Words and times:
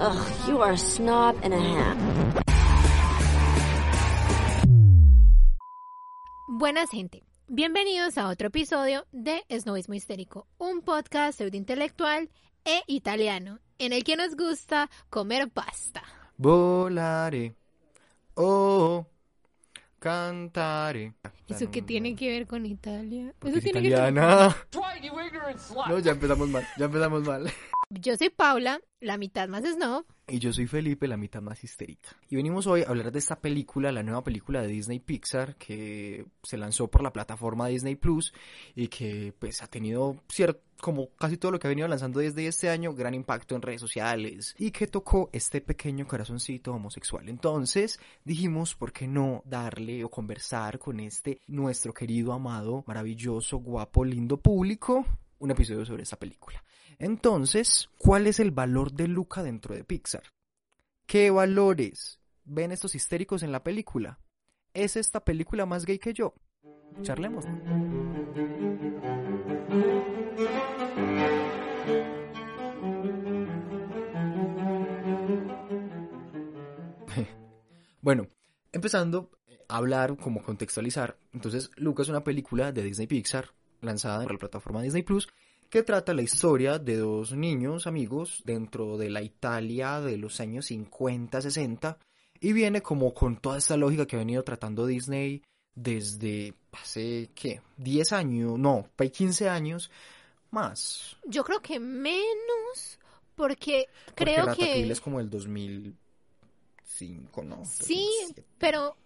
Ugh, 0.00 0.26
you 0.48 0.62
are 0.62 0.72
a 0.72 0.78
snob 0.78 1.36
and 1.42 1.52
a 1.54 1.58
half. 1.58 1.96
Buenas 6.46 6.90
gente, 6.90 7.22
bienvenidos 7.48 8.16
a 8.18 8.28
otro 8.28 8.48
episodio 8.48 9.06
de 9.12 9.44
Snobismo 9.50 9.94
Histérico, 9.94 10.46
un 10.58 10.82
podcast 10.82 11.38
pseudointelectual 11.38 12.30
e 12.64 12.82
italiano, 12.86 13.60
en 13.78 13.92
el 13.92 14.04
que 14.04 14.16
nos 14.16 14.36
gusta 14.36 14.90
comer 15.10 15.48
pasta. 15.50 16.02
Volare. 16.36 17.54
Oh. 18.34 19.06
Cantare. 19.98 21.14
¿Eso 21.48 21.70
qué 21.72 21.82
tiene 21.82 22.14
que 22.14 22.28
ver 22.30 22.46
con 22.46 22.64
Italia? 22.66 23.34
Porque 23.38 23.50
Eso 23.50 23.58
es 23.58 23.64
tiene 23.64 23.82
que 23.82 23.88
ver- 23.90 23.98
italiana. 24.12 24.56
No, 25.88 25.98
ya 25.98 26.12
empezamos 26.12 26.48
mal, 26.48 26.66
ya 26.76 26.84
empezamos 26.84 27.22
mal. 27.24 27.50
Yo 27.90 28.14
soy 28.18 28.28
Paula, 28.28 28.82
la 29.00 29.16
mitad 29.16 29.48
más 29.48 29.64
snob. 29.64 30.04
Y 30.26 30.40
yo 30.40 30.52
soy 30.52 30.66
Felipe, 30.66 31.08
la 31.08 31.16
mitad 31.16 31.40
más 31.40 31.64
histérica. 31.64 32.10
Y 32.28 32.36
venimos 32.36 32.66
hoy 32.66 32.82
a 32.82 32.90
hablar 32.90 33.10
de 33.10 33.18
esta 33.18 33.40
película, 33.40 33.90
la 33.92 34.02
nueva 34.02 34.22
película 34.22 34.60
de 34.60 34.68
Disney 34.68 34.98
Pixar, 34.98 35.56
que 35.56 36.26
se 36.42 36.58
lanzó 36.58 36.88
por 36.88 37.02
la 37.02 37.14
plataforma 37.14 37.66
Disney 37.66 37.96
Plus 37.96 38.34
y 38.74 38.88
que 38.88 39.32
pues 39.38 39.62
ha 39.62 39.68
tenido 39.68 40.22
cierto, 40.28 40.60
como 40.82 41.08
casi 41.14 41.38
todo 41.38 41.50
lo 41.50 41.58
que 41.58 41.66
ha 41.66 41.70
venido 41.70 41.88
lanzando 41.88 42.20
desde 42.20 42.46
este 42.46 42.68
año, 42.68 42.92
gran 42.92 43.14
impacto 43.14 43.56
en 43.56 43.62
redes 43.62 43.80
sociales 43.80 44.54
y 44.58 44.70
que 44.70 44.86
tocó 44.86 45.30
este 45.32 45.62
pequeño 45.62 46.06
corazoncito 46.06 46.74
homosexual. 46.74 47.26
Entonces 47.30 47.98
dijimos, 48.22 48.74
¿por 48.74 48.92
qué 48.92 49.08
no 49.08 49.42
darle 49.46 50.04
o 50.04 50.10
conversar 50.10 50.78
con 50.78 51.00
este 51.00 51.40
nuestro 51.46 51.94
querido, 51.94 52.34
amado, 52.34 52.84
maravilloso, 52.86 53.56
guapo, 53.56 54.04
lindo 54.04 54.36
público? 54.36 55.06
Un 55.38 55.52
episodio 55.52 55.86
sobre 55.86 56.02
esta 56.02 56.18
película. 56.18 56.62
Entonces, 57.00 57.88
¿cuál 57.96 58.26
es 58.26 58.40
el 58.40 58.50
valor 58.50 58.92
de 58.92 59.06
Luca 59.06 59.44
dentro 59.44 59.72
de 59.72 59.84
Pixar? 59.84 60.24
¿Qué 61.06 61.30
valores 61.30 62.18
ven 62.44 62.72
estos 62.72 62.96
histéricos 62.96 63.44
en 63.44 63.52
la 63.52 63.62
película? 63.62 64.18
¿Es 64.74 64.96
esta 64.96 65.24
película 65.24 65.64
más 65.64 65.86
gay 65.86 66.00
que 66.00 66.12
yo? 66.12 66.34
Charlemos. 67.02 67.44
bueno, 78.02 78.26
empezando 78.72 79.30
a 79.68 79.76
hablar, 79.76 80.16
como 80.16 80.42
contextualizar. 80.42 81.16
Entonces, 81.32 81.70
Luca 81.76 82.02
es 82.02 82.08
una 82.08 82.24
película 82.24 82.72
de 82.72 82.82
Disney 82.82 83.06
Pixar 83.06 83.54
lanzada 83.82 84.24
en 84.24 84.32
la 84.32 84.38
plataforma 84.38 84.82
Disney 84.82 85.04
Plus 85.04 85.28
que 85.68 85.82
trata 85.82 86.14
la 86.14 86.22
historia 86.22 86.78
de 86.78 86.96
dos 86.96 87.32
niños 87.32 87.86
amigos 87.86 88.42
dentro 88.44 88.96
de 88.96 89.10
la 89.10 89.22
Italia 89.22 90.00
de 90.00 90.16
los 90.16 90.40
años 90.40 90.66
50, 90.66 91.42
60 91.42 91.98
y 92.40 92.52
viene 92.52 92.82
como 92.82 93.12
con 93.12 93.36
toda 93.36 93.58
esta 93.58 93.76
lógica 93.76 94.06
que 94.06 94.14
ha 94.16 94.20
venido 94.20 94.44
tratando 94.44 94.86
Disney 94.86 95.42
desde 95.74 96.54
hace, 96.72 97.30
¿qué? 97.34 97.60
10 97.76 98.12
años, 98.12 98.58
no, 98.58 98.88
hay 98.96 99.10
15 99.10 99.48
años 99.48 99.90
más. 100.50 101.16
Yo 101.24 101.44
creo 101.44 101.60
que 101.60 101.78
menos, 101.78 102.98
porque 103.34 103.88
creo 104.14 104.54
que... 104.54 104.90
es 104.90 105.00
como 105.00 105.20
el 105.20 105.28
2005, 105.28 107.44
¿no? 107.44 107.62
Sí, 107.64 108.08
2007. 108.20 108.44
pero 108.58 108.96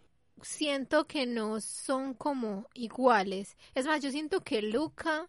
siento 0.43 1.07
que 1.07 1.27
no 1.27 1.61
son 1.61 2.15
como 2.15 2.69
iguales. 2.75 3.57
Es 3.75 3.87
más, 3.87 4.01
yo 4.01 4.11
siento 4.11 4.43
que 4.43 4.63
Luca 4.63 5.29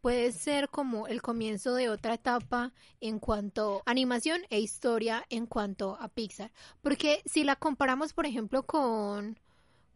puede 0.00 0.32
ser 0.32 0.68
como 0.68 1.06
el 1.06 1.22
comienzo 1.22 1.74
de 1.74 1.88
otra 1.90 2.14
etapa 2.14 2.72
en 3.00 3.18
cuanto 3.18 3.82
a 3.86 3.90
animación 3.90 4.40
e 4.50 4.60
historia 4.60 5.24
en 5.30 5.46
cuanto 5.46 5.96
a 6.00 6.08
Pixar. 6.08 6.50
Porque 6.82 7.22
si 7.26 7.44
la 7.44 7.56
comparamos, 7.56 8.12
por 8.12 8.26
ejemplo, 8.26 8.62
con, 8.64 9.38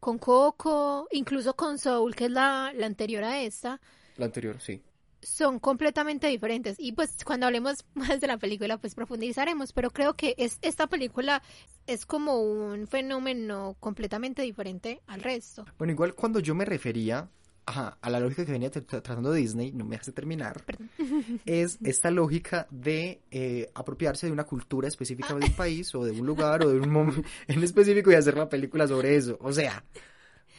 con 0.01 0.19
Coco, 0.19 1.07
incluso 1.12 1.55
con 1.55 1.79
Soul, 1.79 2.15
que 2.15 2.27
es 2.27 2.31
la, 2.31 2.73
la 2.75 2.87
anterior 2.87 3.25
a 3.25 3.41
esta, 3.43 3.81
La 4.17 4.27
anterior, 4.27 4.61
sí. 4.61 4.83
son 5.23 5.59
completamente 5.61 6.27
diferentes. 6.27 6.77
Y 6.79 6.93
pues 6.93 7.17
cuando 7.25 7.47
hablemos 7.47 7.85
más 7.95 8.21
de 8.21 8.27
la 8.27 8.39
película, 8.39 8.79
pues 8.79 8.95
profundizaremos. 8.95 9.73
Pero 9.73 9.91
creo 9.91 10.15
que 10.15 10.35
es, 10.39 10.59
esta 10.62 10.87
película 10.89 11.43
es 11.87 12.07
como 12.07 12.41
un 12.43 12.87
fenómeno 12.89 13.77
completamente 13.81 14.43
diferente 14.43 15.01
al 15.07 15.23
resto. 15.23 15.65
Bueno, 15.79 15.93
igual 15.93 16.15
cuando 16.15 16.41
yo 16.41 16.55
me 16.55 16.65
refería 16.65 17.29
ajá, 17.67 17.99
a 18.00 18.11
la 18.11 18.21
lógica 18.21 18.45
que 18.45 18.53
venía 18.53 18.71
tra- 18.71 18.84
tra- 18.84 19.03
tratando 19.03 19.33
Disney, 19.33 19.73
no 19.73 19.84
me 19.84 19.97
hace 19.97 20.12
terminar, 20.12 20.65
Perdón. 20.65 20.91
es 21.47 21.78
esta 21.84 22.11
lógica 22.11 22.67
de 22.71 23.21
eh, 23.31 23.71
apropiarse 23.75 24.27
de 24.27 24.33
una 24.33 24.45
cultura 24.45 24.89
específica 24.89 25.28
de 25.34 25.45
un 25.47 25.53
país 25.53 25.95
o 25.95 26.05
de 26.05 26.12
un 26.12 26.27
lugar 26.27 26.65
o 26.65 26.69
de 26.71 26.78
un 26.81 26.91
momento 26.91 27.23
en 27.49 27.62
específico 27.62 28.11
y 28.11 28.15
hacer 28.15 28.37
la 28.37 28.49
película 28.49 28.87
sobre 28.89 29.17
eso. 29.17 29.39
O 29.41 29.53
sea, 29.53 29.84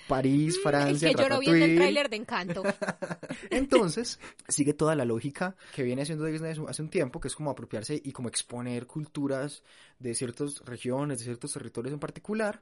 París, 0.08 0.60
Francia, 0.62 1.10
el 1.10 1.16
que 1.16 1.22
lloró 1.22 1.40
viendo 1.40 1.56
el 1.56 1.62
Ratatouille. 1.62 1.76
tráiler 1.78 2.10
de 2.10 2.16
Encanto. 2.18 2.64
Entonces, 3.50 4.20
sigue 4.50 4.74
toda 4.74 4.96
la 4.96 5.06
lógica 5.06 5.56
que 5.74 5.84
viene 5.84 6.02
haciendo 6.02 6.26
Disney 6.26 6.52
hace- 6.52 6.62
hace 6.68 6.82
un 6.82 6.90
tiempo, 6.90 7.20
que 7.22 7.28
es 7.30 7.36
como 7.36 7.50
apropiarse 7.50 8.02
y 8.04 8.12
como 8.12 8.28
exponer 8.28 8.86
culturas 8.86 9.64
de 10.00 10.14
ciertas 10.14 10.60
regiones, 10.66 11.20
de 11.20 11.26
ciertos 11.26 11.54
territorios 11.54 11.94
en 11.94 12.00
particular, 12.00 12.62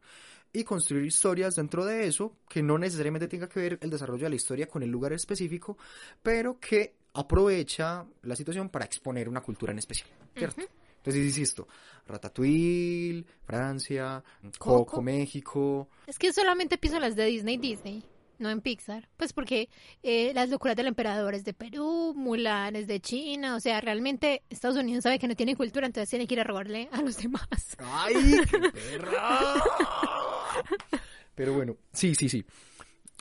y 0.53 0.63
construir 0.63 1.05
historias 1.05 1.55
dentro 1.55 1.85
de 1.85 2.07
eso, 2.07 2.37
que 2.49 2.61
no 2.61 2.77
necesariamente 2.77 3.27
tenga 3.27 3.47
que 3.47 3.59
ver 3.59 3.79
el 3.81 3.89
desarrollo 3.89 4.25
de 4.25 4.31
la 4.31 4.35
historia 4.35 4.67
con 4.67 4.83
el 4.83 4.89
lugar 4.89 5.13
específico, 5.13 5.77
pero 6.21 6.59
que 6.59 6.95
aprovecha 7.13 8.05
la 8.23 8.35
situación 8.35 8.69
para 8.69 8.85
exponer 8.85 9.27
una 9.29 9.41
cultura 9.41 9.71
en 9.71 9.79
especial, 9.79 10.09
¿cierto? 10.35 10.61
Entonces, 10.97 11.25
insisto, 11.25 11.67
Ratatouille, 12.07 13.25
Francia, 13.43 14.23
Coco, 14.59 14.85
Coco. 14.85 15.01
México, 15.01 15.89
es 16.05 16.19
que 16.19 16.31
solamente 16.31 16.77
pienso 16.77 16.97
en 16.97 17.01
las 17.01 17.15
de 17.15 17.25
Disney 17.25 17.57
Disney. 17.57 18.03
No 18.37 18.49
en 18.49 18.59
Pixar, 18.59 19.07
pues 19.17 19.33
porque 19.33 19.69
eh, 20.01 20.31
las 20.33 20.49
locuras 20.49 20.75
del 20.75 20.87
emperador 20.87 21.35
es 21.35 21.45
de 21.45 21.53
Perú, 21.53 22.15
Mulan 22.15 22.75
es 22.75 22.87
de 22.87 22.99
China, 22.99 23.55
o 23.55 23.59
sea, 23.59 23.79
realmente 23.81 24.41
Estados 24.49 24.77
Unidos 24.77 25.03
sabe 25.03 25.19
que 25.19 25.27
no 25.27 25.35
tiene 25.35 25.55
cultura, 25.55 25.85
entonces 25.85 26.09
tiene 26.09 26.25
que 26.25 26.33
ir 26.33 26.39
a 26.39 26.43
robarle 26.43 26.89
a 26.91 27.03
los 27.03 27.17
demás. 27.17 27.77
¡Ay, 27.77 28.41
qué 28.49 28.59
perra! 28.71 29.61
Pero 31.35 31.53
bueno, 31.53 31.77
sí, 31.93 32.15
sí, 32.15 32.29
sí. 32.29 32.45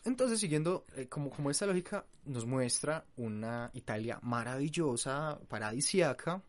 Entonces, 0.04 0.40
siguiendo 0.40 0.86
eh, 0.96 1.06
como, 1.08 1.30
como 1.30 1.50
esta 1.50 1.66
lógica, 1.66 2.06
nos 2.24 2.46
muestra 2.46 3.04
una 3.16 3.70
Italia 3.74 4.18
maravillosa, 4.22 5.38
paradisiaca, 5.48 6.42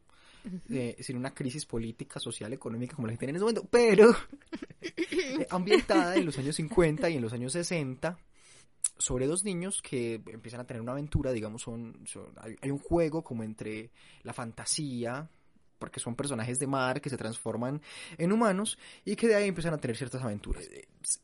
eh, 0.70 0.96
sin 1.02 1.18
una 1.18 1.34
crisis 1.34 1.66
política, 1.66 2.20
social, 2.20 2.52
económica 2.54 2.96
como 2.96 3.08
la 3.08 3.14
que 3.14 3.20
tiene 3.20 3.32
en 3.32 3.36
ese 3.36 3.44
momento, 3.44 3.68
pero 3.70 4.16
eh, 4.82 5.46
ambientada 5.50 6.16
en 6.16 6.26
los 6.26 6.38
años 6.38 6.56
50 6.56 7.10
y 7.10 7.18
en 7.18 7.22
los 7.22 7.34
años 7.34 7.52
60 7.54 8.18
sobre 8.98 9.28
dos 9.28 9.44
niños 9.44 9.82
que 9.82 10.22
empiezan 10.28 10.62
a 10.62 10.66
tener 10.66 10.82
una 10.82 10.92
aventura, 10.94 11.32
digamos, 11.32 11.62
son, 11.64 12.00
son- 12.06 12.32
hay, 12.38 12.56
hay 12.62 12.72
un 12.72 12.80
juego 12.80 13.24
como 13.24 13.44
entre 13.44 13.90
la 14.24 14.32
fantasía, 14.34 15.28
porque 15.82 16.00
son 16.00 16.16
personajes 16.16 16.60
de 16.60 16.68
mar 16.68 17.02
que 17.02 17.10
se 17.10 17.18
transforman 17.18 17.82
en 18.20 18.32
humanos 18.32 18.78
y 19.04 19.16
que 19.16 19.28
de 19.28 19.36
ahí 19.36 19.48
empiezan 19.48 19.74
a 19.74 19.80
tener 19.80 19.98
ciertas 19.98 20.22
aventuras. 20.22 20.64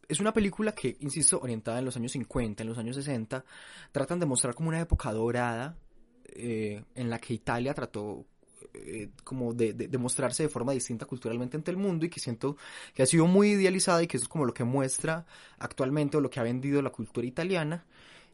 Es 0.09 0.19
una 0.19 0.33
película 0.33 0.73
que, 0.73 0.97
insisto, 0.99 1.39
orientada 1.39 1.77
en 1.79 1.85
los 1.85 1.95
años 1.95 2.11
50, 2.11 2.63
en 2.63 2.69
los 2.69 2.77
años 2.79 2.95
60, 2.95 3.45
tratan 3.91 4.19
de 4.19 4.25
mostrar 4.25 4.55
como 4.55 4.69
una 4.69 4.81
época 4.81 5.13
dorada 5.13 5.77
eh, 6.25 6.83
en 6.95 7.09
la 7.09 7.19
que 7.19 7.35
Italia 7.35 7.75
trató 7.75 8.25
eh, 8.73 9.09
como 9.23 9.53
de, 9.53 9.73
de, 9.73 9.87
de 9.87 9.97
mostrarse 9.99 10.43
de 10.43 10.49
forma 10.49 10.71
distinta 10.73 11.05
culturalmente 11.05 11.55
ante 11.55 11.69
el 11.69 11.77
mundo 11.77 12.05
y 12.05 12.09
que 12.09 12.19
siento 12.19 12.57
que 12.95 13.03
ha 13.03 13.05
sido 13.05 13.27
muy 13.27 13.51
idealizada 13.51 14.01
y 14.01 14.07
que 14.07 14.17
eso 14.17 14.25
es 14.25 14.29
como 14.29 14.45
lo 14.45 14.53
que 14.53 14.63
muestra 14.63 15.25
actualmente 15.59 16.17
o 16.17 16.21
lo 16.21 16.31
que 16.31 16.39
ha 16.39 16.43
vendido 16.43 16.81
la 16.81 16.89
cultura 16.89 17.27
italiana 17.27 17.85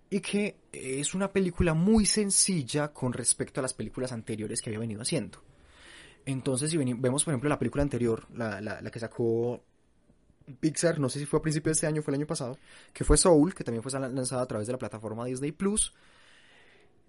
y 0.09 0.19
que 0.19 0.57
es 0.71 1.15
una 1.15 1.31
película 1.31 1.73
muy 1.73 2.05
sencilla 2.05 2.93
con 2.93 3.13
respecto 3.13 3.59
a 3.59 3.63
las 3.63 3.73
películas 3.73 4.11
anteriores 4.11 4.61
que 4.61 4.69
había 4.69 4.79
venido 4.79 5.01
haciendo. 5.01 5.41
Entonces, 6.25 6.71
si 6.71 6.77
vemos, 6.77 7.23
por 7.23 7.33
ejemplo, 7.33 7.49
la 7.49 7.59
película 7.59 7.83
anterior, 7.83 8.27
la, 8.33 8.61
la, 8.61 8.81
que 8.91 8.99
sacó 8.99 9.61
Pixar, 10.59 10.99
no 10.99 11.09
sé 11.09 11.19
si 11.19 11.25
fue 11.25 11.39
a 11.39 11.41
principio 11.41 11.69
de 11.69 11.73
este 11.73 11.87
año 11.87 12.01
fue 12.01 12.13
el 12.13 12.19
año 12.19 12.27
pasado, 12.27 12.57
que 12.93 13.03
fue 13.03 13.17
Soul, 13.17 13.53
que 13.53 13.63
también 13.63 13.83
fue 13.83 13.91
lan- 13.91 14.13
lanzada 14.13 14.41
a 14.41 14.45
través 14.45 14.67
de 14.67 14.73
la 14.73 14.79
plataforma 14.79 15.25
Disney 15.25 15.51
Plus, 15.51 15.93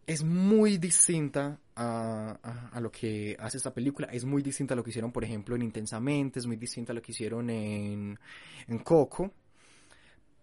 es 0.07 0.23
muy 0.23 0.77
distinta 0.79 1.59
a, 1.77 2.39
a- 2.43 2.69
a 2.77 2.81
lo 2.81 2.91
que 2.91 3.37
hace 3.39 3.57
esta 3.57 3.73
película. 3.73 4.09
Es 4.13 4.25
muy 4.25 4.43
distinta 4.43 4.75
a 4.75 4.77
lo 4.77 4.85
que 4.85 4.91
hicieron, 4.91 5.13
por 5.13 5.25
ejemplo, 5.25 5.57
en 5.57 5.63
Intensamente, 5.63 6.39
es 6.41 6.47
muy 6.47 6.57
distinta 6.57 6.93
a 6.93 6.95
lo 6.95 7.01
que 7.03 7.13
hicieron 7.13 7.49
en, 7.51 8.19
en 8.69 8.79
Coco. 8.81 9.33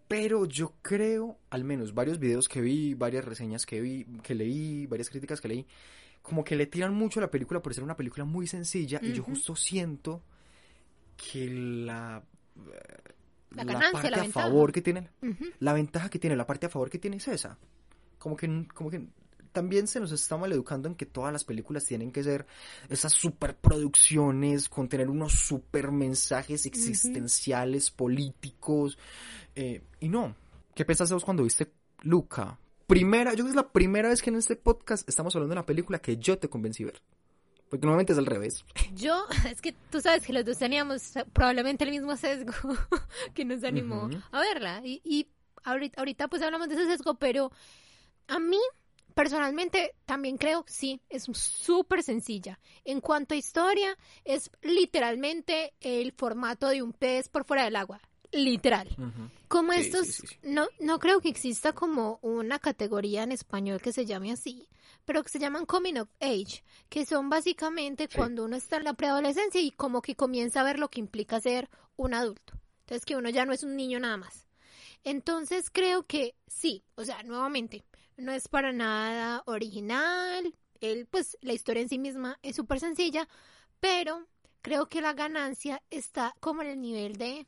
Pero 0.08 0.46
yo 0.46 0.74
creo, 0.82 1.38
al 1.52 1.64
menos 1.64 1.94
varios 1.94 2.20
videos 2.20 2.50
que 2.50 2.60
vi, 2.60 2.96
varias 2.96 3.24
reseñas 3.24 3.66
que 3.66 3.80
vi, 3.80 4.06
que 4.24 4.36
leí, 4.36 4.86
varias 4.88 5.10
críticas 5.10 5.40
que 5.40 5.48
leí, 5.48 5.66
como 6.22 6.44
que 6.44 6.56
le 6.56 6.66
tiran 6.68 6.94
mucho 6.94 7.20
a 7.20 7.24
la 7.24 7.32
película 7.32 7.62
por 7.62 7.74
ser 7.74 7.84
una 7.84 7.96
película 7.98 8.26
muy 8.26 8.48
sencilla 8.48 9.00
y 9.04 9.12
yo 9.14 9.24
justo 9.24 9.56
siento 9.56 10.22
que 11.18 11.50
la 11.50 12.24
La 13.52 13.64
la 13.64 13.74
ganancia, 13.74 13.92
parte 13.92 14.10
la 14.12 14.18
a 14.18 14.22
ventaja. 14.24 14.50
favor 14.50 14.72
que 14.72 14.82
tiene 14.82 15.10
la 15.60 15.74
ventaja 15.74 16.10
que 16.10 16.20
tiene, 16.20 16.36
la 16.36 16.48
parte 16.48 16.66
a 16.68 16.70
favor 16.70 16.90
que 16.90 17.00
tiene 17.00 17.18
es 17.18 17.28
esa. 17.28 17.58
Como 18.18 18.36
que, 18.38 18.68
como 18.74 18.90
que 18.90 19.08
también 19.52 19.88
se 19.88 20.00
nos 20.00 20.12
está 20.14 20.38
maleducando 20.38 20.88
en 20.88 20.96
que 20.96 21.06
todas 21.06 21.34
las 21.34 21.44
películas 21.44 21.84
tienen 21.86 22.12
que 22.12 22.24
ser 22.24 22.46
esas 22.90 23.12
superproducciones, 23.14 24.70
con 24.70 24.88
tener 24.88 25.10
unos 25.10 25.34
super 25.34 25.92
mensajes 25.92 26.66
existenciales, 26.66 27.92
políticos. 27.92 28.98
eh, 29.56 29.82
y 30.00 30.08
no. 30.10 30.36
¿Qué 30.76 30.86
pensaste 30.86 31.14
vos 31.14 31.26
cuando 31.26 31.44
viste 31.44 31.74
Luca? 32.04 32.58
Primera, 32.92 33.32
yo 33.32 33.36
creo 33.38 33.46
que 33.46 33.52
es 33.52 33.56
la 33.56 33.72
primera 33.72 34.10
vez 34.10 34.22
que 34.22 34.32
en 34.32 34.36
este 34.36 34.58
podcast 34.58 35.08
estamos 35.08 35.34
hablando 35.34 35.56
de 35.56 35.60
una 35.60 35.66
película 35.66 36.00
que 36.00 36.18
yo 36.18 36.38
te 36.38 36.50
convencí 36.50 36.84
ver. 36.84 37.02
Porque 37.70 37.86
normalmente 37.86 38.12
es 38.12 38.20
al 38.20 38.26
revés. 38.26 38.66
Yo, 38.94 39.28
es 39.50 39.62
que 39.62 39.72
tú 39.90 40.02
sabes 40.02 40.26
que 40.26 40.34
los 40.34 40.44
dos 40.44 40.58
teníamos 40.58 41.14
probablemente 41.32 41.86
el 41.86 41.92
mismo 41.92 42.18
sesgo 42.18 42.52
que 43.34 43.46
nos 43.46 43.64
animó 43.64 44.08
Ujú. 44.08 44.18
a 44.34 44.42
verla. 44.42 44.82
Y, 44.84 45.00
y 45.06 45.30
ahorita, 45.64 46.02
ahorita 46.02 46.28
pues 46.28 46.42
hablamos 46.42 46.68
de 46.68 46.76
ese 46.76 46.86
sesgo, 46.86 47.14
pero 47.14 47.50
a 48.28 48.40
mí 48.40 48.60
personalmente 49.14 49.96
también 50.06 50.38
creo, 50.38 50.66
sí, 50.68 51.00
es 51.08 51.28
súper 51.32 52.04
sencilla. 52.04 52.60
En 52.84 53.00
cuanto 53.00 53.36
a 53.36 53.38
historia, 53.38 53.98
es 54.26 54.52
literalmente 54.64 55.76
el 55.80 56.12
formato 56.12 56.68
de 56.68 56.82
un 56.82 56.92
pez 56.92 57.30
por 57.30 57.46
fuera 57.46 57.64
del 57.64 57.78
agua. 57.78 58.02
Literal. 58.32 58.88
Como 59.48 59.74
Sí, 59.74 59.80
estos, 59.80 60.08
sí, 60.08 60.14
sí, 60.14 60.28
sí. 60.28 60.38
No, 60.44 60.68
no 60.80 61.00
creo 61.00 61.20
que 61.20 61.30
exista 61.30 61.74
como 61.74 62.20
una 62.22 62.60
categoría 62.60 63.24
en 63.24 63.32
español 63.32 63.82
que 63.82 63.92
se 63.92 64.06
llame 64.06 64.32
así, 64.32 64.70
pero 65.06 65.24
que 65.24 65.30
se 65.30 65.40
llaman 65.40 65.66
coming 65.66 65.98
of 65.98 66.10
age, 66.20 66.64
que 66.90 67.06
son 67.06 67.30
básicamente 67.30 68.08
cuando 68.08 68.46
uno 68.46 68.56
está 68.56 68.78
en 68.78 68.86
la 68.86 68.94
preadolescencia 68.94 69.60
y 69.60 69.72
como 69.72 70.02
que 70.02 70.16
comienza 70.16 70.62
a 70.62 70.64
ver 70.64 70.80
lo 70.80 70.90
que 70.90 71.00
implica 71.00 71.42
ser 71.42 71.70
un 71.98 72.14
adulto. 72.14 72.54
Entonces 72.82 73.06
que 73.06 73.16
uno 73.16 73.30
ya 73.30 73.46
no 73.46 73.54
es 73.54 73.64
un 73.64 73.76
niño 73.76 74.00
nada 74.00 74.18
más. 74.18 74.48
Entonces 75.04 75.70
creo 75.70 76.04
que 76.04 76.36
sí, 76.48 76.84
o 76.96 77.04
sea, 77.04 77.24
nuevamente, 77.24 77.84
no 78.18 78.32
es 78.32 78.48
para 78.48 78.72
nada 78.72 79.44
original, 79.46 80.54
el, 80.80 81.08
pues 81.08 81.38
la 81.42 81.54
historia 81.54 81.82
en 81.82 81.90
sí 81.90 81.98
misma 81.98 82.38
es 82.42 82.56
súper 82.56 82.80
sencilla, 82.80 83.28
pero 83.80 84.28
creo 84.62 84.88
que 84.88 85.02
la 85.02 85.14
ganancia 85.14 85.82
está 85.90 86.36
como 86.40 86.62
en 86.62 86.70
el 86.70 86.82
nivel 86.82 87.18
de, 87.18 87.48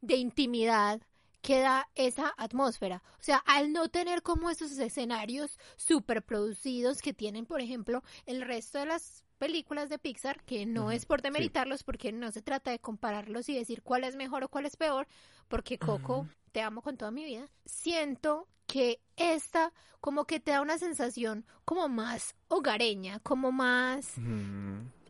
de 0.00 0.16
intimidad 0.16 1.00
que 1.42 1.60
da 1.60 1.88
esa 1.94 2.34
atmósfera. 2.36 3.02
O 3.18 3.22
sea, 3.22 3.38
al 3.46 3.72
no 3.72 3.88
tener 3.88 4.22
como 4.22 4.50
esos 4.50 4.72
escenarios 4.78 5.58
súper 5.76 6.22
producidos 6.22 7.00
que 7.00 7.14
tienen, 7.14 7.46
por 7.46 7.60
ejemplo, 7.60 8.02
el 8.26 8.42
resto 8.42 8.78
de 8.78 8.86
las 8.86 9.24
películas 9.38 9.88
de 9.88 9.98
Pixar, 9.98 10.42
que 10.44 10.66
no 10.66 10.90
es 10.90 11.06
por 11.06 11.20
sí. 11.20 11.24
demeritarlos, 11.24 11.82
porque 11.82 12.12
no 12.12 12.30
se 12.30 12.42
trata 12.42 12.70
de 12.70 12.78
compararlos 12.78 13.48
y 13.48 13.54
decir 13.54 13.82
cuál 13.82 14.04
es 14.04 14.16
mejor 14.16 14.44
o 14.44 14.48
cuál 14.48 14.66
es 14.66 14.76
peor, 14.76 15.08
porque 15.48 15.78
Coco, 15.78 16.28
te 16.52 16.60
amo 16.60 16.82
con 16.82 16.98
toda 16.98 17.10
mi 17.10 17.24
vida. 17.24 17.48
Siento 17.64 18.46
que 18.66 19.00
esta 19.16 19.72
como 20.00 20.24
que 20.26 20.40
te 20.40 20.52
da 20.52 20.60
una 20.60 20.78
sensación 20.78 21.44
como 21.64 21.88
más 21.88 22.34
hogareña, 22.48 23.18
como 23.20 23.50
más 23.50 24.14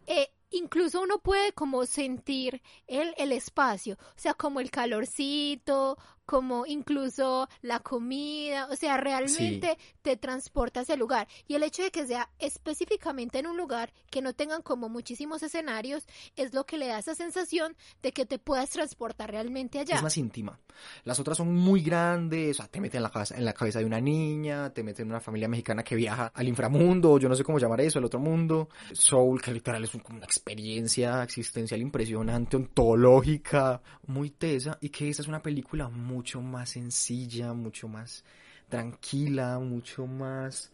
eh, 0.06 0.30
incluso 0.50 1.00
uno 1.00 1.18
puede 1.18 1.52
como 1.52 1.86
sentir 1.86 2.62
el, 2.86 3.14
el 3.16 3.32
espacio, 3.32 3.94
o 4.00 4.18
sea, 4.18 4.34
como 4.34 4.60
el 4.60 4.70
calorcito, 4.70 5.98
como 6.30 6.64
incluso 6.64 7.48
la 7.60 7.80
comida, 7.80 8.68
o 8.70 8.76
sea, 8.76 8.96
realmente 8.98 9.76
te 10.00 10.16
transporta 10.16 10.78
a 10.78 10.82
ese 10.84 10.96
lugar. 10.96 11.26
Y 11.48 11.56
el 11.56 11.64
hecho 11.64 11.82
de 11.82 11.90
que 11.90 12.06
sea 12.06 12.30
específicamente 12.38 13.40
en 13.40 13.48
un 13.48 13.56
lugar 13.56 13.92
que 14.12 14.22
no 14.22 14.32
tengan 14.32 14.62
como 14.62 14.88
muchísimos 14.88 15.42
escenarios, 15.42 16.06
es 16.36 16.54
lo 16.54 16.66
que 16.66 16.78
le 16.78 16.86
da 16.86 17.00
esa 17.00 17.16
sensación 17.16 17.76
de 18.00 18.12
que 18.12 18.26
te 18.26 18.38
puedas 18.38 18.70
transportar 18.70 19.32
realmente 19.32 19.80
allá. 19.80 19.96
Es 19.96 20.04
más 20.04 20.16
íntima. 20.18 20.60
Las 21.02 21.18
otras 21.18 21.36
son 21.36 21.52
muy 21.52 21.82
grandes, 21.82 22.50
o 22.50 22.62
sea, 22.62 22.68
te 22.68 22.80
meten 22.80 22.98
en 22.98 23.02
la, 23.02 23.10
cabeza, 23.10 23.36
en 23.36 23.44
la 23.44 23.52
cabeza 23.52 23.80
de 23.80 23.86
una 23.86 24.00
niña, 24.00 24.72
te 24.72 24.84
meten 24.84 25.06
en 25.06 25.10
una 25.10 25.20
familia 25.20 25.48
mexicana 25.48 25.82
que 25.82 25.96
viaja 25.96 26.30
al 26.32 26.46
inframundo, 26.46 27.18
yo 27.18 27.28
no 27.28 27.34
sé 27.34 27.42
cómo 27.42 27.58
llamar 27.58 27.80
eso, 27.80 27.98
el 27.98 28.04
otro 28.04 28.20
mundo. 28.20 28.68
Soul, 28.92 29.42
que 29.42 29.52
literal 29.52 29.82
es 29.82 29.92
una 29.96 30.24
experiencia 30.24 31.24
existencial 31.24 31.80
impresionante, 31.80 32.56
ontológica, 32.56 33.82
muy 34.06 34.30
tesa, 34.30 34.78
y 34.80 34.90
que 34.90 35.08
esta 35.08 35.22
es 35.22 35.28
una 35.28 35.42
película 35.42 35.88
mucho 36.20 36.42
más 36.42 36.68
sencilla, 36.68 37.54
mucho 37.54 37.88
más 37.88 38.24
tranquila, 38.68 39.58
mucho 39.58 40.06
más 40.06 40.70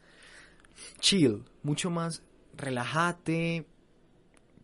chill, 0.99 1.45
mucho 1.63 1.89
más 1.89 2.21
relájate, 2.57 3.65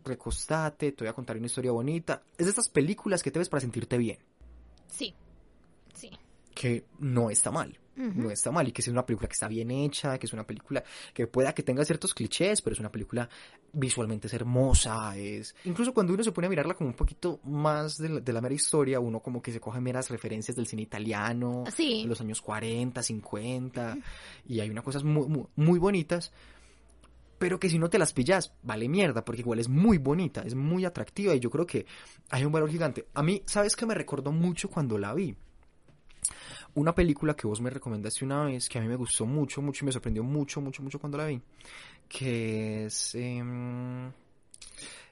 recostate, 0.03 0.91
te 0.91 1.05
voy 1.05 1.09
a 1.09 1.13
contar 1.13 1.37
una 1.37 1.45
historia 1.45 1.71
bonita. 1.71 2.21
Es 2.37 2.47
de 2.47 2.49
estas 2.49 2.67
películas 2.67 3.23
que 3.23 3.31
te 3.31 3.39
ves 3.39 3.47
para 3.47 3.61
sentirte 3.61 3.97
bien, 3.97 4.19
Sí, 4.87 5.13
sí. 5.93 6.11
que 6.53 6.85
no 6.99 7.29
está 7.29 7.49
mal. 7.49 7.79
No 7.95 8.31
está 8.31 8.51
mal, 8.51 8.67
y 8.67 8.71
que 8.71 8.81
es 8.81 8.87
una 8.87 9.05
película 9.05 9.27
que 9.27 9.33
está 9.33 9.47
bien 9.47 9.69
hecha, 9.71 10.17
que 10.17 10.25
es 10.25 10.33
una 10.33 10.45
película 10.45 10.83
que 11.13 11.27
pueda 11.27 11.53
que 11.53 11.63
tenga 11.63 11.85
ciertos 11.85 12.13
clichés, 12.13 12.61
pero 12.61 12.73
es 12.73 12.79
una 12.79 12.91
película 12.91 13.29
visualmente 13.71 14.27
es 14.27 14.33
hermosa, 14.33 15.15
es... 15.17 15.55
Incluso 15.65 15.93
cuando 15.93 16.13
uno 16.13 16.23
se 16.23 16.31
pone 16.31 16.47
a 16.47 16.49
mirarla 16.49 16.73
como 16.73 16.89
un 16.89 16.95
poquito 16.95 17.39
más 17.43 17.97
de 17.97 18.09
la, 18.09 18.19
de 18.19 18.33
la 18.33 18.41
mera 18.41 18.55
historia, 18.55 18.99
uno 18.99 19.19
como 19.19 19.41
que 19.41 19.51
se 19.51 19.59
coge 19.59 19.79
meras 19.81 20.09
referencias 20.09 20.55
del 20.55 20.67
cine 20.67 20.81
italiano, 20.83 21.63
Sí. 21.75 22.03
de 22.03 22.07
los 22.07 22.19
años 22.21 22.41
40, 22.41 23.01
50, 23.01 23.97
y 24.47 24.59
hay 24.59 24.69
unas 24.69 24.83
cosas 24.83 25.03
muy, 25.03 25.27
muy, 25.27 25.45
muy 25.55 25.79
bonitas, 25.79 26.31
pero 27.39 27.59
que 27.59 27.69
si 27.69 27.77
no 27.77 27.89
te 27.89 27.99
las 27.99 28.13
pillas, 28.13 28.53
vale 28.63 28.87
mierda, 28.87 29.25
porque 29.25 29.41
igual 29.41 29.59
es 29.59 29.67
muy 29.67 29.97
bonita, 29.97 30.41
es 30.43 30.55
muy 30.55 30.85
atractiva, 30.85 31.35
y 31.35 31.39
yo 31.39 31.49
creo 31.49 31.65
que 31.65 31.85
hay 32.29 32.45
un 32.45 32.51
valor 32.51 32.69
gigante. 32.69 33.07
A 33.13 33.21
mí, 33.21 33.43
¿sabes 33.45 33.75
qué 33.75 33.85
me 33.85 33.93
recordó 33.93 34.31
mucho 34.31 34.69
cuando 34.69 34.97
la 34.97 35.13
vi? 35.13 35.35
Una 36.75 36.93
película 36.95 37.35
que 37.35 37.47
vos 37.47 37.61
me 37.61 37.69
recomendaste 37.69 38.25
una 38.25 38.45
vez, 38.45 38.67
que 38.69 38.77
a 38.79 38.81
mí 38.81 38.87
me 38.87 38.95
gustó 38.95 39.25
mucho, 39.25 39.61
mucho, 39.61 39.83
y 39.83 39.87
me 39.87 39.91
sorprendió 39.91 40.23
mucho, 40.23 40.61
mucho, 40.61 40.81
mucho 40.81 40.99
cuando 40.99 41.17
la 41.17 41.25
vi, 41.25 41.41
que 42.07 42.85
es... 42.85 43.15
em, 43.15 44.11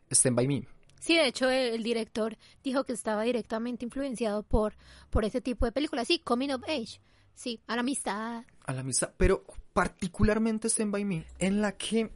Stand 0.09 0.35
By 0.35 0.47
Me. 0.47 0.67
Sí, 0.99 1.15
de 1.15 1.27
hecho 1.27 1.49
el, 1.49 1.73
el 1.73 1.83
director 1.83 2.37
dijo 2.63 2.83
que 2.83 2.93
estaba 2.93 3.23
directamente 3.23 3.85
influenciado 3.85 4.43
por, 4.43 4.73
por 5.09 5.25
ese 5.25 5.41
tipo 5.41 5.65
de 5.65 5.71
películas. 5.71 6.07
Sí, 6.07 6.19
Coming 6.19 6.51
of 6.51 6.63
Age. 6.63 6.99
Sí, 7.33 7.59
a 7.65 7.75
la 7.75 7.81
amistad. 7.81 8.43
a 8.65 8.73
la 8.73 8.81
amistad, 8.81 9.13
pero 9.17 9.43
particularmente 9.73 10.67
Stand 10.67 10.91
By 10.91 11.05
Me, 11.05 11.25
en 11.39 11.61
la 11.61 11.71
que 11.71 12.11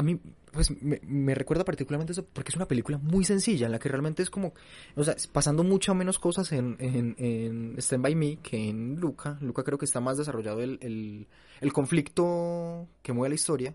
a 0.00 0.02
mí 0.02 0.18
pues 0.50 0.70
me, 0.82 0.98
me 1.04 1.34
recuerda 1.34 1.64
particularmente 1.64 2.12
eso 2.12 2.24
porque 2.24 2.48
es 2.48 2.56
una 2.56 2.66
película 2.66 2.98
muy 2.98 3.24
sencilla, 3.24 3.66
en 3.66 3.72
la 3.72 3.78
que 3.78 3.88
realmente 3.88 4.22
es 4.22 4.30
como, 4.30 4.52
o 4.96 5.04
sea, 5.04 5.14
pasando 5.32 5.62
mucho 5.62 5.94
menos 5.94 6.18
cosas 6.18 6.50
en, 6.52 6.76
en, 6.80 7.14
en 7.18 7.74
Stand 7.78 8.02
By 8.02 8.14
Me 8.14 8.36
que 8.38 8.68
en 8.68 8.96
Luca. 8.96 9.38
Luca 9.40 9.62
creo 9.62 9.78
que 9.78 9.84
está 9.84 10.00
más 10.00 10.16
desarrollado 10.18 10.62
el, 10.62 10.78
el, 10.82 11.28
el 11.60 11.72
conflicto 11.72 12.88
que 13.02 13.12
mueve 13.12 13.28
la 13.30 13.34
historia. 13.36 13.74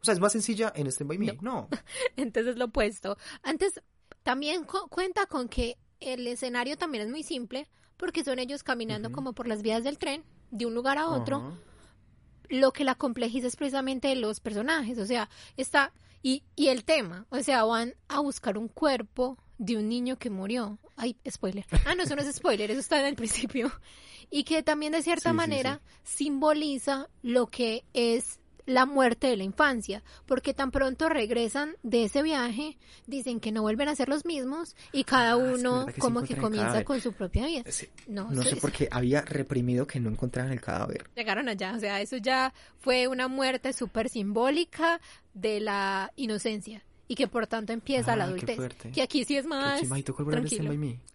O 0.00 0.04
sea, 0.04 0.14
es 0.14 0.20
más 0.20 0.32
sencilla 0.32 0.72
en 0.74 0.86
Stand 0.86 1.08
By 1.08 1.18
Me. 1.18 1.36
No. 1.42 1.68
Entonces 2.16 2.56
lo 2.56 2.66
opuesto. 2.66 3.16
Antes 3.42 3.80
también 4.22 4.64
cu- 4.64 4.88
cuenta 4.88 5.26
con 5.26 5.48
que 5.48 5.76
el 6.00 6.26
escenario 6.26 6.76
también 6.76 7.04
es 7.04 7.10
muy 7.10 7.22
simple 7.24 7.66
porque 7.96 8.22
son 8.24 8.38
ellos 8.38 8.62
caminando 8.62 9.10
como 9.10 9.32
por 9.32 9.48
las 9.48 9.62
vías 9.62 9.82
del 9.84 9.98
tren 9.98 10.22
de 10.50 10.64
un 10.66 10.74
lugar 10.74 10.98
a 10.98 11.08
otro. 11.08 11.58
Lo 12.48 12.72
que 12.72 12.84
la 12.84 12.94
complejiza 12.94 13.46
es 13.46 13.56
precisamente 13.56 14.14
los 14.16 14.40
personajes, 14.40 14.98
o 14.98 15.06
sea, 15.06 15.28
está 15.56 15.92
y, 16.22 16.42
y 16.56 16.68
el 16.68 16.84
tema, 16.84 17.26
o 17.30 17.40
sea, 17.42 17.64
van 17.64 17.94
a 18.08 18.20
buscar 18.20 18.58
un 18.58 18.68
cuerpo 18.68 19.38
de 19.58 19.76
un 19.76 19.88
niño 19.88 20.18
que 20.18 20.30
murió. 20.30 20.78
Ay, 20.96 21.16
spoiler. 21.30 21.64
Ah, 21.84 21.94
no, 21.94 22.02
eso 22.02 22.16
no 22.16 22.22
es 22.22 22.34
spoiler, 22.34 22.70
eso 22.70 22.80
está 22.80 22.98
en 23.00 23.06
el 23.06 23.14
principio. 23.14 23.70
Y 24.30 24.44
que 24.44 24.62
también 24.62 24.92
de 24.92 25.02
cierta 25.02 25.30
Sí, 25.30 25.34
sí, 25.34 25.36
manera 25.36 25.80
simboliza 26.02 27.08
lo 27.22 27.46
que 27.46 27.84
es 27.92 28.40
la 28.66 28.84
muerte 28.84 29.28
de 29.28 29.36
la 29.36 29.44
infancia, 29.44 30.02
porque 30.26 30.52
tan 30.52 30.70
pronto 30.70 31.08
regresan 31.08 31.76
de 31.82 32.04
ese 32.04 32.22
viaje, 32.22 32.76
dicen 33.06 33.40
que 33.40 33.52
no 33.52 33.62
vuelven 33.62 33.88
a 33.88 33.94
ser 33.96 34.08
los 34.08 34.24
mismos 34.24 34.76
y 34.92 35.04
cada 35.04 35.32
Ah, 35.32 35.36
uno 35.36 35.86
que 35.86 36.00
como 36.00 36.22
que 36.22 36.36
comienza 36.36 36.84
con 36.84 37.00
su 37.00 37.12
propia 37.12 37.46
vida. 37.46 37.62
Sí, 37.70 37.88
No, 38.08 38.30
sé 38.42 38.54
es- 38.54 38.60
por 38.60 38.72
qué 38.72 38.88
había 38.90 39.22
reprimido 39.22 39.86
que 39.86 40.00
no 40.00 40.10
encontraran 40.10 40.52
el 40.52 40.60
cadáver. 40.60 41.08
llegaron 41.16 41.48
allá. 41.48 41.74
O 41.76 41.80
sea, 41.80 42.00
eso 42.00 42.16
ya 42.18 42.52
fue 42.78 43.08
una 43.08 43.28
muerte 43.28 43.72
súper 43.72 44.08
simbólica 44.08 45.00
de 45.34 45.60
la 45.60 46.12
inocencia. 46.16 46.82
Y 47.08 47.14
que 47.14 47.28
por 47.28 47.46
tanto 47.46 47.72
empieza 47.72 48.16
la 48.16 48.24
Ah, 48.24 48.26
adultez. 48.28 48.58
Que 48.92 49.02
aquí 49.02 49.24
sí 49.24 49.36
es 49.36 49.46
más 49.46 49.80
tranquilo. 49.80 50.72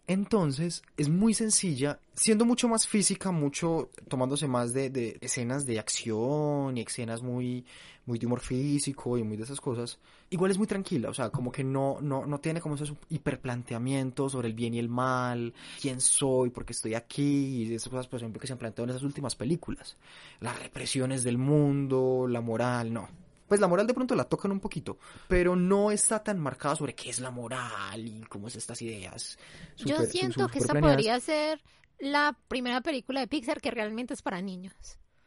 Entonces, 0.07 0.83
es 0.98 1.10
muy 1.10 1.33
sencilla, 1.33 2.00
siendo 2.13 2.45
mucho 2.45 2.67
más 2.67 2.88
física, 2.88 3.31
mucho, 3.31 3.89
tomándose 4.07 4.48
más 4.48 4.74
de, 4.74 4.89
de 4.89 5.17
escenas 5.21 5.65
de 5.65 5.79
acción 5.79 6.77
y 6.77 6.81
escenas 6.81 7.21
muy, 7.21 7.65
muy 8.05 8.19
de 8.19 8.25
humor 8.25 8.41
físico 8.41 9.17
y 9.17 9.24
muy 9.24 9.38
de 9.38 9.43
esas 9.43 9.62
cosas. 9.62 10.00
Igual 10.29 10.51
es 10.51 10.57
muy 10.57 10.67
tranquila, 10.67 11.10
o 11.10 11.13
sea, 11.13 11.29
como 11.29 11.51
que 11.51 11.63
no, 11.63 12.00
no, 12.01 12.25
no 12.25 12.39
tiene 12.39 12.62
como 12.62 12.75
esos 12.75 12.93
hiperplanteamientos 13.10 14.31
sobre 14.31 14.48
el 14.48 14.53
bien 14.53 14.74
y 14.74 14.79
el 14.79 14.89
mal, 14.89 15.53
quién 15.81 16.00
soy, 16.01 16.50
por 16.50 16.65
qué 16.65 16.74
estoy 16.74 16.93
aquí, 16.93 17.63
y 17.63 17.74
esas 17.74 17.89
cosas, 17.89 18.07
por 18.07 18.19
ejemplo, 18.19 18.39
que 18.39 18.48
se 18.48 18.53
han 18.53 18.60
planteado 18.60 18.86
en 18.86 18.89
esas 18.91 19.03
últimas 19.03 19.36
películas. 19.36 19.98
Las 20.39 20.60
represiones 20.62 21.24
del 21.24 21.38
mundo, 21.38 22.27
la 22.29 22.41
moral, 22.41 22.93
no. 22.93 23.10
Pues 23.51 23.60
la 23.60 23.67
moral 23.67 23.86
de 23.86 23.93
pronto 23.93 24.15
la 24.15 24.24
tocan 24.24 24.50
un 24.53 24.62
poquito, 24.62 24.98
pero 25.27 25.58
no 25.58 25.91
está 25.91 26.24
tan 26.24 26.39
marcada 26.39 26.77
sobre 26.77 26.96
qué 26.96 27.10
es 27.10 27.20
la 27.20 27.31
moral 27.31 28.08
y 28.08 28.22
cómo 28.29 28.48
es 28.48 28.55
estas 28.55 28.81
ideas. 28.81 29.38
Yo 29.75 30.05
siento 30.05 30.48
que 30.48 30.60
esta 30.60 30.79
podría 30.79 31.20
ser 31.20 31.62
la 32.00 32.39
primera 32.48 32.79
película 32.79 33.20
de 33.20 33.27
Pixar 33.27 33.60
que 33.60 33.70
realmente 33.70 34.13
es 34.13 34.22
para 34.22 34.41
niños. 34.41 34.74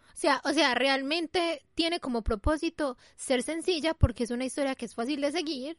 O 0.07 0.17
sea, 0.17 0.41
o 0.45 0.55
sea, 0.55 0.75
realmente 0.75 1.67
tiene 1.75 2.01
como 2.01 2.23
propósito 2.23 2.97
ser 3.15 3.43
sencilla 3.43 3.93
porque 3.93 4.25
es 4.25 4.31
una 4.31 4.47
historia 4.47 4.75
que 4.75 4.87
es 4.87 4.95
fácil 4.95 5.21
de 5.21 5.31
seguir 5.31 5.77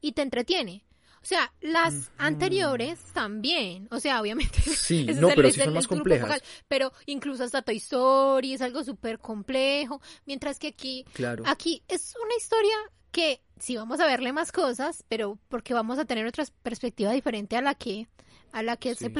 y 0.00 0.12
te 0.12 0.22
entretiene. 0.22 0.86
O 1.22 1.26
sea, 1.26 1.52
las 1.60 2.10
anteriores 2.18 2.98
también. 3.12 3.88
O 3.90 4.00
sea, 4.00 4.20
obviamente. 4.20 4.58
Sí, 4.90 5.06
ese 5.08 5.20
no, 5.20 5.28
es 5.28 5.32
el- 5.32 5.36
pero 5.36 5.50
sí 5.50 5.58
son 5.60 5.68
el- 5.68 5.74
más 5.74 5.84
el 5.84 5.88
complejas. 5.88 6.42
Pero 6.68 6.92
incluso 7.06 7.44
hasta 7.44 7.62
Toy 7.62 7.76
Story 7.76 8.54
es 8.54 8.62
algo 8.62 8.82
súper 8.84 9.18
complejo. 9.18 10.00
Mientras 10.26 10.58
que 10.58 10.68
aquí 10.68 11.04
Claro. 11.12 11.44
Aquí 11.46 11.82
es 11.88 12.14
una 12.24 12.34
historia 12.36 12.74
que 13.12 13.40
sí 13.58 13.76
vamos 13.76 14.00
a 14.00 14.06
verle 14.06 14.32
más 14.32 14.50
cosas, 14.52 15.04
pero 15.08 15.38
porque 15.48 15.74
vamos 15.74 15.98
a 15.98 16.04
tener 16.04 16.26
otra 16.26 16.44
perspectiva 16.62 17.10
diferente 17.12 17.56
a 17.56 17.62
la 17.62 17.74
que 17.74 18.08
a 18.52 18.62
la 18.64 18.76
que 18.76 18.90
Sí, 18.94 18.98
se 19.00 19.04
sí. 19.06 19.10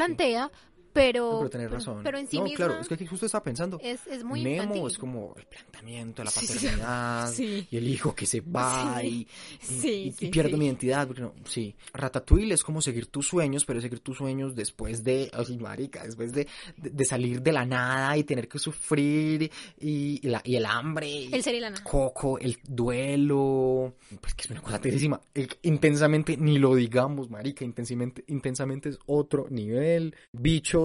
Pero 0.92 1.42
No, 1.44 1.48
pero 1.50 1.68
razón. 1.68 2.00
pero 2.02 2.18
en 2.18 2.26
sí 2.26 2.36
no, 2.38 2.44
misma 2.44 2.56
claro, 2.56 2.80
es 2.80 2.88
que 2.88 2.94
aquí 2.94 3.06
justo 3.06 3.26
estaba 3.26 3.44
pensando. 3.44 3.78
es, 3.82 4.06
es 4.06 4.24
muy 4.24 4.42
Nemo 4.42 4.62
infantil. 4.62 4.86
es 4.88 4.98
como 4.98 5.34
el 5.36 5.44
planteamiento, 5.46 6.24
la 6.24 6.30
sí, 6.30 6.46
sí. 6.46 6.54
paternidad 6.54 7.32
Sí. 7.32 7.66
y 7.70 7.76
el 7.76 7.88
hijo 7.88 8.14
que 8.14 8.26
se 8.26 8.40
va 8.40 8.98
Sí. 9.00 9.06
y, 9.06 9.28
Sí, 9.64 9.88
y- 9.90 10.08
y 10.08 10.12
sí, 10.12 10.26
pierde 10.28 10.56
mi 10.56 10.66
identidad. 10.66 11.06
porque 11.06 11.22
no, 11.22 11.32
sí. 11.44 11.74
Ratatouille 11.92 12.54
es 12.54 12.62
como 12.62 12.80
seguir 12.82 13.06
tus 13.06 13.26
sueños, 13.28 13.64
pero 13.64 13.80
seguir 13.80 14.00
tus 14.00 14.16
sueños 14.18 14.54
después 14.54 15.04
de, 15.04 15.30
ay, 15.32 15.56
marica, 15.58 16.04
después 16.04 16.32
de, 16.32 16.46
de, 16.76 16.90
de 16.90 17.04
salir 17.04 17.42
de 17.42 17.52
la 17.52 17.64
nada 17.64 18.16
y 18.16 18.24
tener 18.24 18.48
que 18.48 18.58
sufrir 18.58 19.50
y, 19.80 20.20
y 20.22 20.28
la- 20.28 20.42
y 20.44 20.56
el 20.56 20.66
hambre. 20.66 21.26
El 21.32 21.42
ser 21.42 21.54
y 21.54 21.60
la 21.60 21.70
nada. 21.70 21.82
Coco, 21.84 22.38
el 22.38 22.58
duelo, 22.68 23.94
pues 24.20 24.34
que 24.34 24.42
es 24.44 24.50
una 24.50 24.60
cosa 24.62 24.80
terísima. 24.80 25.20
Intensamente, 25.62 26.36
ni 26.36 26.58
lo 26.58 26.74
digamos, 26.74 27.30
marica, 27.30 27.64
intensamente, 27.64 28.24
intensamente 28.28 28.88
es 28.90 28.98
otro 29.06 29.46
nivel. 29.50 30.14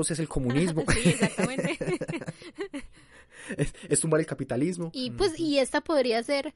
Es 0.01 0.19
el 0.19 0.27
comunismo, 0.27 0.83
Sí, 0.93 1.09
exactamente. 1.09 1.77
es, 3.57 3.73
es 3.89 3.99
tumbar 3.99 4.19
el 4.19 4.25
capitalismo. 4.25 4.89
y 4.93 5.11
pues 5.11 5.39
y 5.39 5.59
esta 5.59 5.81
podría 5.81 6.21
ser 6.23 6.53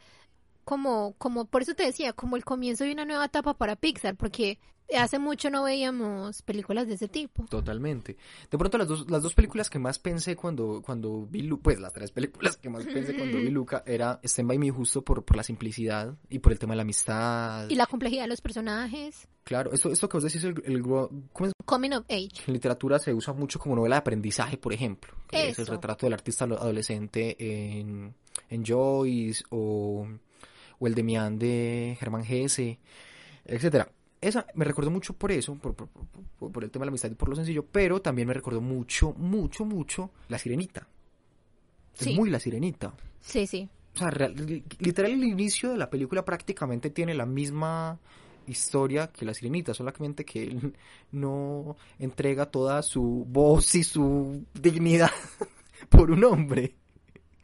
como 0.69 1.15
como 1.17 1.45
por 1.45 1.63
eso 1.63 1.73
te 1.73 1.83
decía, 1.83 2.13
como 2.13 2.35
el 2.37 2.45
comienzo 2.45 2.83
de 2.83 2.91
una 2.91 3.03
nueva 3.05 3.25
etapa 3.25 3.55
para 3.55 3.75
Pixar, 3.75 4.15
porque 4.15 4.59
hace 4.95 5.17
mucho 5.19 5.49
no 5.49 5.63
veíamos 5.63 6.41
películas 6.43 6.87
de 6.87 6.93
ese 6.95 7.07
tipo. 7.07 7.45
Totalmente. 7.45 8.17
De 8.51 8.57
pronto 8.57 8.77
las 8.77 8.87
dos, 8.87 9.09
las 9.09 9.21
dos 9.23 9.33
películas 9.35 9.69
que 9.69 9.77
más 9.79 9.97
pensé 9.99 10.35
cuando, 10.35 10.81
cuando 10.83 11.27
vi 11.29 11.41
Luca, 11.43 11.63
pues 11.63 11.79
las 11.79 11.93
tres 11.93 12.11
películas 12.11 12.57
que 12.57 12.69
más 12.69 12.85
pensé 12.85 13.15
cuando 13.15 13.37
vi 13.39 13.49
Luca 13.51 13.83
era 13.85 14.19
Stand 14.23 14.47
By 14.49 14.57
Me 14.59 14.69
justo 14.71 15.03
por, 15.03 15.23
por 15.25 15.37
la 15.37 15.43
simplicidad 15.43 16.15
y 16.29 16.39
por 16.39 16.51
el 16.51 16.59
tema 16.59 16.73
de 16.73 16.77
la 16.77 16.81
amistad. 16.83 17.67
Y 17.69 17.75
la 17.75 17.85
complejidad 17.87 18.23
de 18.23 18.29
los 18.29 18.41
personajes, 18.41 19.27
Claro, 19.43 19.71
esto, 19.73 19.91
esto 19.91 20.07
que 20.07 20.17
vos 20.17 20.23
decís, 20.23 20.43
el, 20.43 20.61
el 20.65 20.83
gro- 20.83 21.09
¿cómo 21.33 21.47
es? 21.47 21.53
coming 21.65 21.91
of 21.93 22.05
age. 22.09 22.43
En 22.47 22.53
literatura 22.53 22.99
se 22.99 23.13
usa 23.13 23.33
mucho 23.33 23.57
como 23.59 23.75
novela 23.75 23.95
de 23.95 23.99
aprendizaje, 24.01 24.57
por 24.57 24.73
ejemplo. 24.73 25.13
que 25.27 25.49
es 25.49 25.57
el 25.59 25.65
retrato 25.67 26.05
del 26.05 26.13
artista 26.13 26.45
ado- 26.45 26.59
adolescente 26.59 27.35
en, 27.79 28.13
en 28.49 28.65
Joyce 28.65 29.43
o, 29.49 30.07
o 30.79 30.87
el 30.87 30.95
Demián 30.95 31.37
de 31.37 31.95
Germán 31.99 32.23
Gese, 32.23 32.79
etcétera. 33.45 33.89
Esa 34.21 34.45
me 34.55 34.65
recordó 34.65 34.91
mucho 34.91 35.13
por 35.13 35.31
eso, 35.31 35.55
por, 35.55 35.73
por, 35.75 35.87
por- 35.87 36.51
por 36.51 36.63
el 36.63 36.71
tema 36.71 36.83
de 36.83 36.87
la 36.87 36.91
amistad 36.91 37.09
y 37.11 37.15
por 37.15 37.29
lo 37.29 37.35
sencillo, 37.35 37.65
pero 37.65 38.01
también 38.01 38.27
me 38.27 38.33
recordó 38.33 38.59
mucho, 38.61 39.13
mucho, 39.17 39.63
mucho 39.65 40.09
La 40.27 40.37
Sirenita. 40.37 40.87
Sí. 41.93 42.11
Es 42.11 42.15
muy 42.17 42.29
La 42.29 42.39
Sirenita. 42.39 42.93
Sí, 43.21 43.45
sí. 43.47 43.67
O 43.95 43.97
sea, 43.97 44.09
real- 44.11 44.35
literal 44.79 45.11
el 45.11 45.23
inicio 45.23 45.71
de 45.71 45.77
la 45.77 45.89
película 45.89 46.23
prácticamente 46.23 46.89
tiene 46.89 47.13
la 47.13 47.25
misma 47.25 47.97
historia 48.47 49.07
que 49.07 49.25
la 49.25 49.33
sirenita, 49.33 49.73
solamente 49.73 50.25
que 50.25 50.43
él 50.43 50.73
no 51.11 51.75
entrega 51.99 52.45
toda 52.47 52.81
su 52.81 53.25
voz 53.29 53.75
y 53.75 53.83
su 53.83 54.43
dignidad 54.53 55.11
por 55.89 56.11
un 56.11 56.23
hombre. 56.23 56.75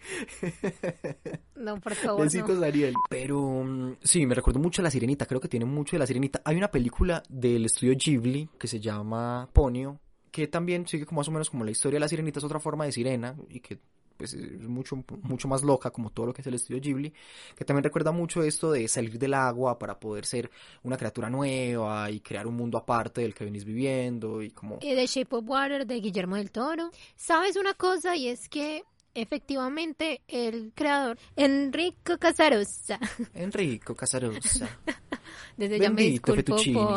No, 1.55 1.79
por 1.79 1.95
favor, 1.95 2.23
Besitos, 2.23 2.57
no. 2.59 2.65
Ariel. 2.65 2.93
Pero 3.09 3.63
mm, 3.63 3.97
sí, 4.03 4.25
me 4.25 4.35
recuerdo 4.35 4.59
mucho 4.59 4.81
a 4.81 4.83
la 4.83 4.91
sirenita, 4.91 5.25
creo 5.25 5.39
que 5.39 5.47
tiene 5.47 5.65
mucho 5.65 5.95
de 5.95 5.99
la 5.99 6.05
sirenita. 6.05 6.41
Hay 6.43 6.57
una 6.57 6.69
película 6.69 7.23
del 7.29 7.65
estudio 7.65 7.95
Ghibli 7.97 8.49
que 8.59 8.67
se 8.67 8.79
llama 8.79 9.49
Ponyo, 9.53 9.97
que 10.31 10.47
también 10.47 10.85
sigue 10.85 11.05
como 11.05 11.21
más 11.21 11.27
o 11.29 11.31
menos 11.31 11.49
como 11.49 11.63
la 11.63 11.71
historia 11.71 11.95
de 11.95 12.01
la 12.01 12.09
sirenita, 12.09 12.39
es 12.39 12.45
otra 12.45 12.59
forma 12.59 12.85
de 12.85 12.91
sirena 12.91 13.35
y 13.49 13.61
que 13.61 13.79
pues 14.17 14.33
es 14.33 14.67
mucho, 14.67 15.03
mucho 15.23 15.47
más 15.47 15.63
loca 15.63 15.91
como 15.91 16.09
todo 16.09 16.27
lo 16.27 16.33
que 16.33 16.41
es 16.41 16.47
el 16.47 16.55
estudio 16.55 16.81
Ghibli, 16.81 17.13
que 17.55 17.65
también 17.65 17.83
recuerda 17.83 18.11
mucho 18.11 18.43
esto 18.43 18.71
de 18.71 18.87
salir 18.87 19.19
del 19.19 19.33
agua 19.33 19.77
para 19.77 19.99
poder 19.99 20.25
ser 20.25 20.49
una 20.83 20.97
criatura 20.97 21.29
nueva 21.29 22.09
y 22.11 22.19
crear 22.21 22.47
un 22.47 22.55
mundo 22.55 22.77
aparte 22.77 23.21
del 23.21 23.33
que 23.33 23.45
venís 23.45 23.65
viviendo 23.65 24.41
y 24.41 24.51
como... 24.51 24.79
The 24.79 25.05
Shape 25.05 25.35
of 25.35 25.43
Water 25.47 25.85
de 25.85 25.99
Guillermo 25.99 26.35
del 26.37 26.51
Toro. 26.51 26.91
¿Sabes 27.15 27.57
una 27.57 27.73
cosa? 27.73 28.15
Y 28.15 28.27
es 28.27 28.47
que 28.47 28.83
efectivamente 29.15 30.21
el 30.27 30.73
creador, 30.75 31.17
Enrico 31.35 32.17
Casarosa, 32.19 32.99
Enrico 33.33 33.95
Casarosa. 33.95 34.69
desde 35.57 35.79
ya 35.79 35.89
me 35.89 36.19
por 36.19 36.43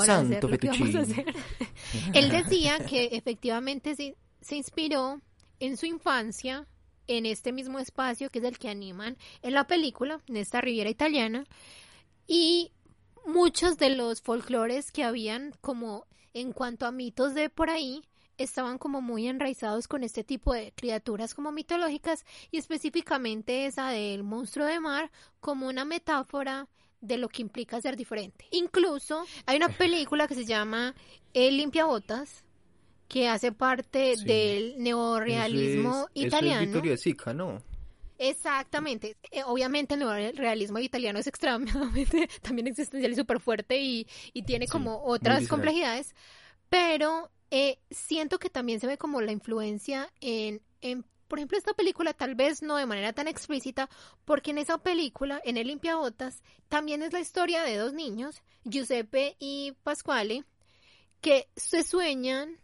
santo 0.04 0.48
hacer 0.48 0.50
lo 0.50 0.58
que 0.58 0.68
vamos 0.68 0.94
a 0.94 1.04
fettuccine. 1.04 1.20
hacer. 1.22 1.34
Él 2.14 2.30
decía 2.30 2.78
que 2.84 3.10
efectivamente 3.12 3.94
se, 3.94 4.16
se 4.40 4.56
inspiró 4.56 5.20
en 5.60 5.76
su 5.76 5.86
infancia 5.86 6.66
en 7.06 7.24
este 7.24 7.52
mismo 7.52 7.78
espacio 7.78 8.28
que 8.28 8.40
es 8.40 8.44
el 8.44 8.58
que 8.58 8.68
animan 8.68 9.16
en 9.42 9.54
la 9.54 9.66
película, 9.66 10.20
en 10.26 10.36
esta 10.36 10.60
Riviera 10.60 10.90
Italiana, 10.90 11.46
y 12.26 12.72
muchos 13.26 13.78
de 13.78 13.90
los 13.90 14.20
folclores 14.20 14.90
que 14.92 15.04
habían 15.04 15.54
como 15.60 16.06
en 16.34 16.52
cuanto 16.52 16.86
a 16.86 16.92
mitos 16.92 17.34
de 17.34 17.48
por 17.48 17.70
ahí 17.70 18.02
estaban 18.38 18.78
como 18.78 19.00
muy 19.02 19.26
enraizados 19.28 19.86
con 19.88 20.02
este 20.04 20.24
tipo 20.24 20.54
de 20.54 20.72
criaturas 20.74 21.34
como 21.34 21.52
mitológicas 21.52 22.24
y 22.50 22.58
específicamente 22.58 23.66
esa 23.66 23.90
del 23.90 24.22
monstruo 24.24 24.64
de 24.66 24.80
mar 24.80 25.10
como 25.40 25.66
una 25.68 25.84
metáfora 25.84 26.66
de 27.00 27.16
lo 27.18 27.28
que 27.28 27.42
implica 27.42 27.80
ser 27.80 27.96
diferente. 27.96 28.46
Incluso 28.50 29.24
hay 29.46 29.56
una 29.58 29.68
película 29.78 30.26
que 30.26 30.34
se 30.34 30.44
llama 30.44 30.94
El 31.34 31.56
limpiabotas 31.58 32.44
que 33.08 33.28
hace 33.28 33.52
parte 33.52 34.16
Sí. 34.16 34.24
del 34.24 34.74
neorrealismo 34.82 35.90
Eso 35.90 36.08
es- 36.14 36.24
italiano. 36.26 36.60
Eso 36.60 36.68
es 36.68 36.74
Vittorio 36.74 36.96
Sica, 36.96 37.32
¿no? 37.34 37.62
Exactamente. 38.18 39.16
Eh, 39.30 39.42
obviamente 39.44 39.94
el 39.94 40.00
neorrealismo 40.00 40.78
italiano 40.80 41.18
es 41.18 41.26
extremadamente 41.26 42.28
también 42.42 42.66
existencial 42.66 43.12
y 43.12 43.14
súper 43.16 43.40
fuerte 43.40 43.78
y, 43.80 44.06
y 44.32 44.42
tiene 44.42 44.66
como 44.66 45.04
otras 45.04 45.46
complejidades, 45.48 46.14
pero 46.68 47.30
eh, 47.50 47.78
siento 47.90 48.38
que 48.38 48.50
también 48.50 48.80
se 48.80 48.86
ve 48.86 48.98
como 48.98 49.20
la 49.20 49.32
influencia 49.32 50.12
en, 50.20 50.62
en, 50.80 51.04
por 51.28 51.38
ejemplo, 51.38 51.58
esta 51.58 51.74
película, 51.74 52.12
tal 52.12 52.34
vez 52.34 52.62
no 52.62 52.76
de 52.76 52.86
manera 52.86 53.12
tan 53.12 53.28
explícita, 53.28 53.88
porque 54.24 54.50
en 54.50 54.58
esa 54.58 54.78
película, 54.78 55.40
en 55.44 55.56
El 55.56 55.68
Limpiabotas, 55.68 56.42
también 56.68 57.02
es 57.02 57.12
la 57.12 57.20
historia 57.20 57.62
de 57.62 57.76
dos 57.76 57.92
niños, 57.92 58.42
Giuseppe 58.64 59.36
y 59.38 59.72
Pasquale, 59.82 60.44
que 61.20 61.48
se 61.56 61.82
sueñan 61.82 62.58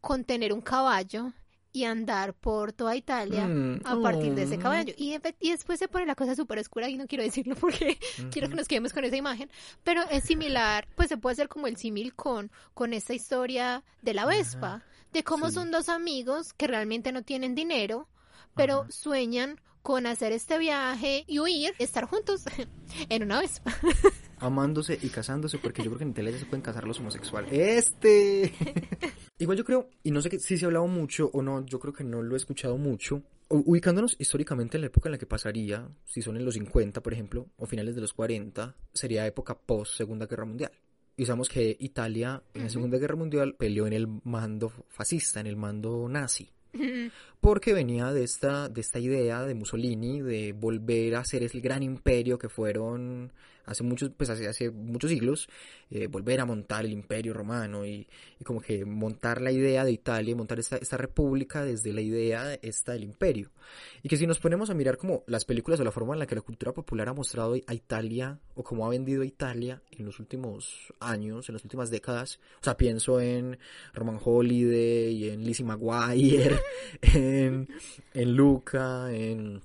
con 0.00 0.24
tener 0.24 0.52
un 0.52 0.60
caballo 0.60 1.32
y 1.78 1.84
andar 1.84 2.34
por 2.34 2.72
toda 2.72 2.96
Italia 2.96 3.46
Mm, 3.46 3.80
a 3.84 4.00
partir 4.00 4.34
de 4.34 4.42
ese 4.42 4.56
oh. 4.56 4.60
caballo. 4.60 4.92
Y, 4.96 5.16
y 5.40 5.50
después 5.50 5.78
se 5.78 5.88
pone 5.88 6.06
la 6.06 6.14
cosa 6.14 6.34
súper 6.34 6.58
oscura 6.58 6.88
y 6.88 6.96
no 6.96 7.06
quiero 7.06 7.22
decirlo 7.22 7.54
porque 7.54 7.98
quiero 8.32 8.48
que 8.48 8.56
nos 8.56 8.66
quedemos 8.66 8.92
con 8.92 9.04
esa 9.04 9.16
imagen. 9.16 9.50
Pero 9.84 10.02
es 10.10 10.24
similar, 10.24 10.88
pues 10.96 11.08
se 11.08 11.16
puede 11.16 11.34
hacer 11.34 11.48
como 11.48 11.66
el 11.66 11.76
símil 11.76 12.14
con, 12.14 12.50
con 12.74 12.92
esta 12.92 13.14
historia 13.14 13.84
de 14.02 14.14
la 14.14 14.26
Vespa, 14.26 14.82
de 15.12 15.22
cómo 15.22 15.48
sí. 15.48 15.54
son 15.54 15.70
dos 15.70 15.88
amigos 15.88 16.52
que 16.52 16.66
realmente 16.66 17.12
no 17.12 17.22
tienen 17.22 17.54
dinero, 17.54 18.08
pero 18.54 18.82
Ajá. 18.82 18.90
sueñan 18.90 19.60
con 19.82 20.06
hacer 20.06 20.32
este 20.32 20.58
viaje 20.58 21.24
y 21.26 21.38
huir, 21.38 21.74
estar 21.78 22.04
juntos 22.06 22.44
en 23.08 23.22
una 23.22 23.40
Vespa. 23.40 23.72
amándose 24.40 24.98
y 25.00 25.08
casándose, 25.08 25.58
porque 25.58 25.82
yo 25.82 25.90
creo 25.90 25.98
que 25.98 26.04
en 26.04 26.10
Italia 26.10 26.32
ya 26.32 26.38
se 26.38 26.46
pueden 26.46 26.62
casar 26.62 26.84
los 26.86 26.98
homosexuales. 27.00 27.52
Este. 27.52 28.52
Igual 29.38 29.56
yo 29.58 29.64
creo, 29.64 29.88
y 30.02 30.10
no 30.10 30.20
sé 30.20 30.30
que- 30.30 30.38
si 30.40 30.56
se 30.58 30.64
ha 30.64 30.68
hablado 30.68 30.86
mucho 30.86 31.30
o 31.32 31.42
no, 31.42 31.64
yo 31.64 31.78
creo 31.78 31.92
que 31.92 32.04
no 32.04 32.22
lo 32.22 32.34
he 32.34 32.38
escuchado 32.38 32.76
mucho, 32.76 33.22
ubicándonos 33.48 34.16
históricamente 34.18 34.76
en 34.76 34.82
la 34.82 34.88
época 34.88 35.08
en 35.08 35.12
la 35.12 35.18
que 35.18 35.26
pasaría, 35.26 35.88
si 36.04 36.22
son 36.22 36.36
en 36.36 36.44
los 36.44 36.54
50, 36.54 37.02
por 37.02 37.12
ejemplo, 37.12 37.46
o 37.56 37.66
finales 37.66 37.94
de 37.94 38.00
los 38.00 38.12
40, 38.12 38.74
sería 38.92 39.26
época 39.26 39.56
post 39.56 39.96
Segunda 39.96 40.26
Guerra 40.26 40.44
Mundial. 40.44 40.72
Y 41.16 41.24
sabemos 41.26 41.48
que 41.48 41.76
Italia 41.80 42.42
en 42.54 42.64
la 42.64 42.68
Segunda 42.68 42.98
Guerra 42.98 43.16
Mundial 43.16 43.54
peleó 43.56 43.86
en 43.86 43.92
el 43.92 44.06
mando 44.24 44.70
fascista, 44.88 45.40
en 45.40 45.46
el 45.48 45.56
mando 45.56 46.08
nazi. 46.08 46.50
Porque 47.40 47.72
venía 47.72 48.12
de 48.12 48.22
esta, 48.24 48.68
de 48.68 48.80
esta 48.82 48.98
idea 49.00 49.42
de 49.42 49.54
Mussolini 49.54 50.20
de 50.20 50.52
volver 50.52 51.16
a 51.16 51.24
ser 51.24 51.42
el 51.42 51.60
gran 51.60 51.82
imperio 51.82 52.38
que 52.38 52.48
fueron 52.48 53.32
hace 53.68 53.84
muchos, 53.84 54.10
pues 54.16 54.30
hace, 54.30 54.48
hace 54.48 54.70
muchos 54.70 55.10
siglos, 55.10 55.48
eh, 55.90 56.06
volver 56.06 56.40
a 56.40 56.46
montar 56.46 56.84
el 56.84 56.92
imperio 56.92 57.34
romano 57.34 57.86
y, 57.86 58.08
y 58.40 58.44
como 58.44 58.60
que 58.60 58.84
montar 58.84 59.40
la 59.40 59.52
idea 59.52 59.84
de 59.84 59.92
Italia 59.92 60.32
y 60.32 60.34
montar 60.34 60.58
esta, 60.58 60.76
esta 60.76 60.96
república 60.96 61.64
desde 61.64 61.92
la 61.92 62.00
idea 62.00 62.54
esta 62.62 62.92
del 62.92 63.04
imperio. 63.04 63.50
Y 64.02 64.08
que 64.08 64.16
si 64.16 64.26
nos 64.26 64.38
ponemos 64.38 64.70
a 64.70 64.74
mirar 64.74 64.96
como 64.96 65.22
las 65.26 65.44
películas 65.44 65.78
o 65.80 65.84
la 65.84 65.92
forma 65.92 66.14
en 66.14 66.20
la 66.20 66.26
que 66.26 66.34
la 66.34 66.40
cultura 66.40 66.72
popular 66.72 67.08
ha 67.08 67.12
mostrado 67.12 67.54
a 67.66 67.74
Italia 67.74 68.38
o 68.54 68.64
cómo 68.64 68.86
ha 68.86 68.88
vendido 68.88 69.22
a 69.22 69.26
Italia 69.26 69.82
en 69.90 70.06
los 70.06 70.18
últimos 70.18 70.92
años, 71.00 71.48
en 71.48 71.54
las 71.54 71.64
últimas 71.64 71.90
décadas, 71.90 72.40
o 72.60 72.64
sea, 72.64 72.76
pienso 72.76 73.20
en 73.20 73.58
Roman 73.92 74.18
Holiday, 74.22 75.28
en 75.28 75.44
Lizzie 75.44 75.64
McGuire, 75.64 76.58
en, 77.02 77.68
en 78.14 78.34
Luca, 78.34 79.12
en... 79.12 79.62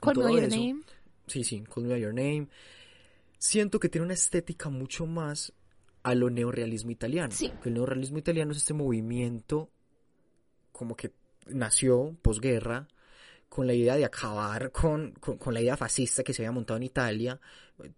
Call 0.00 0.16
Me 0.16 0.32
Your. 0.32 0.48
Name. 0.48 0.82
Sí, 1.26 1.44
sí, 1.44 1.64
Call 1.72 1.84
Me 1.84 2.00
Your 2.00 2.14
Name. 2.14 2.48
Siento 3.38 3.80
que 3.80 3.88
tiene 3.88 4.04
una 4.04 4.14
estética 4.14 4.68
mucho 4.68 5.06
más 5.06 5.52
a 6.02 6.14
lo 6.14 6.30
neorrealismo 6.30 6.90
italiano. 6.90 7.32
Sí. 7.32 7.52
Que 7.62 7.68
el 7.68 7.74
neorrealismo 7.74 8.18
italiano 8.18 8.52
es 8.52 8.58
este 8.58 8.74
movimiento 8.74 9.70
como 10.72 10.96
que 10.96 11.12
nació 11.46 12.16
posguerra 12.22 12.88
con 13.48 13.66
la 13.66 13.74
idea 13.74 13.96
de 13.96 14.04
acabar 14.04 14.70
con, 14.70 15.12
con, 15.12 15.38
con 15.38 15.54
la 15.54 15.60
idea 15.60 15.76
fascista 15.76 16.22
que 16.22 16.34
se 16.34 16.42
había 16.42 16.52
montado 16.52 16.76
en 16.76 16.82
Italia, 16.82 17.40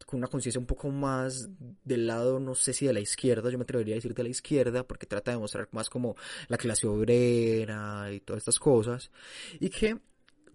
con 0.06 0.18
una 0.18 0.28
conciencia 0.28 0.60
un 0.60 0.66
poco 0.66 0.88
más 0.90 1.48
del 1.84 2.06
lado, 2.06 2.38
no 2.38 2.54
sé 2.54 2.72
si 2.72 2.86
de 2.86 2.92
la 2.92 3.00
izquierda, 3.00 3.50
yo 3.50 3.58
me 3.58 3.64
atrevería 3.64 3.94
a 3.94 3.96
decir 3.96 4.14
de 4.14 4.22
la 4.22 4.28
izquierda, 4.28 4.86
porque 4.86 5.06
trata 5.06 5.32
de 5.32 5.38
mostrar 5.38 5.68
más 5.72 5.90
como 5.90 6.16
la 6.48 6.56
clase 6.56 6.86
obrera 6.86 8.12
y 8.12 8.20
todas 8.20 8.42
estas 8.42 8.58
cosas, 8.58 9.10
y 9.58 9.70
que 9.70 9.98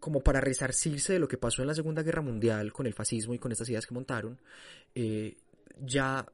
como 0.06 0.22
para 0.22 0.40
resarcirse 0.40 1.14
de 1.14 1.20
lo 1.20 1.28
que 1.28 1.40
pasó 1.40 1.64
en 1.64 1.68
la 1.68 1.74
Segunda 1.74 2.04
Guerra 2.04 2.22
Mundial 2.22 2.72
con 2.72 2.86
el 2.86 2.94
fascismo 2.94 3.34
y 3.34 3.40
con 3.40 3.52
estas 3.52 3.68
ideas 3.70 3.88
que 3.88 3.96
montaron, 3.96 4.38
eh, 4.94 5.36
ya 5.84 6.28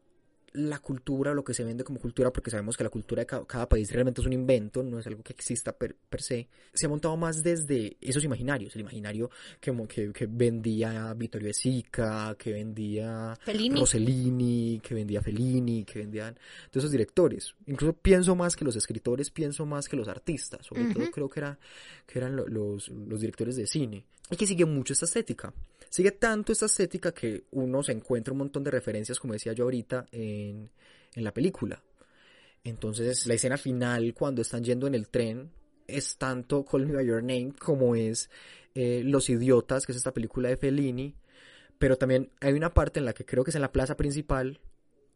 la 0.54 0.80
cultura, 0.80 1.34
lo 1.34 1.44
que 1.44 1.54
se 1.54 1.64
vende 1.64 1.84
como 1.84 2.00
cultura, 2.00 2.32
porque 2.32 2.52
sabemos 2.52 2.76
que 2.78 2.84
la 2.84 2.90
cultura 2.90 3.22
de 3.22 3.26
ca- 3.26 3.46
cada, 3.46 3.70
país 3.70 3.92
realmente 3.92 4.22
es 4.22 4.28
un 4.28 4.34
invento, 4.34 4.84
no 4.84 5.00
es 5.00 5.08
algo 5.08 5.24
que 5.24 5.34
exista 5.34 5.72
per, 5.72 5.96
per 6.10 6.22
se, 6.22 6.48
se 6.74 6.86
ha 6.86 6.90
montado 6.90 7.16
más 7.18 7.42
desde 7.44 7.98
esos 8.02 8.24
imaginarios, 8.24 8.76
el 8.76 8.82
imaginario 8.82 9.30
que, 9.60 9.72
que, 9.88 10.12
que 10.12 10.26
vendía 10.28 11.14
Vittorio 11.14 11.48
De 11.48 11.54
Sica, 11.54 12.36
que 12.38 12.52
vendía 12.52 13.38
Fellini. 13.46 13.80
Rossellini, 13.80 14.80
que 14.84 14.94
vendía 14.94 15.22
Fellini, 15.22 15.84
que 15.86 16.00
vendían 16.00 16.34
todos 16.70 16.84
esos 16.84 16.92
directores. 16.92 17.56
Incluso 17.68 17.94
pienso 17.94 18.36
más 18.36 18.56
que 18.56 18.66
los 18.66 18.76
escritores, 18.76 19.30
pienso 19.30 19.66
más 19.66 19.88
que 19.88 19.96
los 19.96 20.08
artistas, 20.08 20.66
sobre 20.66 20.86
todo 20.94 21.10
creo 21.12 21.30
que, 21.30 21.40
era, 21.40 21.60
que 22.06 22.20
eran 22.20 22.36
lo- 22.36 22.48
los, 22.48 22.90
los 22.90 23.20
directores 23.22 23.56
de 23.56 23.68
cine. 23.68 24.06
Y 24.30 24.36
que 24.38 24.48
sigue 24.48 24.66
mucho 24.66 24.94
esta 24.94 25.06
estética. 25.06 25.54
Sigue 25.92 26.12
tanto 26.12 26.54
esta 26.54 26.68
estética 26.68 27.14
que 27.14 27.44
uno 27.52 27.84
se 27.84 27.92
encuentra 27.92 28.32
un 28.32 28.38
montón 28.38 28.64
de 28.64 28.72
referencias, 28.72 29.20
como 29.20 29.34
decía 29.34 29.52
yo 29.52 29.66
ahorita, 29.66 30.06
en, 30.14 30.72
la 31.16 31.34
película. 31.34 31.84
Entonces, 32.64 33.28
la 33.28 33.34
escena 33.34 33.58
final, 33.58 34.14
cuando 34.14 34.42
están 34.42 34.64
yendo 34.64 34.88
en 34.88 34.96
el 34.96 35.10
tren, 35.10 35.52
es 35.88 36.16
tanto 36.16 36.64
Call 36.64 36.86
Me 36.86 36.94
By 36.94 37.06
Your 37.06 37.22
Name 37.22 37.52
como 37.60 37.94
es 37.98 38.30
eh, 38.74 39.02
Los 39.04 39.30
Idiotas, 39.30 39.86
que 39.86 39.92
es 39.92 39.98
esta 39.98 40.14
película 40.14 40.48
de 40.48 40.56
Fellini. 40.56 41.14
Pero 41.78 41.98
también 41.98 42.32
hay 42.40 42.54
una 42.54 42.74
parte 42.74 43.00
en 43.00 43.06
la 43.06 43.12
que 43.12 43.26
creo 43.26 43.44
que 43.44 43.50
es 43.50 43.56
en 43.56 43.62
la 43.62 43.74
plaza 43.74 43.98
principal, 43.98 44.62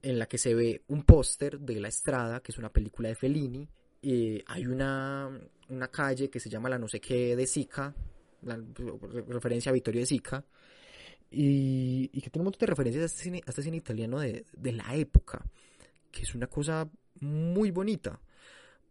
en 0.02 0.20
la 0.20 0.26
que 0.26 0.38
se 0.38 0.56
ve 0.56 0.84
un 0.90 1.04
póster 1.04 1.58
de 1.58 1.80
La 1.80 1.88
Estrada, 1.88 2.42
que 2.42 2.52
es 2.52 2.58
una 2.58 2.74
película 2.74 3.08
de 3.08 3.16
Fellini. 3.16 3.70
Y 4.02 4.44
hay 4.46 4.68
una, 4.68 5.40
una 5.70 5.88
calle 5.88 6.30
que 6.30 6.42
se 6.42 6.50
llama 6.50 6.68
la 6.68 6.78
no 6.78 6.90
sé 6.90 7.00
qué 7.00 7.38
de 7.38 7.48
Sica, 7.48 7.96
re- 8.46 9.24
referencia 9.28 9.70
a 9.70 9.74
Vittorio 9.74 10.02
de 10.02 10.08
Sica. 10.08 10.46
Y, 11.32 12.08
que 12.22 12.30
tiene 12.30 12.44
un 12.44 12.46
montón 12.46 12.60
de 12.60 12.68
referencias 12.68 13.04
a 13.04 13.06
este 13.08 13.24
cine, 13.24 13.42
a 13.46 13.50
este 13.50 13.64
cine 13.64 13.78
italiano 13.78 14.20
de, 14.20 14.46
de 14.54 14.72
la 14.72 14.96
época, 14.96 15.44
que 16.12 16.22
es 16.22 16.34
una 16.36 16.48
cosa 16.48 16.90
muy 17.20 17.72
bonita. 17.72 18.20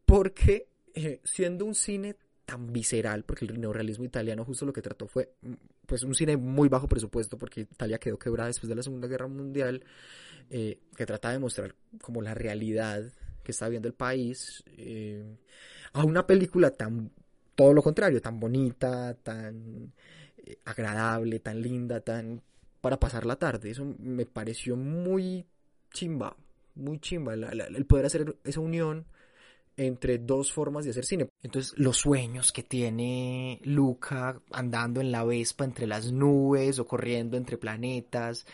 Porque 0.05 0.69
eh, 0.95 1.21
siendo 1.25 1.65
un 1.65 1.75
cine 1.75 2.17
tan 2.45 2.73
visceral, 2.73 3.25
porque 3.25 3.47
el 3.47 3.59
neorrealismo 3.59 4.05
italiano 4.05 4.45
justo 4.45 4.67
lo 4.67 4.73
que 4.73 4.83
trató 4.83 5.07
fue 5.07 5.33
mm, 5.43 5.53
pues 5.87 6.03
un 6.03 6.15
cine 6.15 6.37
muy 6.37 6.69
bajo 6.69 6.89
presupuesto, 6.89 7.39
porque 7.39 7.63
Italia 7.63 7.99
quedó 7.99 8.19
quebrada 8.19 8.49
después 8.49 8.69
de 8.69 8.75
la 8.75 8.83
Segunda 8.83 9.09
Guerra 9.09 9.29
Mundial, 9.29 9.83
eh, 10.51 10.79
que 10.97 11.07
trata 11.07 11.31
de 11.31 11.39
mostrar 11.39 11.75
como 12.03 12.21
la 12.21 12.35
realidad 12.35 13.03
que 13.43 13.53
está 13.53 13.69
viendo 13.69 13.89
el 13.89 13.95
país, 13.95 14.63
eh, 14.77 15.37
a 15.93 16.05
una 16.05 16.27
película 16.27 16.71
tan, 16.71 17.11
todo 17.55 17.73
lo 17.75 17.83
contrario, 17.83 18.21
tan 18.21 18.41
bonita, 18.41 19.15
tan 19.23 19.93
eh, 20.39 20.59
agradable, 20.65 21.41
tan 21.41 21.61
linda, 21.63 22.01
tan 22.01 22.43
para 22.81 22.99
pasar 23.01 23.27
la 23.27 23.37
tarde. 23.37 23.71
Eso 23.71 23.85
me 23.99 24.27
pareció 24.27 24.77
muy 24.77 25.47
chimba, 25.93 26.37
muy 26.75 26.99
chimba, 27.01 27.35
el 27.35 27.87
poder 27.87 28.07
hacer 28.07 28.37
esa 28.45 28.61
unión 28.61 29.07
entre 29.77 30.19
dos 30.19 30.53
formas 30.53 30.85
de 30.85 30.91
hacer 30.93 31.05
cine. 31.05 31.29
Entonces, 31.43 31.75
los 31.79 31.97
sueños 31.97 32.53
que 32.53 32.63
tiene 32.63 33.61
Luca 33.65 34.41
andando 34.53 35.01
en 35.01 35.11
la 35.11 35.25
Vespa 35.25 35.65
entre 35.65 35.87
las 35.87 36.13
nubes 36.13 36.79
o 36.79 36.87
corriendo 36.87 37.37
entre 37.37 37.59
planetas, 37.59 38.47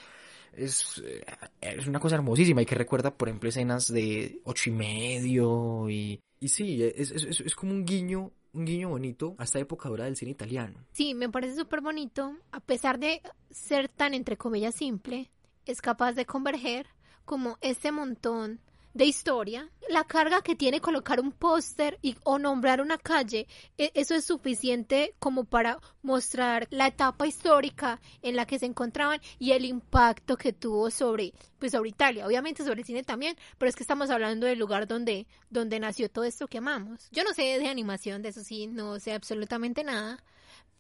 es, 0.53 1.03
eh, 1.07 1.25
es 1.61 1.87
una 1.87 2.01
cosa 2.01 2.17
hermosísima 2.17 2.63
y 2.63 2.67
que 2.67 2.75
recuerda, 2.75 3.17
por 3.17 3.29
ejemplo, 3.29 3.49
escenas 3.49 3.93
de 3.93 4.41
ocho 4.45 4.71
y 4.71 4.73
medio 4.73 5.89
y, 5.91 6.21
y 6.41 6.49
sí, 6.49 6.83
es, 6.83 7.11
es- 7.13 7.41
es 7.41 7.55
como 7.55 7.73
un 7.73 7.85
guiño, 7.85 8.33
un 8.53 8.65
guiño 8.65 8.89
bonito 8.89 9.35
a 9.39 9.45
esta 9.45 9.59
época 9.59 9.89
dura 9.89 10.05
del 10.05 10.17
cine 10.17 10.33
italiano. 10.33 10.85
Sí, 10.93 11.15
me 11.15 11.29
parece 11.29 11.57
súper 11.57 11.81
bonito. 11.81 12.37
A 12.53 12.61
pesar 12.61 12.99
de 12.99 13.23
ser 13.51 13.89
tan, 13.89 14.15
entre 14.15 14.37
comillas, 14.37 14.75
simple, 14.75 15.31
es 15.67 15.81
capaz 15.81 16.13
de 16.13 16.27
converger 16.27 16.87
como 17.25 17.59
este 17.61 17.93
montón 17.93 18.61
de 18.95 19.05
historia. 19.05 19.71
La 19.89 20.05
carga 20.05 20.43
que 20.43 20.55
tiene 20.55 20.81
colocar 20.81 21.21
un 21.21 21.33
póster 21.33 21.99
y, 22.03 22.17
o 22.25 22.39
nombrar 22.39 22.81
una 22.81 22.99
calle, 22.99 23.47
e- 23.79 23.91
eso 23.95 24.15
es 24.15 24.25
suficiente 24.25 25.15
como 25.19 25.45
para 25.45 25.79
mostrar 26.03 26.67
la 26.71 26.87
etapa 26.87 27.27
histórica 27.27 28.01
en 28.23 28.37
la 28.37 28.47
que 28.47 28.59
se 28.59 28.67
encontraban 28.67 29.21
y 29.39 29.53
el 29.53 29.65
impacto 29.65 30.37
que 30.37 30.53
tuvo 30.53 30.91
sobre, 30.91 31.33
pues 31.59 31.73
sobre 31.73 31.91
Italia. 31.91 32.27
Obviamente 32.27 32.65
sobre 32.65 32.81
el 32.81 32.87
cine 32.87 33.03
también, 33.03 33.37
pero 33.59 33.69
es 33.69 33.77
que 33.77 33.83
estamos 33.83 34.11
hablando 34.11 34.47
del 34.47 34.59
lugar 34.59 34.87
donde, 34.87 35.27
donde 35.51 35.81
nació 35.81 36.09
todo 36.11 36.25
esto 36.25 36.47
que 36.47 36.59
amamos. 36.59 37.09
Yo 37.11 37.25
no 37.25 37.33
sé 37.33 37.59
de 37.59 37.69
animación, 37.69 38.23
de 38.23 38.31
eso 38.31 38.43
sí, 38.43 38.67
no 38.67 38.99
sé 39.01 39.13
absolutamente 39.13 39.85
nada. 39.85 40.23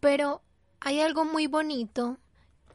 Pero 0.00 0.42
hay 0.80 1.00
algo 1.00 1.24
muy 1.24 1.46
bonito 1.46 2.18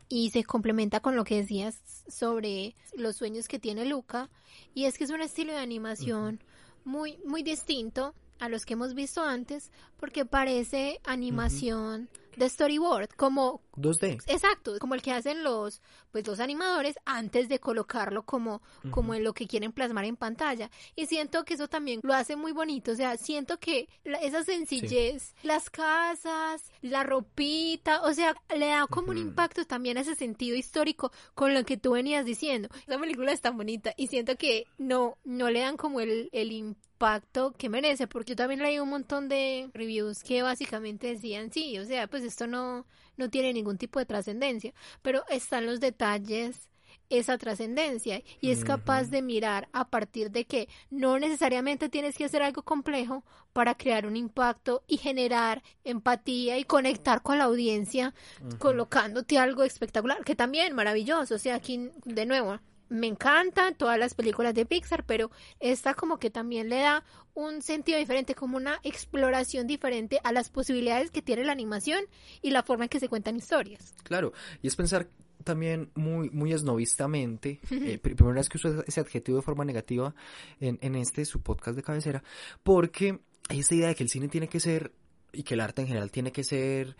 y 0.10 0.30
se 0.30 0.44
complementa 0.44 1.00
con 1.00 1.16
lo 1.16 1.24
que 1.24 1.38
decías 1.38 2.04
sobre 2.08 2.76
los 2.96 3.16
sueños 3.16 3.48
que 3.48 3.60
tiene 3.60 3.86
Luca 3.86 4.30
y 4.74 4.86
es 4.86 4.98
que 4.98 5.06
es 5.06 5.10
un 5.10 5.22
estilo 5.22 5.54
de 5.54 5.60
animación 5.60 6.44
muy 6.84 7.18
muy 7.26 7.44
distinto 7.44 8.14
a 8.40 8.50
los 8.50 8.66
que 8.66 8.74
hemos 8.74 8.94
visto 8.94 9.24
antes 9.24 9.72
porque 9.98 10.26
parece 10.26 11.00
animación 11.04 12.10
de 12.38 12.50
storyboard 12.50 13.10
como 13.16 13.62
2D. 13.78 14.18
Exacto, 14.28 14.78
como 14.80 14.96
el 14.96 15.02
que 15.02 15.12
hacen 15.12 15.44
los 15.44 15.82
pues 16.12 16.26
los 16.28 16.40
animadores 16.40 16.96
antes 17.06 17.50
de 17.50 17.60
colocarlo 17.60 18.24
como 18.24 18.62
como 18.92 19.14
en 19.14 19.24
lo 19.24 19.34
que 19.34 19.48
quieren 19.48 19.72
plasmar 19.74 20.06
en 20.06 20.16
pantalla 20.16 20.70
y 20.96 21.08
siento 21.08 21.44
que 21.44 21.56
eso 21.56 21.68
también 21.68 22.00
lo 22.04 22.14
hace 22.14 22.36
muy 22.36 22.52
bonito, 22.54 22.92
o 22.92 22.96
sea, 22.96 23.18
siento 23.18 23.60
que 23.60 23.88
la- 24.04 24.18
esa 24.20 24.44
sencillez, 24.44 25.36
las 25.44 25.70
casas, 25.70 26.72
la 26.82 27.04
ropita, 27.04 28.02
o 28.04 28.14
sea, 28.14 28.36
le 28.56 28.68
da 28.68 28.88
como 28.88 29.12
un 29.12 29.18
impacto 29.18 29.66
también 29.66 29.98
a 29.98 30.02
ese 30.02 30.16
sentido 30.16 30.56
histórico 30.56 31.12
con 31.34 31.54
lo 31.54 31.64
que 31.66 31.78
tú 31.78 31.92
venías 31.92 32.26
diciendo. 32.26 32.70
Esa 32.88 32.98
película 33.00 33.32
es 33.32 33.42
tan 33.42 33.58
bonita 33.58 33.94
y 33.98 34.08
siento 34.08 34.36
que 34.38 34.66
no 34.78 35.18
no 35.26 35.50
le 35.50 35.60
dan 35.62 35.78
como 35.78 36.00
el 36.00 36.30
el 36.32 36.52
impacto 36.52 37.54
que 37.58 37.68
merece, 37.70 38.08
porque 38.08 38.32
yo 38.32 38.36
también 38.38 38.62
leí 38.62 38.80
un 38.80 38.90
montón 38.90 39.28
de 39.28 39.70
reviews 39.74 40.24
que 40.24 40.42
básicamente 40.42 41.08
decían, 41.08 41.52
sí, 41.52 41.78
o 41.78 41.86
sea, 41.86 42.08
pues 42.08 42.24
esto 42.24 42.48
no, 42.48 42.86
no 43.18 43.30
tiene 43.30 43.54
ningún 43.54 43.78
tipo 43.78 44.00
de 44.00 44.06
trascendencia, 44.06 44.74
pero 45.02 45.24
están 45.30 45.66
los 45.66 45.80
detalles, 45.80 46.70
esa 47.10 47.38
trascendencia, 47.38 48.24
y 48.42 48.50
es 48.50 48.64
capaz 48.64 49.10
de 49.10 49.22
mirar 49.22 49.70
a 49.74 49.90
partir 49.90 50.32
de 50.32 50.46
que 50.46 50.68
no 50.90 51.20
necesariamente 51.20 51.90
tienes 51.90 52.18
que 52.18 52.26
hacer 52.26 52.42
algo 52.42 52.64
complejo 52.64 53.24
para 53.54 53.76
crear 53.76 54.08
un 54.08 54.16
impacto 54.16 54.84
y 54.88 54.98
generar 54.98 55.62
empatía 55.84 56.58
y 56.58 56.64
conectar 56.64 57.22
con 57.22 57.38
la 57.38 57.44
audiencia, 57.44 58.14
colocándote 58.58 59.38
algo 59.38 59.64
espectacular, 59.64 60.24
que 60.24 60.36
también 60.36 60.74
maravilloso, 60.74 61.36
o 61.36 61.40
sea, 61.40 61.56
aquí 61.56 61.92
de 62.06 62.26
nuevo, 62.26 62.60
me 62.90 63.08
encantan 63.08 63.76
todas 63.76 63.98
las 63.98 64.14
películas 64.14 64.54
de 64.54 64.66
Pixar, 64.66 65.04
pero 65.06 65.32
esta 65.60 65.94
como 65.94 66.18
que 66.18 66.30
también 66.30 66.70
le 66.70 66.78
da 66.80 67.04
un 67.34 67.62
sentido 67.62 67.98
diferente, 68.00 68.36
como 68.36 68.58
una 68.58 68.80
exploración 68.84 69.68
diferente 69.68 70.20
a 70.24 70.32
las 70.32 70.50
posibilidades 70.50 71.12
que 71.12 71.22
tiene 71.22 71.44
la 71.44 71.52
animación 71.52 72.04
y 72.42 72.52
la 72.52 72.64
forma 72.64 72.86
en 72.86 72.90
que 72.90 73.00
se 73.00 73.10
cuentan 73.10 73.36
historias. 73.36 73.94
Claro, 74.04 74.32
y 74.62 74.68
es 74.68 74.76
pensar 74.76 75.08
también 75.44 75.92
muy, 75.96 76.30
muy 76.30 76.54
esnovistamente, 76.54 77.60
eh, 77.72 78.00
pr- 78.02 78.16
primera 78.16 78.36
vez 78.36 78.50
que 78.50 78.58
uso 78.58 78.84
ese 78.88 79.00
adjetivo 79.00 79.38
de 79.38 79.44
forma 79.44 79.66
negativa 79.66 80.16
en, 80.60 80.80
en 80.82 80.96
este, 80.96 81.26
su 81.26 81.42
podcast 81.42 81.76
de 81.76 81.84
cabecera, 81.84 82.24
porque 82.64 83.20
esta 83.50 83.76
idea 83.76 83.88
de 83.90 83.96
que 83.96 84.04
el 84.04 84.10
cine 84.10 84.28
tiene 84.28 84.48
que 84.48 84.60
ser, 84.60 84.92
y 85.34 85.44
que 85.44 85.56
el 85.56 85.60
arte 85.60 85.82
en 85.82 85.88
general 85.90 86.12
tiene 86.12 86.32
que 86.32 86.44
ser 86.46 86.96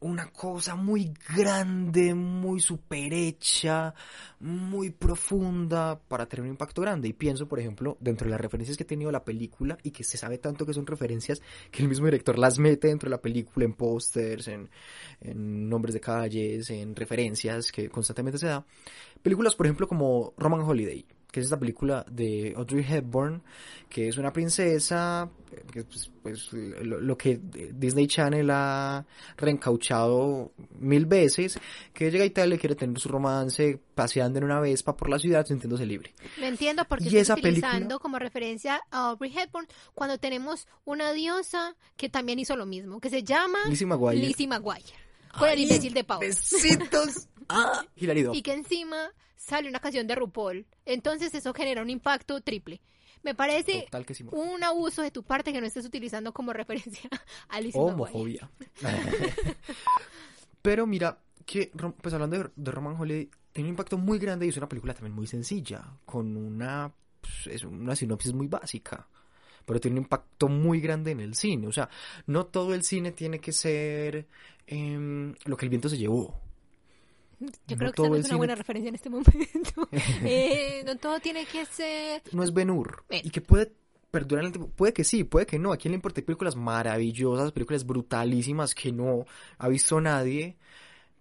una 0.00 0.30
cosa 0.32 0.74
muy 0.76 1.12
grande, 1.36 2.14
muy 2.14 2.60
superhecha, 2.60 3.94
muy 4.40 4.90
profunda 4.90 5.98
para 5.98 6.26
tener 6.26 6.44
un 6.44 6.50
impacto 6.50 6.82
grande. 6.82 7.08
Y 7.08 7.12
pienso, 7.12 7.46
por 7.46 7.60
ejemplo, 7.60 7.96
dentro 8.00 8.26
de 8.26 8.30
las 8.30 8.40
referencias 8.40 8.76
que 8.76 8.84
ha 8.84 8.86
tenido 8.86 9.10
la 9.10 9.24
película 9.24 9.76
y 9.82 9.90
que 9.90 10.02
se 10.02 10.16
sabe 10.16 10.38
tanto 10.38 10.64
que 10.64 10.72
son 10.72 10.86
referencias 10.86 11.42
que 11.70 11.82
el 11.82 11.88
mismo 11.88 12.06
director 12.06 12.38
las 12.38 12.58
mete 12.58 12.88
dentro 12.88 13.08
de 13.08 13.16
la 13.16 13.20
película 13.20 13.66
en 13.66 13.74
pósters, 13.74 14.48
en, 14.48 14.70
en 15.20 15.68
nombres 15.68 15.94
de 15.94 16.00
calles, 16.00 16.70
en 16.70 16.96
referencias 16.96 17.70
que 17.70 17.88
constantemente 17.88 18.38
se 18.38 18.46
da. 18.46 18.64
Películas, 19.22 19.54
por 19.54 19.66
ejemplo, 19.66 19.86
como 19.86 20.32
Roman 20.38 20.62
Holiday, 20.62 21.04
que 21.30 21.40
es 21.40 21.46
esta 21.46 21.58
película 21.58 22.04
de 22.10 22.54
Audrey 22.56 22.84
Hepburn, 22.88 23.42
que 23.88 24.08
es 24.08 24.16
una 24.18 24.32
princesa, 24.32 25.28
que 25.72 25.84
pues, 25.84 26.10
pues, 26.22 26.52
lo, 26.52 27.00
lo 27.00 27.16
que 27.18 27.38
Disney 27.72 28.06
Channel 28.06 28.48
ha 28.50 29.04
reencauchado 29.36 30.52
mil 30.78 31.06
veces, 31.06 31.58
que 31.92 32.10
llega 32.10 32.24
a 32.24 32.26
Italia 32.26 32.54
y 32.54 32.58
quiere 32.58 32.74
tener 32.74 32.98
su 32.98 33.08
romance 33.08 33.78
paseando 33.94 34.38
en 34.38 34.44
una 34.44 34.60
vespa 34.60 34.96
por 34.96 35.08
la 35.10 35.18
ciudad 35.18 35.46
sintiéndose 35.46 35.86
libre. 35.86 36.14
Me 36.40 36.48
entiendo 36.48 36.84
porque 36.88 37.04
Y 37.08 37.16
esa 37.18 37.34
utilizando 37.34 37.70
película- 37.78 37.98
como 37.98 38.18
referencia 38.18 38.80
a 38.90 39.10
Aubrey 39.10 39.36
Hepburn 39.36 39.66
cuando 39.94 40.18
tenemos 40.18 40.66
una 40.84 41.12
diosa 41.12 41.76
que 41.96 42.08
también 42.08 42.38
hizo 42.38 42.56
lo 42.56 42.66
mismo, 42.66 43.00
que 43.00 43.10
se 43.10 43.22
llama 43.22 43.58
Lizzie 43.68 43.86
McGuire. 43.86 44.20
Lizzie 44.20 44.48
McGuire. 44.48 44.84
Con 45.38 45.48
el 45.48 45.60
imbécil 45.60 45.94
de 45.94 46.02
Pau. 46.02 46.18
Besitos. 46.20 47.28
ah, 47.48 47.84
Hilary. 47.96 48.26
Y 48.32 48.42
que 48.42 48.52
encima 48.52 49.12
sale 49.40 49.68
una 49.68 49.80
canción 49.80 50.06
de 50.06 50.14
RuPaul. 50.14 50.66
Entonces 50.84 51.34
eso 51.34 51.54
genera 51.54 51.82
un 51.82 51.90
impacto 51.90 52.40
triple. 52.40 52.80
Me 53.22 53.34
parece 53.34 53.82
Total 53.84 54.06
que 54.06 54.14
sí. 54.14 54.24
un 54.30 54.62
abuso 54.62 55.02
de 55.02 55.10
tu 55.10 55.22
parte 55.22 55.52
que 55.52 55.60
no 55.60 55.66
estés 55.66 55.84
utilizando 55.84 56.32
como 56.32 56.52
referencia 56.52 57.08
a 57.48 57.60
Lizzie 57.60 57.80
McGuire. 57.80 58.02
Homofobia. 58.02 58.50
Pero 60.62 60.86
mira, 60.86 61.18
que 61.44 61.72
pues 62.00 62.14
hablando 62.14 62.38
de, 62.38 62.50
de 62.54 62.70
Roman 62.70 62.96
Holiday, 63.00 63.30
tiene 63.52 63.68
un 63.68 63.74
impacto 63.74 63.98
muy 63.98 64.18
grande 64.18 64.46
y 64.46 64.50
es 64.50 64.56
una 64.56 64.68
película 64.68 64.94
también 64.94 65.14
muy 65.14 65.26
sencilla, 65.26 65.84
con 66.04 66.36
una, 66.36 66.92
pues, 67.20 67.46
es 67.48 67.64
una 67.64 67.96
sinopsis 67.96 68.32
muy 68.32 68.46
básica. 68.46 69.06
Pero 69.64 69.80
tiene 69.80 69.98
un 69.98 70.04
impacto 70.04 70.48
muy 70.48 70.80
grande 70.80 71.12
en 71.12 71.20
el 71.20 71.34
cine. 71.34 71.66
O 71.66 71.72
sea, 71.72 71.88
no 72.26 72.46
todo 72.46 72.74
el 72.74 72.82
cine 72.82 73.12
tiene 73.12 73.38
que 73.38 73.52
ser 73.52 74.26
em, 74.66 75.34
lo 75.44 75.56
que 75.56 75.66
el 75.66 75.70
viento 75.70 75.88
se 75.88 75.98
llevó. 75.98 76.40
Yo 77.40 77.76
no 77.76 77.78
creo 77.78 77.92
que 77.92 78.02
no 78.02 78.14
el 78.14 78.20
es 78.20 78.26
una 78.28 78.36
buena 78.36 78.54
referencia 78.54 78.88
en 78.88 78.94
este 78.94 79.10
momento. 79.10 79.88
Eh, 80.24 80.82
no 80.84 80.96
todo 80.96 81.18
tiene 81.20 81.46
que 81.46 81.64
ser... 81.66 82.22
no 82.32 82.42
es 82.42 82.52
Ben 82.52 82.70
Hur. 82.70 83.04
Bien. 83.08 83.26
Y 83.26 83.30
que 83.30 83.40
puede 83.40 83.72
perdurar 84.10 84.44
en 84.44 84.46
el 84.46 84.52
tiempo. 84.52 84.70
Puede 84.74 84.92
que 84.92 85.04
sí, 85.04 85.24
puede 85.24 85.46
que 85.46 85.58
no. 85.58 85.72
¿A 85.72 85.76
quién 85.76 85.92
le 85.92 85.96
importa? 85.96 86.20
Hay 86.20 86.24
películas 86.24 86.56
maravillosas, 86.56 87.52
películas 87.52 87.86
brutalísimas 87.86 88.74
que 88.74 88.92
no 88.92 89.24
ha 89.58 89.68
visto 89.68 90.00
nadie. 90.00 90.56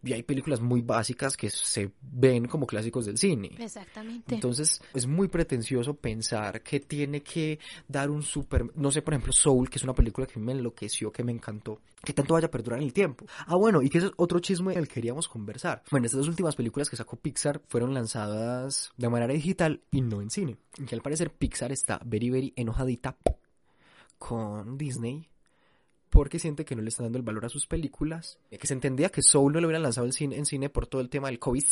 Y 0.03 0.13
hay 0.13 0.23
películas 0.23 0.61
muy 0.61 0.81
básicas 0.81 1.35
que 1.35 1.49
se 1.49 1.91
ven 2.01 2.47
como 2.47 2.65
clásicos 2.65 3.05
del 3.05 3.17
cine. 3.17 3.51
Exactamente. 3.59 4.35
Entonces 4.35 4.81
es 4.93 5.07
muy 5.07 5.27
pretencioso 5.27 5.93
pensar 5.93 6.61
que 6.61 6.79
tiene 6.79 7.21
que 7.21 7.59
dar 7.87 8.09
un 8.09 8.23
super, 8.23 8.65
no 8.75 8.91
sé, 8.91 9.01
por 9.01 9.13
ejemplo, 9.13 9.33
Soul, 9.33 9.69
que 9.69 9.77
es 9.77 9.83
una 9.83 9.93
película 9.93 10.25
que 10.25 10.39
me 10.39 10.53
enloqueció, 10.53 11.11
que 11.11 11.23
me 11.23 11.31
encantó, 11.31 11.81
que 12.03 12.13
tanto 12.13 12.33
vaya 12.33 12.47
a 12.47 12.51
perdurar 12.51 12.79
en 12.79 12.85
el 12.85 12.93
tiempo. 12.93 13.25
Ah, 13.45 13.55
bueno, 13.55 13.81
y 13.81 13.89
que 13.89 13.97
ese 13.97 14.07
es 14.07 14.13
otro 14.15 14.39
chisme 14.39 14.73
del 14.73 14.87
que 14.87 14.95
queríamos 14.95 15.27
conversar. 15.27 15.83
Bueno, 15.91 16.05
estas 16.05 16.19
dos 16.19 16.29
últimas 16.29 16.55
películas 16.55 16.89
que 16.89 16.95
sacó 16.95 17.17
Pixar 17.17 17.61
fueron 17.67 17.93
lanzadas 17.93 18.91
de 18.95 19.09
manera 19.09 19.33
digital 19.33 19.81
y 19.91 20.01
no 20.01 20.21
en 20.21 20.29
cine. 20.29 20.57
Y 20.77 20.85
que 20.85 20.95
al 20.95 21.01
parecer 21.01 21.31
Pixar 21.33 21.71
está 21.71 21.99
very, 22.05 22.29
very 22.29 22.53
enojadita 22.55 23.17
con 24.17 24.77
Disney 24.77 25.27
porque 26.09 26.39
siente 26.39 26.65
que 26.65 26.75
no 26.75 26.81
le 26.81 26.89
están 26.89 27.05
dando 27.05 27.17
el 27.19 27.23
valor 27.23 27.45
a 27.45 27.49
sus 27.49 27.67
películas, 27.67 28.39
que 28.49 28.67
se 28.67 28.73
entendía 28.73 29.09
que 29.09 29.21
Soul 29.21 29.53
no 29.53 29.61
lo 29.61 29.67
hubieran 29.67 29.83
lanzado 29.83 30.07
en 30.07 30.13
cine, 30.13 30.37
en 30.37 30.45
cine 30.45 30.69
por 30.69 30.87
todo 30.87 31.01
el 31.01 31.09
tema 31.09 31.27
del 31.27 31.39
COVID, 31.39 31.63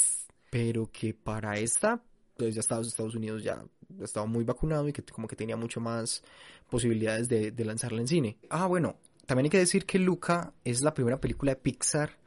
pero 0.49 0.89
que 0.91 1.13
para 1.13 1.57
esta, 1.57 2.01
pues 2.37 2.55
ya 2.55 2.61
Estados, 2.61 2.87
Estados 2.87 3.15
Unidos 3.15 3.43
ya 3.43 3.63
estaba 4.01 4.25
muy 4.25 4.43
vacunado 4.43 4.87
y 4.87 4.93
que 4.93 5.03
como 5.03 5.27
que 5.27 5.35
tenía 5.35 5.57
mucho 5.57 5.79
más 5.79 6.23
posibilidades 6.69 7.27
de, 7.29 7.51
de 7.51 7.65
lanzarla 7.65 8.01
en 8.01 8.07
cine. 8.07 8.37
Ah, 8.49 8.67
bueno, 8.67 8.97
también 9.25 9.45
hay 9.45 9.49
que 9.49 9.57
decir 9.57 9.85
que 9.85 9.99
Luca 9.99 10.53
es 10.63 10.81
la 10.81 10.93
primera 10.93 11.19
película 11.19 11.51
de 11.53 11.55
Pixar 11.57 12.17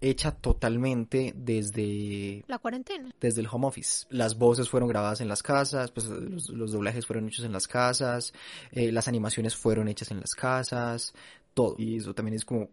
hecha 0.00 0.30
totalmente 0.30 1.32
desde 1.36 2.44
La 2.46 2.58
cuarentena. 2.58 3.10
desde 3.20 3.40
el 3.40 3.48
home 3.50 3.66
office. 3.66 4.06
Las 4.10 4.36
voces 4.38 4.68
fueron 4.68 4.88
grabadas 4.88 5.20
en 5.20 5.28
las 5.28 5.42
casas, 5.42 5.90
pues 5.90 6.06
los, 6.06 6.50
los 6.50 6.72
doblajes 6.72 7.06
fueron 7.06 7.28
hechos 7.28 7.44
en 7.44 7.52
las 7.52 7.66
casas, 7.66 8.32
eh, 8.72 8.92
las 8.92 9.08
animaciones 9.08 9.56
fueron 9.56 9.88
hechas 9.88 10.10
en 10.10 10.20
las 10.20 10.34
casas, 10.34 11.14
todo. 11.56 11.74
Y 11.78 11.96
eso 11.96 12.14
también 12.14 12.36
es 12.36 12.44
como 12.44 12.68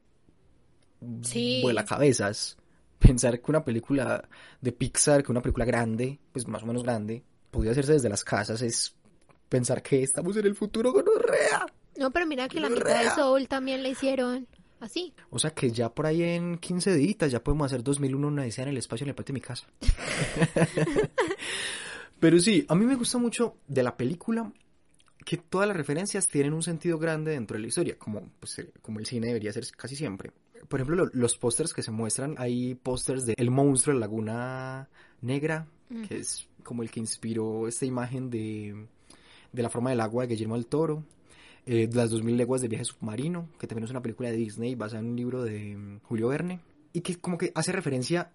Sí. 1.22 1.62
vuela 1.64 1.86
cabezas. 1.86 2.58
Pensar 3.00 3.42
que 3.42 3.50
una 3.52 3.64
película 3.66 4.28
de 4.62 4.72
Pixar, 4.74 5.24
que 5.24 5.32
una 5.32 5.42
película 5.42 5.66
grande, 5.66 6.20
pues 6.32 6.48
más 6.48 6.62
o 6.64 6.66
menos 6.66 6.84
grande, 6.84 7.24
podía 7.50 7.72
hacerse 7.72 7.94
desde 7.94 8.10
las 8.10 8.24
casas 8.24 8.62
es 8.62 8.96
pensar 9.50 9.82
que 9.82 10.04
estamos 10.04 10.36
en 10.38 10.46
el 10.46 10.56
futuro 10.56 10.94
con 10.94 11.06
Orrea. 11.08 11.66
No, 11.98 12.12
pero 12.12 12.26
mira 12.28 12.48
que 12.50 12.60
la 12.60 12.70
mitad 12.70 13.04
de 13.04 13.10
Soul 13.12 13.48
también 13.48 13.84
la 13.84 13.90
hicieron 13.90 14.48
así. 14.80 15.14
O 15.30 15.40
sea 15.40 15.52
que 15.52 15.72
ya 15.72 15.90
por 15.94 16.06
ahí 16.06 16.24
en 16.24 16.58
15 16.58 16.94
días 16.96 17.32
ya 17.32 17.44
podemos 17.44 17.66
hacer 17.68 17.84
2001 17.84 18.28
una 18.28 18.42
odisea 18.44 18.64
en 18.64 18.70
el 18.72 18.78
espacio 18.78 19.04
en 19.06 19.10
el 19.10 19.16
patio 19.16 19.34
de 19.34 19.40
mi 19.40 19.42
casa. 19.42 19.68
Pero 22.20 22.40
sí, 22.40 22.66
a 22.70 22.76
mí 22.76 22.86
me 22.86 22.96
gusta 22.96 23.18
mucho 23.18 23.58
de 23.68 23.84
la 23.84 23.98
película 23.98 24.52
que 25.26 25.38
todas 25.38 25.68
las 25.68 25.78
referencias 25.78 26.28
tienen 26.28 26.54
un 26.54 26.64
sentido 26.64 26.98
grande 26.98 27.32
dentro 27.32 27.56
de 27.56 27.62
la 27.62 27.68
historia, 27.68 27.98
como, 27.98 28.30
pues, 28.40 28.60
eh, 28.60 28.72
como 28.82 29.00
el 29.00 29.06
cine 29.06 29.28
debería 29.28 29.52
ser 29.54 29.66
casi 29.76 29.96
siempre. 29.96 30.32
Por 30.68 30.80
ejemplo, 30.80 31.06
lo- 31.06 31.12
los 31.14 31.38
pósters 31.38 31.74
que 31.74 31.82
se 31.84 31.92
muestran, 31.92 32.36
hay 32.38 32.76
pósters 32.76 33.26
de 33.26 33.34
El 33.38 33.52
monstruo 33.52 33.94
de 33.94 34.00
la 34.00 34.06
laguna 34.06 34.90
negra, 35.22 35.68
que 36.08 36.18
es 36.20 36.48
como 36.64 36.82
el 36.84 36.90
que 36.90 37.00
inspiró 37.00 37.68
esta 37.68 37.86
imagen 37.86 38.30
de, 38.30 38.88
de 39.52 39.62
la 39.64 39.70
forma 39.70 39.90
del 39.92 40.00
agua 40.02 40.24
de 40.24 40.30
Guillermo 40.34 40.56
del 40.56 40.66
Toro. 40.68 41.04
Eh, 41.66 41.88
las 41.94 42.10
2000 42.10 42.36
leguas 42.36 42.62
de 42.62 42.68
viaje 42.68 42.84
submarino, 42.86 43.48
que 43.60 43.68
también 43.68 43.86
es 43.86 43.92
una 43.92 44.02
película 44.02 44.30
de 44.32 44.38
Disney 44.38 44.76
basada 44.76 45.02
en 45.02 45.08
un 45.12 45.16
libro 45.16 45.44
de 45.44 45.76
mm, 45.78 46.00
Julio 46.04 46.28
Verne, 46.30 46.60
y 46.92 47.02
que 47.02 47.16
como 47.18 47.38
que 47.38 47.52
hace 47.56 47.72
referencia 47.72 48.32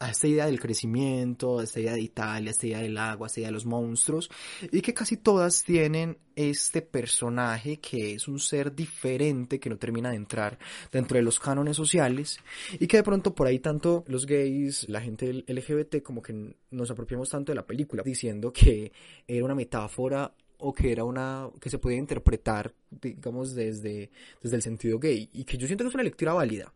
a 0.00 0.10
esta 0.10 0.26
idea 0.26 0.46
del 0.46 0.58
crecimiento, 0.58 1.58
a 1.58 1.64
esta 1.64 1.78
idea 1.78 1.92
de 1.92 2.00
Italia, 2.00 2.48
a 2.48 2.52
esta 2.52 2.66
idea 2.66 2.80
del 2.80 2.96
agua, 2.96 3.26
a 3.26 3.28
esta 3.28 3.40
idea 3.40 3.48
de 3.48 3.52
los 3.52 3.66
monstruos, 3.66 4.30
y 4.72 4.80
que 4.80 4.94
casi 4.94 5.18
todas 5.18 5.62
tienen 5.62 6.16
este 6.34 6.80
personaje 6.80 7.80
que 7.80 8.14
es 8.14 8.26
un 8.26 8.40
ser 8.40 8.74
diferente 8.74 9.60
que 9.60 9.68
no 9.68 9.76
termina 9.76 10.10
de 10.10 10.16
entrar 10.16 10.58
dentro 10.90 11.18
de 11.18 11.22
los 11.22 11.38
cánones 11.38 11.76
sociales, 11.76 12.40
y 12.72 12.86
que 12.86 12.96
de 12.96 13.02
pronto 13.02 13.34
por 13.34 13.46
ahí 13.46 13.58
tanto 13.58 14.02
los 14.08 14.24
gays, 14.24 14.88
la 14.88 15.02
gente 15.02 15.44
LGBT, 15.46 16.02
como 16.02 16.22
que 16.22 16.56
nos 16.70 16.90
apropiamos 16.90 17.28
tanto 17.28 17.52
de 17.52 17.56
la 17.56 17.66
película, 17.66 18.02
diciendo 18.02 18.54
que 18.54 18.92
era 19.28 19.44
una 19.44 19.54
metáfora 19.54 20.32
o 20.56 20.72
que 20.72 20.92
era 20.92 21.04
una 21.04 21.50
que 21.60 21.70
se 21.70 21.78
podía 21.78 21.98
interpretar 21.98 22.74
digamos 22.90 23.54
desde 23.54 24.10
desde 24.42 24.56
el 24.56 24.62
sentido 24.62 24.98
gay 24.98 25.30
y 25.32 25.44
que 25.44 25.56
yo 25.56 25.66
siento 25.66 25.84
que 25.84 25.88
es 25.88 25.94
una 25.94 26.04
lectura 26.04 26.34
válida 26.34 26.70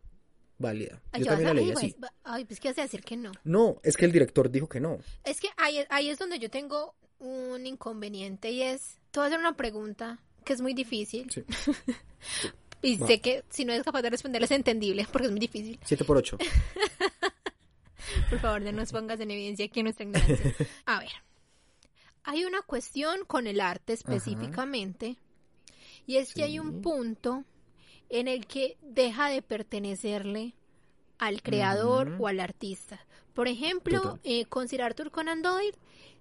válida 0.57 1.01
Ay, 1.11 1.21
yo 1.21 1.25
ya 1.25 1.31
también 1.31 1.47
la 1.47 1.53
leí 1.53 1.71
así 1.71 1.95
Ay, 2.23 2.45
pues 2.45 2.59
que 2.59 2.69
vas 2.69 2.77
a 2.77 2.83
decir 2.83 3.03
que 3.03 3.17
no. 3.17 3.31
no 3.43 3.79
es 3.83 3.97
que 3.97 4.05
el 4.05 4.11
director 4.11 4.49
dijo 4.49 4.67
que 4.69 4.79
no 4.79 4.99
Es 5.23 5.39
que 5.41 5.49
ahí, 5.57 5.85
ahí 5.89 6.09
es 6.09 6.17
donde 6.17 6.39
yo 6.39 6.49
tengo 6.49 6.95
un 7.19 7.65
inconveniente 7.65 8.51
y 8.51 8.61
es, 8.61 8.99
te 9.11 9.19
voy 9.19 9.25
a 9.25 9.27
hacer 9.27 9.39
una 9.39 9.55
pregunta 9.55 10.19
que 10.43 10.53
es 10.53 10.61
muy 10.61 10.73
difícil. 10.73 11.29
Sí. 11.31 11.43
Y 12.81 12.97
Va. 12.97 13.07
sé 13.07 13.19
que 13.19 13.43
si 13.49 13.65
no 13.65 13.73
eres 13.73 13.83
capaz 13.83 14.03
de 14.03 14.11
responder 14.11 14.43
es 14.43 14.51
entendible 14.51 15.07
porque 15.11 15.25
es 15.25 15.31
muy 15.31 15.39
difícil. 15.39 15.79
7 15.83 16.05
por 16.05 16.17
8 16.17 16.37
Por 18.29 18.39
favor, 18.39 18.61
no 18.61 18.71
nos 18.71 18.91
pongas 18.91 19.19
en 19.19 19.31
evidencia 19.31 19.65
aquí 19.65 19.81
nuestra 19.81 20.05
ignorancia. 20.05 20.53
A 20.85 20.99
ver, 20.99 21.09
hay 22.23 22.45
una 22.45 22.61
cuestión 22.61 23.25
con 23.25 23.47
el 23.47 23.59
arte 23.59 23.93
específicamente 23.93 25.17
y 26.05 26.17
es 26.17 26.33
que 26.35 26.43
hay 26.43 26.59
un 26.59 26.83
punto 26.83 27.43
en 28.09 28.27
el 28.27 28.45
que 28.45 28.77
deja 28.81 29.29
de 29.29 29.41
pertenecerle 29.41 30.53
al 31.17 31.41
creador 31.41 32.15
o 32.19 32.27
al 32.27 32.39
artista. 32.39 32.99
Por 33.33 33.47
ejemplo, 33.47 34.19
eh, 34.23 34.45
con 34.45 34.67
Sir 34.67 34.81
Arthur 34.81 35.11
Conan 35.11 35.41
Doyle, 35.41 35.75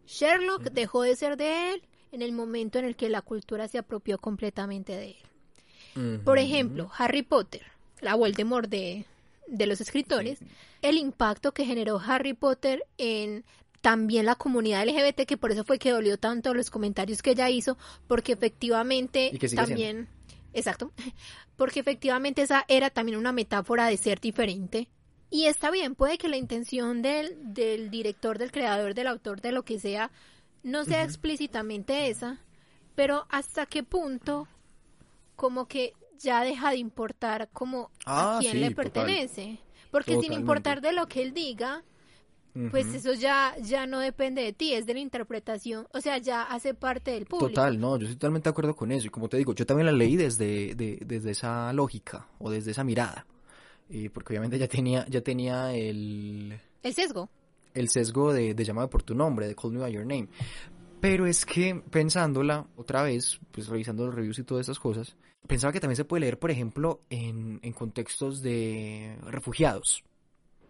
Sherlock 0.07 0.65
dejó 0.71 1.03
de 1.03 1.17
ser 1.17 1.37
de 1.37 1.73
él 1.73 1.83
en 2.13 2.23
el 2.23 2.33
momento 2.33 2.79
en 2.79 2.85
el 2.85 2.97
que 2.97 3.09
la 3.09 3.23
cultura 3.23 3.69
se 3.69 3.79
apropió 3.79 4.19
completamente 4.19 4.97
de 4.97 5.11
él. 5.11 6.21
Por 6.25 6.39
ejemplo, 6.39 6.91
Harry 6.99 7.23
Potter, 7.23 7.63
la 8.01 8.17
Voldemort 8.17 8.69
de, 8.69 9.07
de 9.47 9.67
los 9.67 9.81
escritores, 9.81 10.41
el 10.83 10.97
impacto 10.97 11.53
que 11.53 11.65
generó 11.65 12.01
Harry 12.05 12.35
Potter 12.35 12.85
en 12.99 13.45
también 13.85 14.25
la 14.25 14.35
comunidad 14.35 14.89
LGBT, 14.89 15.27
que 15.27 15.37
por 15.37 15.53
eso 15.53 15.63
fue 15.63 15.79
que 15.79 15.91
dolió 15.91 16.17
tanto 16.17 16.55
los 16.55 16.71
comentarios 16.71 17.21
que 17.21 17.33
ella 17.33 17.51
hizo, 17.51 17.77
porque 18.09 18.33
efectivamente 18.33 19.31
también, 19.55 20.09
exacto, 20.55 20.93
porque 21.57 21.81
efectivamente 21.81 22.43
esa 22.43 22.65
era 22.69 22.91
también 22.91 23.19
una 23.19 23.33
metáfora 23.33 23.87
de 23.87 23.97
ser 23.97 24.21
diferente. 24.21 24.89
Y 25.31 25.47
está 25.47 25.71
bien, 25.71 25.95
puede 25.97 26.17
que 26.19 26.29
la 26.29 26.37
intención 26.37 27.03
del, 27.03 27.37
del 27.53 27.91
director, 27.91 28.39
del 28.39 28.53
creador, 28.53 28.95
del 28.95 29.09
autor, 29.09 29.41
de 29.41 29.53
lo 29.53 29.65
que 29.65 29.81
sea, 29.81 30.11
no 30.63 30.85
sea 30.85 31.03
explícitamente 31.03 32.09
esa, 32.09 32.39
pero 32.95 33.27
hasta 33.31 33.67
qué 33.67 33.83
punto 33.83 34.47
como 35.37 35.67
que 35.67 35.93
ya 36.19 36.43
deja 36.43 36.71
de 36.71 36.77
importar 36.77 37.49
como 37.53 37.91
Ah, 38.07 38.37
a 38.37 38.41
quién 38.41 38.53
sí, 38.53 38.59
le 38.59 38.71
total. 38.71 38.85
pertenece. 38.93 39.59
Porque 39.91 40.21
sin 40.21 40.33
importar 40.33 40.81
de 40.81 40.93
lo 40.93 41.07
que 41.09 41.23
él 41.23 41.35
diga, 41.35 41.83
pues 42.71 42.87
eso 42.95 43.15
ya, 43.15 43.55
ya 43.63 43.87
no 43.87 43.99
depende 43.99 44.43
de 44.43 44.53
ti, 44.53 44.75
es 44.75 44.87
de 44.87 44.95
la 44.95 45.01
interpretación, 45.01 45.87
o 45.93 46.01
sea, 46.01 46.19
ya 46.19 46.43
hace 46.43 46.73
parte 46.75 47.11
del 47.11 47.27
público. 47.27 47.49
Total, 47.49 47.79
no, 47.81 47.97
yo 47.97 48.05
estoy 48.05 48.17
totalmente 48.17 48.49
de 48.49 48.51
acuerdo 48.51 48.77
con 48.77 48.93
eso. 48.93 49.07
Y 49.09 49.11
como 49.11 49.29
te 49.29 49.37
digo, 49.37 49.55
yo 49.55 49.67
también 49.67 49.87
la 49.87 49.93
leí 49.93 50.17
desde, 50.17 50.75
de- 50.75 50.99
desde 51.05 51.33
esa 51.33 51.73
lógica 51.73 52.29
o 52.39 52.51
desde 52.51 52.71
esa 52.71 52.85
mirada. 52.85 53.27
Y 53.89 54.09
porque 54.09 54.33
obviamente 54.33 54.59
ya 54.59 54.69
tenía, 54.69 55.05
ya 55.09 55.21
tenía 55.21 55.75
el, 55.75 56.59
El 56.83 56.95
sesgo. 56.95 57.29
el 57.75 57.89
sesgo 57.89 58.33
de, 58.33 58.55
de 58.55 58.65
llamado 58.65 58.89
por 58.89 59.03
tu 59.03 59.15
nombre, 59.15 59.47
de 59.49 59.55
Call 59.55 59.73
Me 59.73 59.81
By 59.81 59.93
Your 59.93 60.07
Name. 60.07 60.29
Pero 61.01 61.27
es 61.27 61.45
que 61.45 61.83
pensándola 61.91 62.67
otra 62.77 63.03
vez, 63.03 63.39
pues 63.51 63.69
revisando 63.69 64.07
los 64.07 64.15
reviews 64.15 64.39
y 64.39 64.45
todas 64.45 64.65
esas 64.67 64.79
cosas, 64.79 65.17
pensaba 65.47 65.73
que 65.73 65.81
también 65.81 65.97
se 65.97 66.05
puede 66.07 66.21
leer, 66.23 66.39
por 66.39 66.51
ejemplo, 66.51 67.03
en, 67.11 67.61
en 67.63 67.73
contextos 67.75 68.41
de 68.41 69.19
refugiados, 69.27 70.03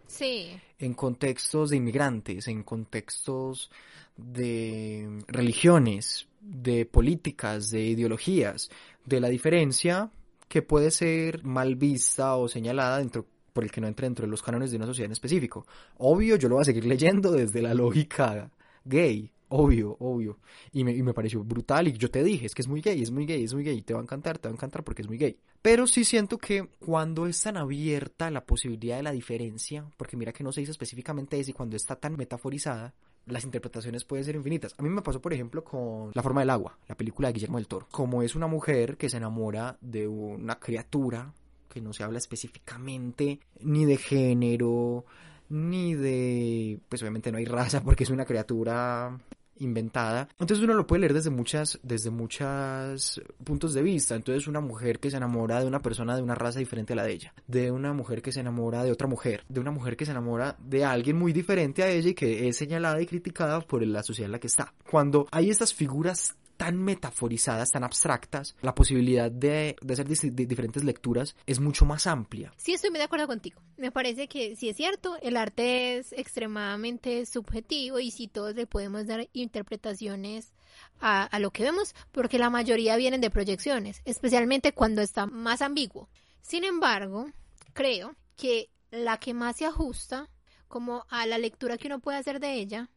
Sí, 0.06 0.50
en 0.78 0.94
contextos 0.94 1.70
de 1.70 1.76
inmigrantes, 1.76 2.48
en 2.48 2.62
contextos 2.62 3.70
de 4.16 5.24
religiones, 5.26 6.28
de 6.40 6.86
políticas, 6.86 7.70
de 7.70 7.82
ideologías, 7.82 8.70
de 9.04 9.20
la 9.20 9.28
diferencia 9.28 10.10
que 10.48 10.62
puede 10.62 10.90
ser 10.90 11.42
mal 11.44 11.74
vista 11.74 12.36
o 12.36 12.48
señalada 12.48 12.98
dentro 12.98 13.26
por 13.52 13.64
el 13.64 13.70
que 13.70 13.80
no 13.80 13.86
entre 13.86 14.06
dentro 14.06 14.26
de 14.26 14.30
los 14.30 14.42
cánones 14.42 14.70
de 14.70 14.76
una 14.76 14.86
sociedad 14.86 15.06
en 15.06 15.12
específico. 15.12 15.66
Obvio, 15.98 16.36
yo 16.36 16.48
lo 16.48 16.56
voy 16.56 16.62
a 16.62 16.66
seguir 16.66 16.84
leyendo 16.86 17.30
desde 17.32 17.62
la 17.62 17.74
lógica 17.74 18.50
gay, 18.84 19.30
obvio, 19.56 19.96
obvio. 20.00 20.38
Y 20.72 20.82
me, 20.82 20.92
y 20.92 21.02
me 21.02 21.14
pareció 21.14 21.44
brutal 21.44 21.86
y 21.86 21.92
yo 21.92 22.10
te 22.10 22.24
dije, 22.24 22.46
es 22.46 22.54
que 22.54 22.62
es 22.62 22.68
muy 22.68 22.80
gay, 22.80 23.00
es 23.00 23.12
muy 23.12 23.24
gay, 23.24 23.44
es 23.44 23.54
muy 23.54 23.62
gay, 23.62 23.80
te 23.82 23.94
va 23.94 24.00
a 24.00 24.02
encantar, 24.02 24.38
te 24.38 24.48
va 24.48 24.52
a 24.52 24.56
encantar 24.56 24.82
porque 24.82 25.02
es 25.02 25.08
muy 25.08 25.16
gay. 25.16 25.38
Pero 25.62 25.86
sí 25.86 26.04
siento 26.04 26.38
que 26.38 26.68
cuando 26.80 27.26
es 27.26 27.40
tan 27.40 27.56
abierta 27.56 28.30
la 28.30 28.44
posibilidad 28.44 28.96
de 28.96 29.04
la 29.04 29.12
diferencia, 29.12 29.84
porque 29.96 30.16
mira 30.16 30.32
que 30.32 30.42
no 30.42 30.52
se 30.52 30.60
dice 30.60 30.72
específicamente 30.72 31.38
eso 31.38 31.52
y 31.52 31.54
cuando 31.54 31.76
está 31.76 31.94
tan 31.96 32.16
metaforizada, 32.16 32.94
las 33.26 33.44
interpretaciones 33.44 34.04
pueden 34.04 34.24
ser 34.24 34.34
infinitas. 34.34 34.74
A 34.76 34.82
mí 34.82 34.88
me 34.88 35.02
pasó, 35.02 35.22
por 35.22 35.32
ejemplo, 35.32 35.62
con 35.62 36.10
La 36.14 36.22
forma 36.22 36.40
del 36.40 36.50
agua, 36.50 36.76
la 36.88 36.96
película 36.96 37.28
de 37.28 37.34
Guillermo 37.34 37.58
del 37.58 37.68
Toro. 37.68 37.86
Como 37.92 38.22
es 38.22 38.34
una 38.34 38.48
mujer 38.48 38.96
que 38.96 39.08
se 39.08 39.18
enamora 39.18 39.78
de 39.80 40.08
una 40.08 40.58
criatura 40.58 41.32
que 41.68 41.80
no 41.80 41.92
se 41.92 42.02
habla 42.02 42.18
específicamente 42.18 43.40
ni 43.60 43.84
de 43.84 43.96
género, 43.96 45.04
ni 45.48 45.94
de... 45.94 46.80
Pues 46.88 47.02
obviamente 47.02 47.32
no 47.32 47.38
hay 47.38 47.44
raza 47.46 47.82
porque 47.82 48.04
es 48.04 48.10
una 48.10 48.24
criatura 48.24 49.18
inventada. 49.58 50.28
Entonces 50.38 50.64
uno 50.64 50.74
lo 50.74 50.86
puede 50.86 51.00
leer 51.00 51.14
desde 51.14 51.30
muchas, 51.30 51.78
desde 51.82 52.10
muchos 52.10 53.20
puntos 53.42 53.74
de 53.74 53.82
vista. 53.82 54.14
Entonces 54.14 54.46
una 54.46 54.60
mujer 54.60 54.98
que 55.00 55.10
se 55.10 55.16
enamora 55.16 55.60
de 55.60 55.66
una 55.66 55.80
persona 55.80 56.16
de 56.16 56.22
una 56.22 56.34
raza 56.34 56.58
diferente 56.58 56.92
a 56.92 56.96
la 56.96 57.04
de 57.04 57.12
ella, 57.12 57.34
de 57.46 57.70
una 57.70 57.92
mujer 57.92 58.22
que 58.22 58.32
se 58.32 58.40
enamora 58.40 58.84
de 58.84 58.92
otra 58.92 59.08
mujer, 59.08 59.44
de 59.48 59.60
una 59.60 59.70
mujer 59.70 59.96
que 59.96 60.04
se 60.04 60.12
enamora 60.12 60.56
de 60.58 60.84
alguien 60.84 61.16
muy 61.16 61.32
diferente 61.32 61.82
a 61.82 61.88
ella 61.88 62.10
y 62.10 62.14
que 62.14 62.48
es 62.48 62.56
señalada 62.56 63.00
y 63.00 63.06
criticada 63.06 63.60
por 63.60 63.84
la 63.86 64.02
sociedad 64.02 64.26
en 64.26 64.32
la 64.32 64.40
que 64.40 64.46
está. 64.46 64.74
Cuando 64.90 65.26
hay 65.30 65.50
estas 65.50 65.74
figuras 65.74 66.36
tan 66.56 66.76
metaforizadas, 66.76 67.70
tan 67.70 67.84
abstractas, 67.84 68.56
la 68.62 68.74
posibilidad 68.74 69.30
de, 69.30 69.76
hacer 69.90 70.06
diferentes 70.06 70.84
lecturas 70.84 71.36
es 71.46 71.60
mucho 71.60 71.84
más 71.84 72.06
amplia. 72.06 72.52
sí 72.56 72.74
estoy 72.74 72.90
muy 72.90 72.98
de 72.98 73.04
acuerdo 73.04 73.26
contigo. 73.26 73.60
Me 73.76 73.90
parece 73.90 74.28
que 74.28 74.56
sí 74.56 74.68
es 74.68 74.76
cierto, 74.76 75.16
el 75.22 75.36
arte 75.36 75.98
es 75.98 76.12
extremadamente 76.12 77.26
subjetivo 77.26 77.98
y 77.98 78.10
si 78.10 78.28
todos 78.28 78.54
le 78.54 78.66
podemos 78.66 79.06
dar 79.06 79.28
interpretaciones 79.32 80.52
a, 81.00 81.24
a 81.24 81.38
lo 81.38 81.50
que 81.50 81.64
vemos, 81.64 81.94
porque 82.12 82.38
la 82.38 82.50
mayoría 82.50 82.96
vienen 82.96 83.20
de 83.20 83.30
proyecciones, 83.30 84.00
especialmente 84.04 84.72
cuando 84.72 85.02
está 85.02 85.26
más 85.26 85.62
ambiguo. 85.62 86.08
Sin 86.40 86.64
embargo, 86.64 87.26
creo 87.72 88.14
que 88.36 88.70
la 88.90 89.18
que 89.18 89.34
más 89.34 89.56
se 89.56 89.66
ajusta 89.66 90.28
como 90.68 91.06
a 91.08 91.26
la 91.26 91.38
lectura 91.38 91.78
que 91.78 91.86
uno 91.86 92.00
puede 92.00 92.18
hacer 92.18 92.40
de 92.40 92.54
ella 92.54 92.90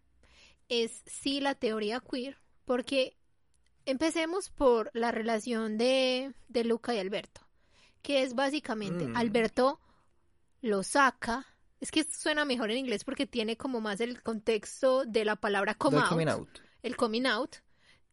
es 0.70 1.04
sí 1.06 1.39
la 1.39 1.56
teoría 1.56 2.00
queer, 2.02 2.38
porque 2.65 3.17
empecemos 3.88 4.50
por 4.50 4.91
la 4.93 5.12
relación 5.12 5.78
de, 5.78 6.34
de 6.50 6.63
Luca 6.65 6.93
y 6.93 7.00
Alberto, 7.00 7.41
que 8.02 8.21
es 8.21 8.36
básicamente 8.36 9.08
Mm. 9.08 9.15
Alberto 9.15 9.80
lo 10.62 10.84
saca, 10.84 11.45
es 11.80 11.91
que 11.91 12.04
suena 12.04 12.43
mejor 12.43 12.69
en 12.69 12.80
inglés 12.80 13.04
porque 13.04 13.26
tiene 13.26 13.56
como 13.56 13.80
más 13.80 14.02
el 14.02 14.21
contexto 14.21 15.06
de 15.06 15.23
la 15.23 15.38
palabra 15.38 15.73
come 15.76 15.97
out, 15.97 16.10
coming 16.10 16.28
out. 16.28 16.60
el 16.84 16.95
coming 16.97 17.26
out, 17.26 17.56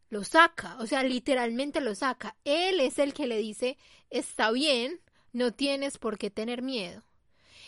lo 0.09 0.23
saca, 0.23 0.77
o 0.79 0.87
sea, 0.87 1.03
literalmente 1.03 1.81
lo 1.81 1.93
saca. 1.93 2.37
Él 2.45 2.79
es 2.79 2.97
el 2.97 3.13
que 3.13 3.27
le 3.27 3.37
dice, 3.37 3.77
está 4.09 4.51
bien, 4.51 5.01
no 5.33 5.51
tienes 5.51 5.97
por 5.97 6.17
qué 6.17 6.29
tener 6.29 6.61
miedo. 6.61 7.03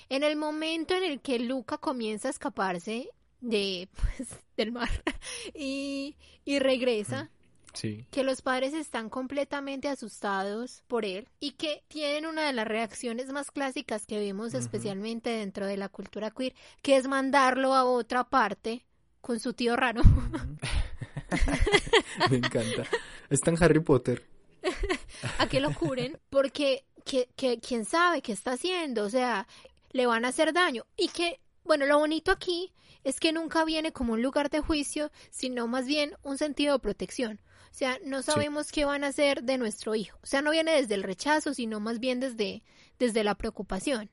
En 0.07 0.23
el 0.23 0.37
momento 0.37 0.95
en 0.95 1.03
el 1.03 1.19
que 1.19 1.39
Luca 1.39 1.77
comienza 1.77 2.29
a 2.29 2.31
escaparse 2.31 3.09
de, 3.41 3.89
pues, 4.17 4.29
del 4.55 4.71
mar 4.71 4.89
y, 5.53 6.15
y 6.45 6.59
regresa, 6.59 7.31
Sí. 7.77 8.07
que 8.09 8.23
los 8.23 8.41
padres 8.41 8.73
están 8.73 9.09
completamente 9.09 9.87
asustados 9.87 10.83
por 10.87 11.05
él 11.05 11.27
y 11.39 11.51
que 11.51 11.83
tienen 11.87 12.25
una 12.25 12.47
de 12.47 12.53
las 12.53 12.67
reacciones 12.67 13.31
más 13.31 13.51
clásicas 13.51 14.07
que 14.07 14.17
vemos 14.17 14.55
especialmente 14.55 15.29
dentro 15.29 15.67
de 15.67 15.77
la 15.77 15.87
cultura 15.87 16.31
queer, 16.31 16.55
que 16.81 16.97
es 16.97 17.07
mandarlo 17.07 17.75
a 17.75 17.83
otra 17.83 18.23
parte 18.23 18.83
con 19.21 19.39
su 19.39 19.53
tío 19.53 19.75
raro. 19.75 20.01
Me 22.31 22.37
encanta. 22.37 22.83
Es 23.29 23.41
tan 23.41 23.61
Harry 23.61 23.79
Potter. 23.79 24.25
a 25.37 25.47
que 25.47 25.59
lo 25.59 25.73
curen, 25.73 26.17
porque 26.29 26.85
que, 27.05 27.29
que, 27.35 27.59
quién 27.59 27.85
sabe 27.85 28.21
qué 28.21 28.31
está 28.31 28.53
haciendo, 28.53 29.03
o 29.03 29.09
sea, 29.09 29.47
le 29.91 30.05
van 30.05 30.25
a 30.25 30.29
hacer 30.29 30.53
daño. 30.53 30.85
Y 30.97 31.09
que, 31.09 31.39
bueno, 31.63 31.85
lo 31.85 31.99
bonito 31.99 32.31
aquí 32.31 32.73
es 33.03 33.19
que 33.19 33.31
nunca 33.31 33.63
viene 33.65 33.91
como 33.91 34.13
un 34.13 34.21
lugar 34.21 34.49
de 34.49 34.61
juicio, 34.61 35.11
sino 35.29 35.67
más 35.67 35.85
bien 35.85 36.15
un 36.23 36.37
sentido 36.37 36.73
de 36.73 36.79
protección. 36.79 37.39
O 37.77 37.79
sea, 37.79 37.99
no 38.03 38.23
sabemos 38.23 38.71
qué 38.71 38.85
van 38.85 39.03
a 39.03 39.09
hacer 39.09 39.43
de 39.43 39.59
nuestro 39.59 39.93
hijo. 39.93 40.17
O 40.23 40.25
sea, 40.25 40.41
no 40.41 40.49
viene 40.49 40.71
desde 40.71 40.95
el 40.95 41.03
rechazo, 41.03 41.53
sino 41.53 41.79
más 41.79 41.99
bien 41.99 42.19
desde, 42.19 42.63
desde 42.97 43.23
la 43.23 43.35
preocupación. 43.35 44.09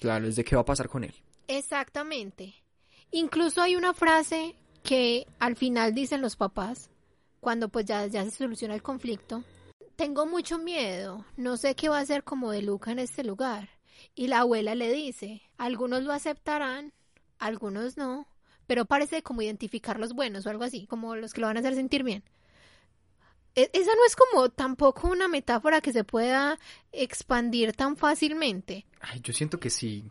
Claro, 0.00 0.26
es 0.26 0.36
de 0.36 0.44
qué 0.44 0.56
va 0.56 0.62
a 0.62 0.64
pasar 0.64 0.88
con 0.88 1.04
él. 1.04 1.14
Exactamente. 1.46 2.54
Incluso 3.10 3.60
hay 3.60 3.76
una 3.76 3.92
frase 3.92 4.56
que 4.82 5.26
al 5.40 5.56
final 5.56 5.92
dicen 5.92 6.22
los 6.22 6.36
papás, 6.36 6.88
cuando 7.38 7.68
pues 7.68 7.84
ya, 7.84 8.06
ya 8.06 8.24
se 8.24 8.30
soluciona 8.30 8.74
el 8.74 8.82
conflicto. 8.82 9.44
Tengo 9.94 10.24
mucho 10.24 10.56
miedo, 10.56 11.26
no 11.36 11.58
sé 11.58 11.74
qué 11.74 11.90
va 11.90 11.98
a 11.98 12.06
ser 12.06 12.24
como 12.24 12.50
de 12.50 12.62
Luca 12.62 12.92
en 12.92 12.98
este 12.98 13.24
lugar. 13.24 13.68
Y 14.14 14.28
la 14.28 14.38
abuela 14.38 14.74
le 14.74 14.90
dice, 14.90 15.42
algunos 15.58 16.02
lo 16.04 16.14
aceptarán, 16.14 16.94
algunos 17.38 17.98
no, 17.98 18.26
pero 18.66 18.86
parece 18.86 19.22
como 19.22 19.42
identificar 19.42 20.00
los 20.00 20.14
buenos 20.14 20.46
o 20.46 20.48
algo 20.48 20.64
así, 20.64 20.86
como 20.86 21.14
los 21.14 21.34
que 21.34 21.42
lo 21.42 21.48
van 21.48 21.58
a 21.58 21.60
hacer 21.60 21.74
sentir 21.74 22.04
bien. 22.04 22.24
E- 23.54 23.70
Esa 23.72 23.94
no 23.94 24.04
es 24.06 24.16
como 24.16 24.48
tampoco 24.48 25.08
una 25.08 25.28
metáfora 25.28 25.80
que 25.80 25.92
se 25.92 26.04
pueda 26.04 26.58
expandir 26.92 27.72
tan 27.72 27.96
fácilmente. 27.96 28.86
Ay, 29.00 29.20
yo 29.22 29.32
siento 29.32 29.58
que 29.58 29.70
sí. 29.70 30.04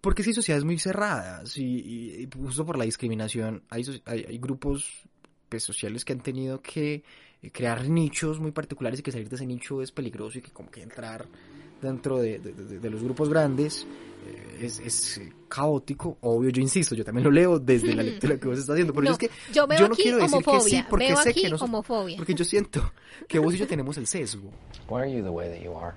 Porque 0.00 0.22
sí 0.22 0.32
sociedades 0.32 0.64
muy 0.64 0.78
cerradas 0.78 1.58
y, 1.58 2.22
y- 2.22 2.28
justo 2.34 2.64
por 2.64 2.78
la 2.78 2.84
discriminación 2.84 3.62
hay, 3.68 3.84
hay, 4.06 4.38
grupos 4.38 5.02
pues, 5.48 5.62
sociales 5.62 6.04
que 6.04 6.14
han 6.14 6.22
tenido 6.22 6.62
que 6.62 7.04
eh, 7.42 7.50
crear 7.50 7.86
nichos 7.86 8.40
muy 8.40 8.52
particulares 8.52 9.00
y 9.00 9.02
que 9.02 9.12
salir 9.12 9.28
de 9.28 9.36
ese 9.36 9.46
nicho 9.46 9.82
es 9.82 9.92
peligroso 9.92 10.38
y 10.38 10.42
que 10.42 10.52
como 10.52 10.70
que 10.70 10.82
entrar 10.82 11.26
dentro 11.82 12.18
de, 12.18 12.38
los 12.90 13.02
grupos 13.02 13.28
grandes 13.28 13.86
es, 14.60 14.78
es, 14.80 15.18
eh, 15.18 15.32
caótico. 15.48 16.18
Obvio, 16.20 16.50
yo 16.50 16.60
insisto, 16.60 16.94
yo 16.94 17.04
también 17.04 17.24
lo 17.24 17.30
leo 17.30 17.58
desde 17.58 17.94
la 17.94 18.02
lectura 18.04 18.38
que 18.38 18.48
vos 18.48 18.58
estás 18.58 18.74
haciendo, 18.74 18.92
pero 18.92 19.04
No, 19.04 19.12
es 19.12 19.18
que 19.18 19.30
yo 19.52 19.66
veo 19.66 19.78
yo 19.78 19.88
no 19.88 19.94
aquí 19.94 20.02
quiero 20.02 20.18
decir 20.18 20.38
que 20.38 20.44
sí 20.44 20.48
homofobia, 20.50 20.86
porque 20.88 21.06
veo 21.06 21.16
sé 21.16 21.28
aquí 21.30 21.42
que 21.42 21.50
no 21.50 21.56
homofobia. 21.56 22.16
porque 22.16 22.34
yo 22.34 22.44
siento 22.44 22.92
que 23.28 23.38
vos 23.38 23.54
y 23.54 23.58
yo 23.58 23.66
tenemos 23.66 23.96
el 23.96 24.06
sesgo. 24.06 24.50
Why 24.88 25.00
are 25.02 25.12
you 25.12 25.22
the 25.22 25.30
way 25.30 25.48
that 25.48 25.62
you 25.62 25.74
are? 25.76 25.94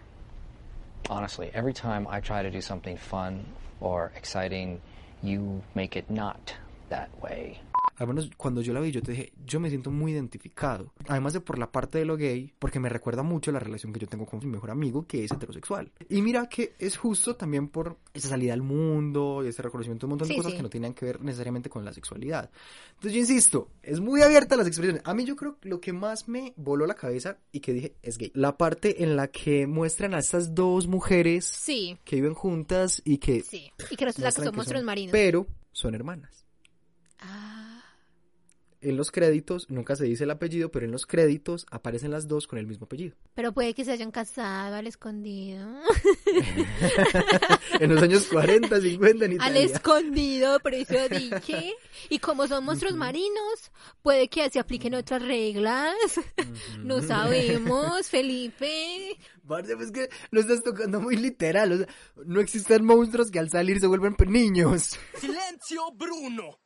Honestly, 1.10 1.50
every 1.54 1.74
time 1.74 2.08
I 2.10 2.22
try 2.22 2.42
to 2.44 2.50
do 2.50 2.62
something 2.62 2.98
fun 2.98 3.46
or 3.82 4.12
exciting, 4.16 4.80
you 5.22 5.62
make 5.76 5.98
it 6.00 6.10
not 6.10 6.54
that 6.90 7.10
way. 7.22 7.60
Al 7.98 8.08
menos 8.08 8.30
cuando 8.38 8.62
yo 8.62 8.74
la 8.74 8.80
vi, 8.80 8.92
yo 8.92 9.02
te 9.02 9.12
dije, 9.12 9.34
yo 9.46 9.60
me 9.60 9.70
siento 9.70 9.92
muy 9.92 10.12
identificado. 10.12 10.94
Además 11.08 11.34
de 11.34 11.42
por 11.42 11.58
la 11.60 11.72
parte 11.72 12.00
de 12.00 12.06
lo 12.06 12.18
gay, 12.18 12.54
porque 12.60 12.80
me 12.80 12.90
recuerda 12.90 13.24
mucho 13.24 13.52
la 13.52 13.60
relación 13.60 13.94
que 13.94 14.00
yo 14.00 14.08
tengo 14.08 14.26
con 14.26 14.40
mi 14.40 14.48
mejor 14.48 14.72
amigo, 14.72 15.06
que 15.08 15.24
es 15.24 15.32
heterosexual. 15.32 15.92
Y 16.10 16.22
mira 16.22 16.48
que 16.50 16.74
es 16.80 16.98
justo 16.98 17.36
también 17.36 17.68
por 17.68 17.98
esa 18.14 18.30
salida 18.30 18.54
al 18.54 18.62
mundo 18.62 19.42
y 19.44 19.48
ese 19.48 19.62
reconocimiento 19.62 20.06
de 20.06 20.08
un 20.08 20.10
montón 20.12 20.28
de 20.28 20.34
Sí, 20.34 20.38
cosas 20.38 20.52
sí. 20.52 20.58
que 20.58 20.64
no 20.64 20.70
tenían 20.70 20.94
que 20.94 21.06
ver 21.06 21.22
necesariamente 21.22 21.70
con 21.70 21.86
la 21.86 21.94
sexualidad. 21.94 22.50
Entonces 22.96 23.14
yo 23.14 23.20
insisto, 23.20 23.70
es 23.82 24.00
muy 24.00 24.22
abierta 24.22 24.56
las 24.56 24.68
expresiones. 24.68 25.02
A 25.06 25.14
mí 25.14 25.26
yo 25.26 25.36
creo 25.36 25.60
que 25.60 25.70
lo 25.70 25.80
que 25.80 25.94
más 25.94 26.28
me 26.28 26.54
voló 26.56 26.86
la 26.88 26.96
cabeza 26.96 27.38
y 27.52 27.60
que 27.60 27.74
dije 27.74 27.96
es 28.02 28.18
gay. 28.18 28.32
La 28.34 28.58
parte 28.58 29.04
en 29.04 29.16
la 29.16 29.28
que 29.30 29.68
muestran 29.68 30.14
a 30.14 30.20
estas 30.20 30.56
dos 30.56 30.88
mujeres 30.88 31.46
Sí, 31.46 31.98
que 32.04 32.16
viven 32.18 32.34
juntas 32.34 33.02
y 33.06 33.18
que 33.18 33.42
sí. 33.42 33.72
Y 33.90 33.96
que 33.96 34.06
resulta 34.06 34.32
que 34.32 34.42
son 34.44 34.56
monstruos 34.56 34.84
marinos. 34.84 35.12
pero 35.12 35.46
son 35.72 35.96
hermanas. 35.96 36.46
Ah, 37.20 37.53
En 38.84 38.98
los 38.98 39.12
créditos, 39.12 39.70
nunca 39.70 39.96
se 39.96 40.04
dice 40.04 40.26
el 40.26 40.32
apellido, 40.32 40.70
pero 40.70 40.86
en 40.86 40.92
los 40.92 41.06
créditos 41.06 41.66
aparecen 41.72 42.12
las 42.12 42.28
dos 42.28 42.48
con 42.48 42.60
el 42.60 42.68
mismo 42.68 42.86
apellido. 42.86 43.16
pero 43.34 43.54
puede 43.54 43.74
que 43.74 43.86
se 43.86 43.94
hayan 43.94 44.12
casado 44.12 44.76
al 44.76 44.88
escondido. 44.88 45.66
en 47.80 47.94
los 47.94 48.04
años 48.04 48.28
40, 48.28 48.82
50 48.82 49.26
en 49.26 49.32
Al 49.32 49.36
Italia. 49.36 49.62
escondido, 49.64 50.60
por 50.60 50.74
eso 50.74 50.94
dije. 51.10 51.74
Y 52.10 52.20
como 52.20 52.48
son 52.48 52.66
monstruos 52.66 52.96
marinos, 52.96 53.72
puede 54.02 54.28
que 54.28 54.50
se 54.50 54.60
apliquen 54.60 54.96
otras 54.96 55.22
reglas. 55.22 55.96
No 56.80 57.02
sabemos, 57.02 58.10
Felipe. 58.10 59.18
Parce, 59.48 59.76
pues 59.78 59.92
que 59.92 60.10
lo 60.32 60.42
estás 60.42 60.62
tocando 60.62 61.00
muy 61.00 61.16
literal. 61.16 61.72
O 61.72 61.78
sea, 61.78 61.88
no 62.26 62.42
existen 62.42 62.86
monstruos 62.86 63.32
que 63.32 63.40
al 63.40 63.50
salir 63.50 63.80
se 63.80 63.88
vuelven 63.88 64.16
niños. 64.28 64.98
Silenzio 65.20 65.92
Bruno. 65.96 66.60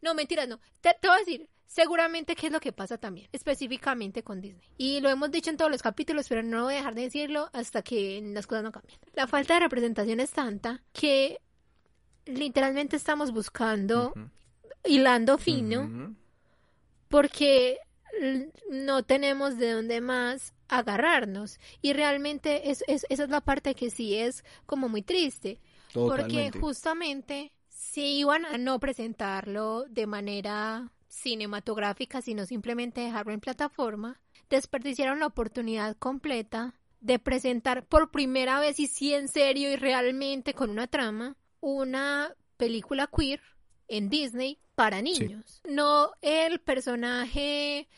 No, 0.00 0.14
mentiras, 0.14 0.48
no. 0.48 0.58
Te, 0.80 0.90
te 1.00 1.08
voy 1.08 1.16
a 1.16 1.20
decir, 1.20 1.48
seguramente 1.74 2.36
qué 2.36 2.48
es 2.48 2.52
lo 2.52 2.60
que 2.60 2.72
pasa 2.72 2.98
también, 2.98 3.28
específicamente 3.32 4.22
con 4.22 4.40
Disney. 4.40 4.68
Y 4.76 5.00
lo 5.00 5.08
hemos 5.08 5.30
dicho 5.30 5.48
en 5.50 5.56
todos 5.56 5.70
los 5.70 5.82
capítulos, 5.82 6.28
pero 6.28 6.42
no 6.42 6.64
voy 6.64 6.74
a 6.74 6.76
dejar 6.78 6.94
de 6.94 7.02
decirlo 7.02 7.48
hasta 7.52 7.82
que 7.82 8.20
las 8.22 8.46
cosas 8.46 8.64
no 8.64 8.72
cambien. 8.72 8.98
La 9.14 9.26
falta 9.26 9.54
de 9.54 9.60
representación 9.60 10.20
es 10.20 10.30
tanta 10.32 10.82
que 10.92 11.40
literalmente 12.26 12.96
estamos 12.96 13.32
buscando, 13.32 14.12
hilando 14.84 15.38
fino, 15.38 16.14
porque 17.08 17.78
no 18.70 19.02
tenemos 19.04 19.56
de 19.58 19.72
dónde 19.72 20.00
más 20.00 20.52
agarrarnos. 20.68 21.58
Y 21.80 21.92
realmente 21.92 22.70
es, 22.70 22.84
es- 22.86 23.06
esa 23.08 23.24
es 23.24 23.30
la 23.30 23.40
parte 23.40 23.74
que 23.74 23.90
sí 23.90 24.14
es 24.16 24.44
como 24.66 24.88
muy 24.88 25.02
triste. 25.02 25.60
Porque 25.92 26.22
Totalmente. 26.22 26.58
justamente 26.60 27.52
si 27.68 28.18
iban 28.18 28.46
a 28.46 28.56
no 28.56 28.78
presentarlo 28.80 29.84
de 29.88 30.06
manera 30.06 30.90
cinematográfica, 31.12 32.22
sino 32.22 32.46
simplemente 32.46 33.02
dejarlo 33.02 33.32
en 33.32 33.40
plataforma, 33.40 34.20
desperdiciaron 34.48 35.20
la 35.20 35.26
oportunidad 35.26 35.96
completa 35.96 36.74
de 37.00 37.18
presentar 37.18 37.84
por 37.86 38.10
primera 38.10 38.60
vez 38.60 38.80
y 38.80 38.86
sí 38.86 39.12
en 39.12 39.28
serio 39.28 39.70
y 39.70 39.76
realmente 39.76 40.54
con 40.54 40.70
una 40.70 40.86
trama 40.86 41.36
una 41.60 42.34
película 42.56 43.08
queer 43.08 43.40
en 43.88 44.08
Disney 44.08 44.58
para 44.74 45.02
niños. 45.02 45.60
No 45.68 46.12
el 46.22 46.60
personaje 46.60 47.88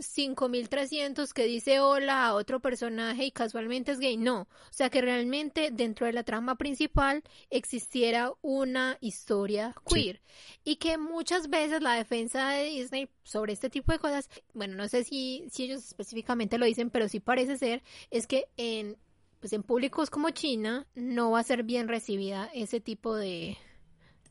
5300 0.00 1.32
que 1.34 1.44
dice 1.44 1.80
hola 1.80 2.26
a 2.26 2.34
otro 2.34 2.60
personaje 2.60 3.24
y 3.26 3.30
casualmente 3.30 3.92
es 3.92 3.98
gay, 3.98 4.16
no. 4.16 4.42
O 4.42 4.72
sea 4.72 4.90
que 4.90 5.00
realmente 5.00 5.70
dentro 5.72 6.06
de 6.06 6.12
la 6.12 6.24
trama 6.24 6.56
principal 6.56 7.22
existiera 7.50 8.32
una 8.42 8.98
historia 9.00 9.74
queer. 9.86 10.20
Y 10.64 10.76
que 10.76 10.98
muchas 10.98 11.50
veces 11.50 11.82
la 11.82 11.94
defensa 11.94 12.50
de 12.50 12.64
Disney 12.64 13.08
sobre 13.24 13.52
este 13.52 13.70
tipo 13.70 13.92
de 13.92 13.98
cosas, 13.98 14.28
bueno, 14.54 14.76
no 14.76 14.88
sé 14.88 15.04
si, 15.04 15.46
si 15.50 15.64
ellos 15.64 15.84
específicamente 15.84 16.58
lo 16.58 16.66
dicen, 16.66 16.90
pero 16.90 17.08
sí 17.08 17.20
parece 17.20 17.56
ser, 17.56 17.82
es 18.10 18.26
que 18.26 18.48
en, 18.56 18.96
pues 19.40 19.52
en 19.52 19.62
públicos 19.62 20.10
como 20.10 20.30
China 20.30 20.86
no 20.94 21.30
va 21.32 21.40
a 21.40 21.44
ser 21.44 21.62
bien 21.62 21.88
recibida 21.88 22.50
ese 22.54 22.80
tipo 22.80 23.14
de, 23.14 23.56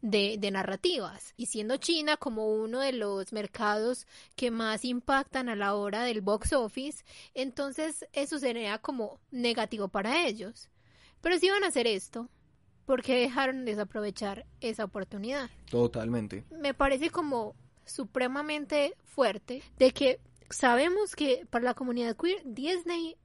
de, 0.01 0.37
de 0.39 0.51
narrativas. 0.51 1.33
Y 1.37 1.47
siendo 1.47 1.77
China 1.77 2.17
como 2.17 2.47
uno 2.47 2.79
de 2.79 2.93
los 2.93 3.33
mercados 3.33 4.07
que 4.35 4.51
más 4.51 4.85
impactan 4.85 5.49
a 5.49 5.55
la 5.55 5.75
hora 5.75 6.03
del 6.03 6.21
box 6.21 6.53
office, 6.53 7.03
entonces 7.33 8.05
eso 8.13 8.39
sería 8.39 8.77
como 8.79 9.19
negativo 9.31 9.87
para 9.87 10.25
ellos. 10.27 10.69
Pero 11.21 11.39
si 11.39 11.49
van 11.49 11.63
a 11.63 11.67
hacer 11.67 11.87
esto, 11.87 12.29
porque 12.87 13.19
dejaron 13.19 13.65
desaprovechar 13.65 14.45
esa 14.61 14.85
oportunidad? 14.85 15.49
Totalmente. 15.69 16.45
Me 16.49 16.73
parece 16.73 17.09
como 17.09 17.53
supremamente 17.85 18.95
fuerte 19.03 19.61
de 19.77 19.91
que 19.91 20.19
sabemos 20.49 21.15
que 21.15 21.45
para 21.49 21.65
la 21.65 21.73
comunidad 21.73 22.15
queer 22.15 22.41
Disney 22.45 23.17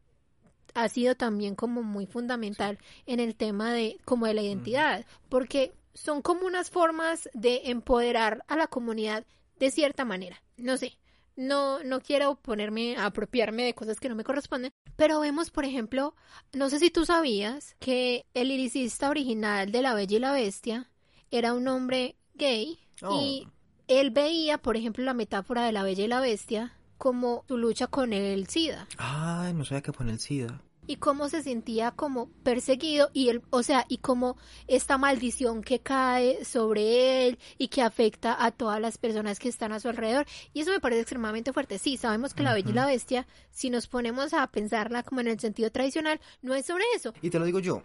ha 0.75 0.89
sido 0.89 1.15
también 1.15 1.55
como 1.55 1.83
muy 1.83 2.07
fundamental 2.07 2.79
en 3.07 3.21
el 3.21 3.37
tema 3.37 3.73
de 3.73 3.99
como 4.05 4.27
de 4.27 4.35
la 4.35 4.43
identidad, 4.43 5.07
porque 5.29 5.73
son 5.95 6.23
como 6.23 6.47
unas 6.47 6.71
formas 6.71 7.29
de 7.35 7.63
empoderar 7.67 8.45
a 8.49 8.57
la 8.57 8.67
comunidad 8.67 9.25
de 9.59 9.71
cierta 9.71 10.05
manera. 10.05 10.43
No 10.57 10.77
sé, 10.77 10.99
no 11.37 11.83
no 11.85 12.01
quiero 12.01 12.37
ponerme 12.37 12.97
a 12.97 13.07
apropiarme 13.07 13.65
de 13.65 13.75
cosas 13.75 14.01
que 14.01 14.09
no 14.09 14.15
me 14.15 14.25
corresponden, 14.25 14.73
pero 14.97 15.21
vemos, 15.21 15.51
por 15.51 15.65
ejemplo, 15.65 16.15
no 16.53 16.69
sé 16.71 16.79
si 16.79 16.91
tú 16.91 17.05
sabías 17.07 17.77
que 17.79 18.25
el 18.35 18.49
liricista 18.49 19.11
original 19.11 19.71
de 19.73 19.83
La 19.83 19.95
Bella 19.95 20.17
y 20.17 20.21
la 20.21 20.33
Bestia 20.33 20.91
era 21.31 21.55
un 21.55 21.69
hombre 21.69 22.17
gay 22.35 22.79
Oh. 23.05 23.21
y 23.21 23.49
él 23.89 24.11
veía, 24.13 24.59
por 24.59 24.77
ejemplo, 24.77 25.03
la 25.05 25.15
metáfora 25.15 25.65
de 25.65 25.73
La 25.73 25.83
Bella 25.83 26.05
y 26.05 26.09
la 26.09 26.21
Bestia 26.21 26.77
como 26.99 27.45
su 27.49 27.59
lucha 27.59 27.89
con 27.89 28.13
el 28.13 28.47
SIDA 28.47 28.87
Ay, 28.97 29.53
no 29.55 29.65
sabía 29.65 29.83
que 29.83 29.93
pone 29.93 30.13
el 30.13 30.21
SIDA. 30.21 30.63
Y 30.93 30.97
cómo 30.97 31.31
se 31.31 31.43
sentía 31.43 31.93
como 31.93 32.29
perseguido 32.43 33.09
y 33.15 33.31
él, 33.31 33.41
o 33.49 33.63
sea, 33.63 33.87
y 33.89 33.97
como 33.97 34.37
esta 34.69 34.99
maldición 34.99 35.63
que 35.63 35.79
cae 35.79 36.45
sobre 36.45 37.27
él 37.27 37.39
y 37.57 37.69
que 37.69 37.81
afecta 37.81 38.37
a 38.45 38.51
todas 38.51 38.79
las 38.79 38.99
personas 38.99 39.39
que 39.39 39.49
están 39.49 39.73
a 39.73 39.81
su 39.81 39.89
alrededor. 39.89 40.27
Y 40.53 40.61
eso 40.61 40.71
me 40.71 40.81
parece 40.81 41.01
extremadamente 41.01 41.55
fuerte. 41.55 41.79
Sí, 41.79 41.97
sabemos 41.97 42.35
que 42.35 42.43
la 42.43 42.53
Bella 42.53 42.69
y 42.69 42.75
la 42.75 42.85
Bestia, 42.85 43.27
si 43.51 43.71
nos 43.71 43.87
ponemos 43.87 44.35
a 44.35 44.47
pensarla 44.49 45.03
como 45.03 45.23
en 45.23 45.29
el 45.29 45.41
sentido 45.41 45.71
tradicional, 45.71 46.21
no 46.43 46.55
es 46.55 46.67
sobre 46.67 46.85
eso. 46.95 47.15
Y 47.23 47.31
te 47.31 47.39
lo 47.39 47.47
digo 47.47 47.59
yo, 47.59 47.85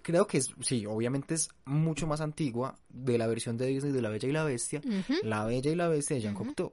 creo 0.00 0.26
que 0.26 0.38
es, 0.38 0.54
sí, 0.62 0.86
obviamente 0.86 1.34
es 1.34 1.50
mucho 1.66 2.06
más 2.06 2.22
antigua 2.22 2.78
de 2.88 3.18
la 3.18 3.26
versión 3.26 3.58
de 3.58 3.66
Disney 3.66 3.92
de 3.92 4.00
La 4.00 4.08
Bella 4.08 4.28
y 4.30 4.32
la 4.32 4.44
Bestia. 4.44 4.80
La 5.22 5.44
Bella 5.44 5.70
y 5.70 5.74
la 5.74 5.88
Bestia 5.88 6.16
de 6.16 6.22
Jean. 6.22 6.34
Cocteau. 6.34 6.72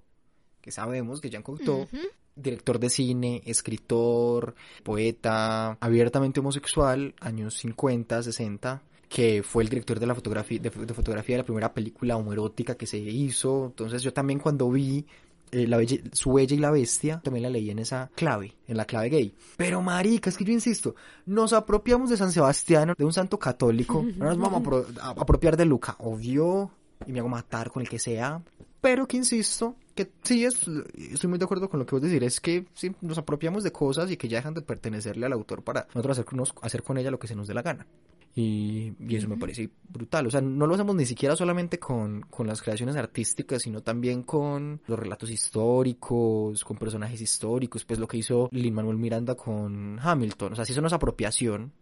Que 0.62 0.72
sabemos 0.72 1.20
que 1.20 1.30
Jean 1.30 1.44
Cocteau. 1.44 1.90
Director 2.36 2.80
de 2.80 2.90
cine, 2.90 3.42
escritor, 3.46 4.56
poeta, 4.84 5.78
abiertamente 5.80 6.40
homosexual, 6.40 7.14
años 7.20 7.56
50, 7.56 8.24
60, 8.24 8.82
que 9.10 9.44
fue 9.44 9.64
el 9.64 9.70
director 9.70 10.00
de 10.00 10.08
la 10.08 10.16
fotografía, 10.16 10.60
de, 10.60 10.70
de 10.70 10.94
fotografía 10.94 11.36
de 11.36 11.42
la 11.42 11.46
primera 11.46 11.74
película 11.74 12.18
homoerótica 12.18 12.76
que 12.76 12.86
se 12.88 12.98
hizo. 12.98 13.66
Entonces 13.68 14.02
yo 14.04 14.14
también 14.14 14.40
cuando 14.40 14.70
vi 14.72 15.06
eh, 15.52 15.68
la 15.68 15.78
Bella- 15.78 16.02
su 16.14 16.34
Bella 16.34 16.56
y 16.56 16.60
la 16.60 16.72
Bestia, 16.72 17.22
también 17.24 17.44
la 17.44 17.50
leí 17.52 17.70
en 17.70 17.78
esa 17.80 18.10
clave, 18.16 18.56
en 18.68 18.78
la 18.78 18.86
clave 18.86 19.10
gay. 19.10 19.36
Pero 19.58 19.82
marica, 19.84 20.30
es 20.30 20.38
que 20.38 20.44
yo 20.46 20.52
insisto, 20.54 20.96
nos 21.28 21.54
apropiamos 21.54 22.10
de 22.10 22.18
San 22.18 22.32
Sebastián, 22.32 22.94
de 22.98 23.06
un 23.06 23.14
santo 23.14 23.38
católico, 23.38 24.04
no 24.18 24.26
nos 24.26 24.38
vamos 24.40 24.62
a, 24.62 24.64
apro- 24.66 25.00
a 25.00 25.10
apropiar 25.10 25.56
de 25.58 25.66
Luca, 25.66 25.96
obvio, 26.00 26.72
y 27.06 27.12
me 27.12 27.20
hago 27.20 27.30
matar 27.30 27.70
con 27.70 27.82
el 27.84 27.90
que 27.90 28.00
sea, 28.00 28.42
pero 28.82 29.08
que 29.08 29.18
insisto, 29.18 29.76
que 29.96 30.12
sí, 30.24 30.46
es, 30.46 30.56
estoy 30.96 31.30
muy 31.30 31.40
de 31.40 31.46
acuerdo 31.46 31.70
con 31.70 31.80
lo 31.80 31.86
que 31.86 31.96
vos 31.96 32.02
decís, 32.02 32.22
es 32.22 32.40
que 32.40 32.66
sí, 32.74 32.96
nos 33.02 33.18
apropiamos 33.18 33.64
de 33.64 33.72
cosas 33.72 34.12
y 34.12 34.18
que 34.18 34.28
ya 34.28 34.38
dejan 34.38 34.54
de 34.54 34.62
pertenecerle 34.62 35.26
al 35.26 35.34
autor 35.34 35.64
para 35.64 35.88
nosotros 35.94 36.20
hacernos, 36.20 36.54
hacer 36.62 36.84
con 36.84 36.98
ella 36.98 37.12
lo 37.12 37.20
que 37.20 37.28
se 37.28 37.36
nos 37.36 37.48
dé 37.48 37.54
la 37.54 37.62
gana. 37.62 37.86
Y, 38.36 38.94
y 39.00 39.16
eso 39.16 39.28
me 39.28 39.38
parece 39.38 39.70
brutal. 39.88 40.26
O 40.26 40.32
sea, 40.32 40.42
no 40.42 40.66
lo 40.66 40.74
hacemos 40.74 40.96
ni 40.96 41.06
siquiera 41.06 41.36
solamente 41.36 41.78
con, 41.78 42.22
con 42.22 42.48
las 42.48 42.64
creaciones 42.64 42.96
artísticas, 42.96 43.62
sino 43.62 43.82
también 43.82 44.24
con 44.24 44.82
los 44.88 44.98
relatos 44.98 45.30
históricos, 45.30 46.64
con 46.64 46.78
personajes 46.78 47.22
históricos, 47.22 47.86
pues 47.86 48.00
lo 48.00 48.08
que 48.08 48.18
hizo 48.18 48.50
Lin 48.52 48.74
Manuel 48.74 48.98
Miranda 48.98 49.36
con 49.36 50.00
Hamilton. 50.02 50.54
O 50.54 50.56
sea, 50.56 50.66
si 50.66 50.72
eso 50.72 50.82
no 50.82 50.88
es 50.88 50.94
apropiación, 50.94 51.74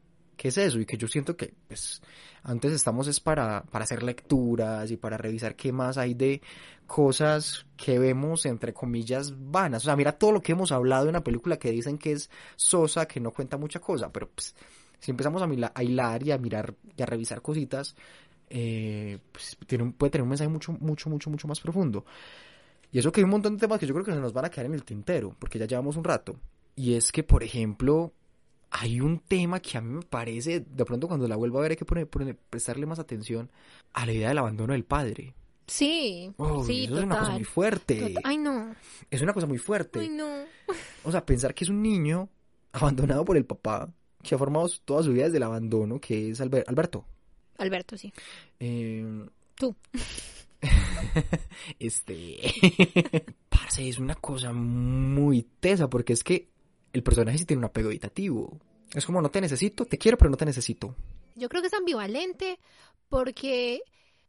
¿qué 0.41 0.47
es 0.47 0.57
eso? 0.57 0.79
Y 0.79 0.87
que 0.87 0.97
yo 0.97 1.07
siento 1.07 1.37
que, 1.37 1.53
pues, 1.67 2.01
antes 2.41 2.71
estamos 2.71 3.07
es 3.07 3.19
para, 3.19 3.59
hacer 3.73 4.01
lecturas 4.01 4.89
y 4.89 4.97
para 4.97 5.15
revisar 5.15 5.55
qué 5.55 5.71
más 5.71 5.99
hay 5.99 6.15
de 6.15 6.41
cosas 6.87 7.67
que 7.77 7.99
vemos, 7.99 8.47
entre 8.47 8.73
comillas, 8.73 9.35
vanas. 9.37 9.83
O 9.83 9.85
sea, 9.85 9.95
mira 9.95 10.13
todo 10.13 10.31
lo 10.31 10.41
que 10.41 10.53
hemos 10.53 10.71
hablado 10.71 11.03
en 11.03 11.09
una 11.09 11.23
película 11.23 11.59
que 11.59 11.69
dicen 11.69 11.99
que 11.99 12.13
es 12.13 12.31
sosa, 12.55 13.07
que 13.07 13.19
no 13.19 13.29
cuenta 13.29 13.57
mucha 13.57 13.79
cosa, 13.79 14.11
pero 14.11 14.31
pues 14.31 14.55
si 14.99 15.11
empezamos 15.11 15.43
a, 15.43 15.71
a 15.75 15.83
hilar 15.83 16.23
y 16.23 16.31
a 16.31 16.39
mirar 16.39 16.73
y 16.97 17.03
a 17.03 17.05
revisar 17.05 17.43
cositas, 17.43 17.95
eh, 18.49 19.19
pues, 19.31 19.55
puede 19.95 20.09
tener 20.09 20.23
un 20.23 20.29
mensaje 20.29 20.49
mucho, 20.49 20.71
mucho, 20.71 21.07
mucho, 21.11 21.29
mucho 21.29 21.47
más 21.47 21.59
profundo. 21.59 22.03
Y 22.91 22.97
eso 22.97 23.11
que 23.11 23.19
hay 23.21 23.25
un 23.25 23.29
montón 23.29 23.57
de 23.57 23.59
temas 23.59 23.79
que 23.79 23.85
yo 23.85 23.93
creo 23.93 24.05
que 24.05 24.11
se 24.11 24.19
nos 24.19 24.33
van 24.33 24.45
a 24.45 24.49
quedar 24.49 24.65
en 24.65 24.73
el 24.73 24.85
tintero, 24.85 25.35
porque 25.37 25.59
ya 25.59 25.67
llevamos 25.67 25.97
un 25.97 26.03
rato. 26.03 26.35
Y 26.75 26.95
es 26.95 27.11
que, 27.11 27.21
por 27.21 27.43
ejemplo, 27.43 28.11
hay 28.71 29.01
un 29.01 29.19
tema 29.19 29.59
que 29.59 29.77
a 29.77 29.81
mí 29.81 29.93
me 29.93 30.01
parece, 30.01 30.61
de 30.61 30.85
pronto 30.85 31.07
cuando 31.07 31.27
la 31.27 31.35
vuelvo 31.35 31.59
a 31.59 31.61
ver 31.61 31.71
hay 31.71 31.77
que 31.77 31.85
poner, 31.85 32.09
poner- 32.09 32.37
prestarle 32.49 32.85
más 32.85 32.99
atención 32.99 33.51
a 33.93 34.05
la 34.05 34.13
idea 34.13 34.29
del 34.29 34.37
abandono 34.39 34.73
del 34.73 34.85
padre. 34.85 35.33
Sí, 35.67 36.33
Oh, 36.37 36.63
sí, 36.65 36.85
eso 36.85 36.97
es 36.97 37.03
una 37.03 37.19
cosa 37.19 37.31
muy 37.31 37.43
fuerte. 37.43 38.15
Ay, 38.23 38.37
no. 38.37 38.75
Es 39.09 39.21
una 39.21 39.33
cosa 39.33 39.47
muy 39.47 39.57
fuerte. 39.57 39.99
Ay, 39.99 40.09
no. 40.09 40.43
O 41.03 41.11
sea, 41.11 41.25
pensar 41.25 41.53
que 41.53 41.63
es 41.65 41.69
un 41.69 41.81
niño 41.81 42.27
abandonado 42.73 43.23
por 43.23 43.37
el 43.37 43.45
papá, 43.45 43.89
que 44.23 44.35
ha 44.35 44.37
formado 44.37 44.69
toda 44.85 45.03
su 45.03 45.11
vida 45.13 45.25
desde 45.25 45.37
el 45.37 45.43
abandono, 45.43 45.99
que 45.99 46.29
es 46.31 46.41
Alber- 46.41 46.63
Alberto. 46.67 47.05
Alberto, 47.57 47.97
sí. 47.97 48.11
Eh, 48.59 49.25
Tú. 49.55 49.75
este. 51.79 52.37
Parce, 53.49 53.87
es 53.87 53.99
una 53.99 54.15
cosa 54.15 54.53
muy 54.53 55.43
tesa, 55.59 55.89
porque 55.89 56.13
es 56.13 56.23
que 56.23 56.49
el 56.93 57.03
personaje 57.03 57.37
sí 57.37 57.45
tiene 57.45 57.59
un 57.59 57.65
apego 57.65 57.89
evitativo. 57.89 58.57
Es 58.93 59.05
como, 59.05 59.21
no 59.21 59.29
te 59.29 59.41
necesito, 59.41 59.85
te 59.85 59.97
quiero, 59.97 60.17
pero 60.17 60.29
no 60.29 60.37
te 60.37 60.45
necesito. 60.45 60.95
Yo 61.35 61.49
creo 61.49 61.61
que 61.61 61.67
es 61.67 61.73
ambivalente 61.73 62.59
porque 63.07 63.81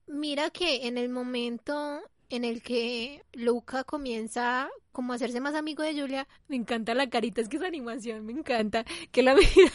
mira 0.07 0.51
que 0.51 0.87
en 0.87 0.99
el 0.99 1.09
momento 1.09 2.01
en 2.31 2.45
el 2.45 2.63
que 2.63 3.23
Luca 3.35 3.85
comienza 3.85 4.69
como 4.91 5.13
a 5.13 5.17
hacerse 5.17 5.41
más 5.41 5.55
amigo 5.55 5.83
de 5.83 5.99
Julia, 5.99 6.29
me 6.49 6.57
encanta 6.57 6.95
la 6.95 7.09
carita, 7.09 7.41
es 7.41 7.49
que 7.49 7.57
esa 7.57 7.67
animación 7.67 8.25
me 8.25 8.33
encanta, 8.33 8.85
que 9.11 9.23
la 9.23 9.35
mira, 9.35 9.73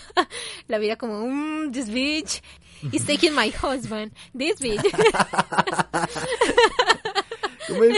la 0.67 0.79
mira 0.79 0.95
como, 0.95 1.27
mmm, 1.27 1.71
this 1.71 1.89
bitch 1.89 2.41
is 2.91 3.05
taking 3.05 3.35
my 3.35 3.51
husband, 3.61 4.13
this 4.35 4.59
bitch. 4.59 4.81
¿Cómo 7.67 7.83
es? 7.83 7.95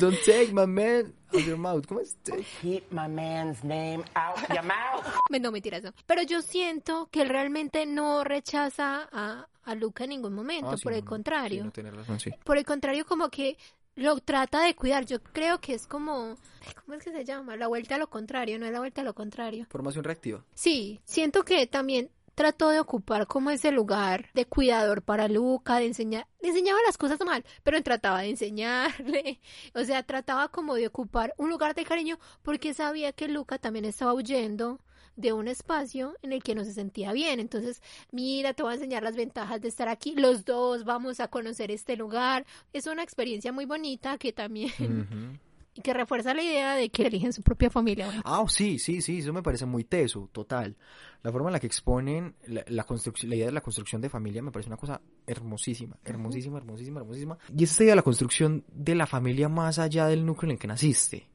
Don't 0.00 0.18
take 0.24 0.52
my 0.52 0.66
man 0.66 1.12
out 1.34 1.42
your 1.44 1.56
mouth. 1.58 1.86
¿Cómo 1.86 2.00
es? 2.00 2.16
Take- 2.22 2.44
Keep 2.62 2.90
my 2.92 3.08
man's 3.08 3.62
name 3.64 4.02
out 4.14 4.36
your 4.48 4.62
mouth. 4.62 5.04
no, 5.40 5.50
mentira 5.52 5.78
eso. 5.78 5.92
Pero 6.06 6.22
yo 6.22 6.42
siento 6.42 7.08
que 7.10 7.22
él 7.22 7.28
realmente 7.28 7.84
no 7.86 8.24
rechaza 8.24 9.08
a, 9.12 9.48
a 9.64 9.74
Luca 9.74 10.04
en 10.04 10.10
ningún 10.10 10.34
momento, 10.34 10.70
Ah, 10.70 10.76
sí, 10.76 10.82
por 10.84 10.92
el 10.92 11.04
no, 11.04 11.10
contrario. 11.10 11.60
sí, 11.62 11.64
no 11.66 11.72
tiene 11.72 11.90
razón, 11.90 12.20
sí. 12.20 12.30
Por 12.44 12.56
el 12.58 12.64
contrario, 12.64 13.04
como 13.06 13.28
que 13.30 13.56
lo 13.96 14.18
trata 14.20 14.62
de 14.62 14.74
cuidar. 14.74 15.04
Yo 15.06 15.20
creo 15.22 15.60
que 15.60 15.74
es 15.74 15.86
como, 15.86 16.36
¿cómo 16.84 16.96
es 16.96 17.02
que 17.04 17.10
se 17.10 17.24
llama? 17.24 17.56
La 17.56 17.66
vuelta 17.66 17.96
a 17.96 17.98
lo 17.98 18.08
contrario, 18.08 18.58
no 18.58 18.66
es 18.66 18.72
la 18.72 18.78
vuelta 18.78 19.00
a 19.00 19.04
lo 19.04 19.14
contrario. 19.14 19.66
Formación 19.70 20.04
reactiva. 20.04 20.44
Sí, 20.54 21.00
siento 21.04 21.44
que 21.44 21.66
también 21.66 22.10
trató 22.38 22.68
de 22.68 22.78
ocupar 22.78 23.26
como 23.26 23.50
ese 23.50 23.72
lugar 23.72 24.30
de 24.32 24.44
cuidador 24.44 25.02
para 25.02 25.26
Luca, 25.26 25.78
de 25.78 25.86
enseñar, 25.86 26.28
le 26.40 26.50
enseñaba 26.50 26.78
las 26.86 26.96
cosas 26.96 27.18
mal, 27.26 27.44
pero 27.64 27.82
trataba 27.82 28.20
de 28.20 28.30
enseñarle, 28.30 29.40
o 29.74 29.82
sea, 29.82 30.04
trataba 30.04 30.46
como 30.46 30.76
de 30.76 30.86
ocupar 30.86 31.34
un 31.36 31.50
lugar 31.50 31.74
de 31.74 31.84
cariño 31.84 32.20
porque 32.44 32.74
sabía 32.74 33.10
que 33.10 33.26
Luca 33.26 33.58
también 33.58 33.84
estaba 33.86 34.14
huyendo 34.14 34.78
de 35.16 35.32
un 35.32 35.48
espacio 35.48 36.14
en 36.22 36.32
el 36.32 36.40
que 36.44 36.54
no 36.54 36.62
se 36.62 36.74
sentía 36.74 37.10
bien. 37.10 37.40
Entonces, 37.40 37.82
mira, 38.12 38.54
te 38.54 38.62
voy 38.62 38.70
a 38.70 38.74
enseñar 38.76 39.02
las 39.02 39.16
ventajas 39.16 39.60
de 39.60 39.66
estar 39.66 39.88
aquí. 39.88 40.14
Los 40.14 40.44
dos 40.44 40.84
vamos 40.84 41.18
a 41.18 41.26
conocer 41.26 41.72
este 41.72 41.96
lugar. 41.96 42.46
Es 42.72 42.86
una 42.86 43.02
experiencia 43.02 43.50
muy 43.50 43.64
bonita 43.64 44.16
que 44.16 44.32
también. 44.32 45.40
Y 45.78 45.80
que 45.80 45.94
refuerza 45.94 46.34
la 46.34 46.42
idea 46.42 46.74
de 46.74 46.90
que 46.90 47.06
eligen 47.06 47.32
su 47.32 47.42
propia 47.42 47.70
familia. 47.70 48.06
Bueno, 48.06 48.22
Ah, 48.24 48.44
sí, 48.48 48.78
sí, 48.78 49.00
sí, 49.00 49.18
eso 49.18 49.32
me 49.32 49.42
parece 49.42 49.64
muy 49.64 49.84
teso, 49.84 50.28
total. 50.32 50.76
La 51.22 51.30
forma 51.30 51.48
en 51.48 51.52
la 51.52 51.60
que 51.60 51.68
exponen 51.68 52.34
la, 52.46 52.64
la, 52.66 52.84
construcción, 52.84 53.30
la 53.30 53.36
idea 53.36 53.46
de 53.46 53.52
la 53.52 53.60
construcción 53.60 54.00
de 54.00 54.08
familia 54.08 54.42
me 54.42 54.50
parece 54.50 54.68
una 54.68 54.76
cosa 54.76 55.00
hermosísima, 55.26 55.96
hermosísima, 56.04 56.58
hermosísima, 56.58 57.00
hermosísima. 57.00 57.38
Y 57.56 57.62
es 57.62 57.70
esta 57.70 57.84
idea 57.84 57.92
de 57.92 57.96
la 57.96 58.02
construcción 58.02 58.64
de 58.72 58.94
la 58.96 59.06
familia 59.06 59.48
más 59.48 59.78
allá 59.78 60.06
del 60.06 60.26
núcleo 60.26 60.48
en 60.48 60.54
el 60.54 60.58
que 60.58 60.66
naciste. 60.66 61.28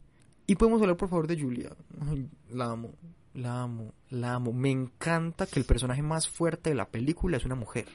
Y 0.46 0.56
podemos 0.56 0.82
hablar, 0.82 0.98
por 0.98 1.08
favor, 1.08 1.28
de 1.28 1.40
Julia. 1.40 1.70
La 2.50 2.72
amo, 2.72 2.96
la 3.34 3.62
amo, 3.64 3.94
la 4.10 4.34
amo. 4.34 4.52
Me 4.52 4.72
encanta 4.72 5.48
que 5.48 5.60
el 5.60 5.66
personaje 5.66 6.02
más 6.02 6.28
fuerte 6.28 6.72
de 6.72 6.76
la 6.76 6.90
película 6.90 7.38
es 7.38 7.46
una 7.46 7.56
mujer. 7.56 7.86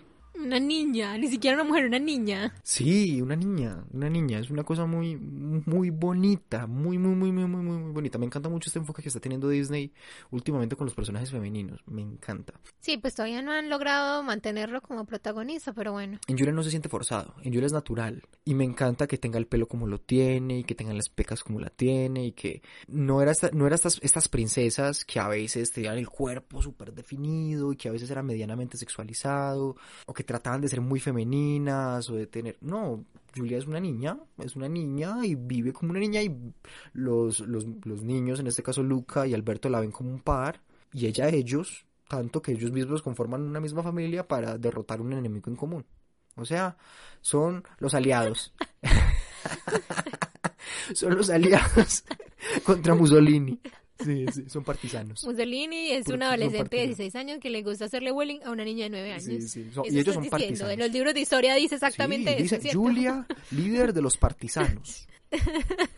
Una 0.42 0.60
niña, 0.60 1.16
ni 1.18 1.28
siquiera 1.28 1.56
una 1.56 1.64
mujer, 1.64 1.86
una 1.86 1.98
niña. 1.98 2.54
Sí, 2.62 3.20
una 3.20 3.36
niña, 3.36 3.84
una 3.92 4.08
niña, 4.08 4.38
es 4.38 4.50
una 4.50 4.64
cosa 4.64 4.86
muy, 4.86 5.16
muy 5.16 5.90
bonita, 5.90 6.66
muy, 6.66 6.98
muy, 6.98 7.14
muy, 7.14 7.32
muy, 7.32 7.46
muy, 7.46 7.62
muy, 7.62 7.78
muy 7.78 7.92
bonita. 7.92 8.18
Me 8.18 8.26
encanta 8.26 8.48
mucho 8.48 8.68
este 8.68 8.78
enfoque 8.78 9.02
que 9.02 9.08
está 9.08 9.20
teniendo 9.20 9.48
Disney 9.48 9.92
últimamente 10.30 10.76
con 10.76 10.86
los 10.86 10.94
personajes 10.94 11.30
femeninos, 11.30 11.80
me 11.86 12.02
encanta. 12.02 12.54
Sí, 12.80 12.98
pues 12.98 13.14
todavía 13.14 13.42
no 13.42 13.52
han 13.52 13.68
logrado 13.68 14.22
mantenerlo 14.22 14.80
como 14.80 15.04
protagonista, 15.04 15.72
pero 15.72 15.92
bueno. 15.92 16.18
En 16.26 16.38
Julia 16.38 16.52
no 16.52 16.62
se 16.62 16.70
siente 16.70 16.88
forzado, 16.88 17.34
en 17.42 17.52
Julia 17.52 17.66
es 17.66 17.72
natural. 17.72 18.22
Y 18.44 18.54
me 18.54 18.64
encanta 18.64 19.06
que 19.06 19.18
tenga 19.18 19.38
el 19.38 19.46
pelo 19.46 19.66
como 19.66 19.86
lo 19.86 19.98
tiene, 19.98 20.60
y 20.60 20.64
que 20.64 20.74
tenga 20.74 20.94
las 20.94 21.08
pecas 21.08 21.42
como 21.42 21.60
la 21.60 21.70
tiene, 21.70 22.26
y 22.26 22.32
que 22.32 22.62
no 22.86 23.20
era, 23.20 23.32
esta, 23.32 23.50
no 23.52 23.66
era 23.66 23.74
estas, 23.74 23.98
estas 24.02 24.28
princesas 24.28 25.04
que 25.04 25.20
a 25.20 25.28
veces 25.28 25.72
tenían 25.72 25.98
el 25.98 26.08
cuerpo 26.08 26.62
súper 26.62 26.92
definido, 26.94 27.72
y 27.72 27.76
que 27.76 27.88
a 27.88 27.92
veces 27.92 28.10
era 28.10 28.22
medianamente 28.22 28.76
sexualizado, 28.76 29.76
o 30.06 30.14
que 30.14 30.24
trataban 30.28 30.60
de 30.60 30.68
ser 30.68 30.82
muy 30.82 31.00
femeninas, 31.00 32.10
o 32.10 32.14
de 32.14 32.26
tener... 32.26 32.58
No, 32.60 33.02
Julia 33.34 33.56
es 33.56 33.66
una 33.66 33.80
niña, 33.80 34.18
es 34.36 34.56
una 34.56 34.68
niña, 34.68 35.24
y 35.24 35.34
vive 35.34 35.72
como 35.72 35.92
una 35.92 36.00
niña, 36.00 36.20
y 36.20 36.52
los, 36.92 37.40
los, 37.40 37.64
los 37.86 38.02
niños, 38.02 38.38
en 38.38 38.46
este 38.46 38.62
caso 38.62 38.82
Luca 38.82 39.26
y 39.26 39.32
Alberto, 39.32 39.70
la 39.70 39.80
ven 39.80 39.90
como 39.90 40.10
un 40.10 40.20
par, 40.20 40.60
y 40.92 41.06
ella 41.06 41.30
ellos, 41.30 41.86
tanto 42.08 42.42
que 42.42 42.52
ellos 42.52 42.70
mismos 42.72 43.00
conforman 43.00 43.40
una 43.40 43.58
misma 43.58 43.82
familia 43.82 44.28
para 44.28 44.58
derrotar 44.58 45.00
un 45.00 45.14
enemigo 45.14 45.50
en 45.50 45.56
común. 45.56 45.86
O 46.36 46.44
sea, 46.44 46.76
son 47.22 47.64
los 47.78 47.94
aliados. 47.94 48.52
son 50.94 51.16
los 51.16 51.30
aliados 51.30 52.04
contra 52.64 52.94
Mussolini. 52.94 53.58
Sí, 54.04 54.26
sí, 54.32 54.44
son 54.48 54.62
partisanos. 54.64 55.24
Mussolini 55.24 55.90
es 55.90 56.04
Porque 56.04 56.14
un 56.14 56.22
adolescente 56.22 56.56
de 56.58 56.62
partidos. 56.64 56.86
16 56.98 57.14
años 57.16 57.38
que 57.40 57.50
le 57.50 57.62
gusta 57.62 57.86
hacerle 57.86 58.12
bullying 58.12 58.40
a 58.44 58.50
una 58.50 58.64
niña 58.64 58.84
de 58.84 58.90
9 58.90 59.12
años. 59.12 59.24
Sí, 59.24 59.40
sí, 59.48 59.70
son- 59.72 59.84
y 59.86 59.98
ellos 59.98 60.14
son 60.14 60.22
diciendo. 60.22 60.30
partisanos. 60.30 60.72
En 60.72 60.78
los 60.78 60.90
libros 60.92 61.14
de 61.14 61.20
historia 61.20 61.54
dice 61.54 61.74
exactamente 61.74 62.30
Sí, 62.30 62.44
eso, 62.44 62.56
dice 62.56 62.60
¿cierto? 62.60 62.80
Julia, 62.80 63.26
líder 63.50 63.92
de 63.92 64.02
los 64.02 64.16
partisanos. 64.16 65.08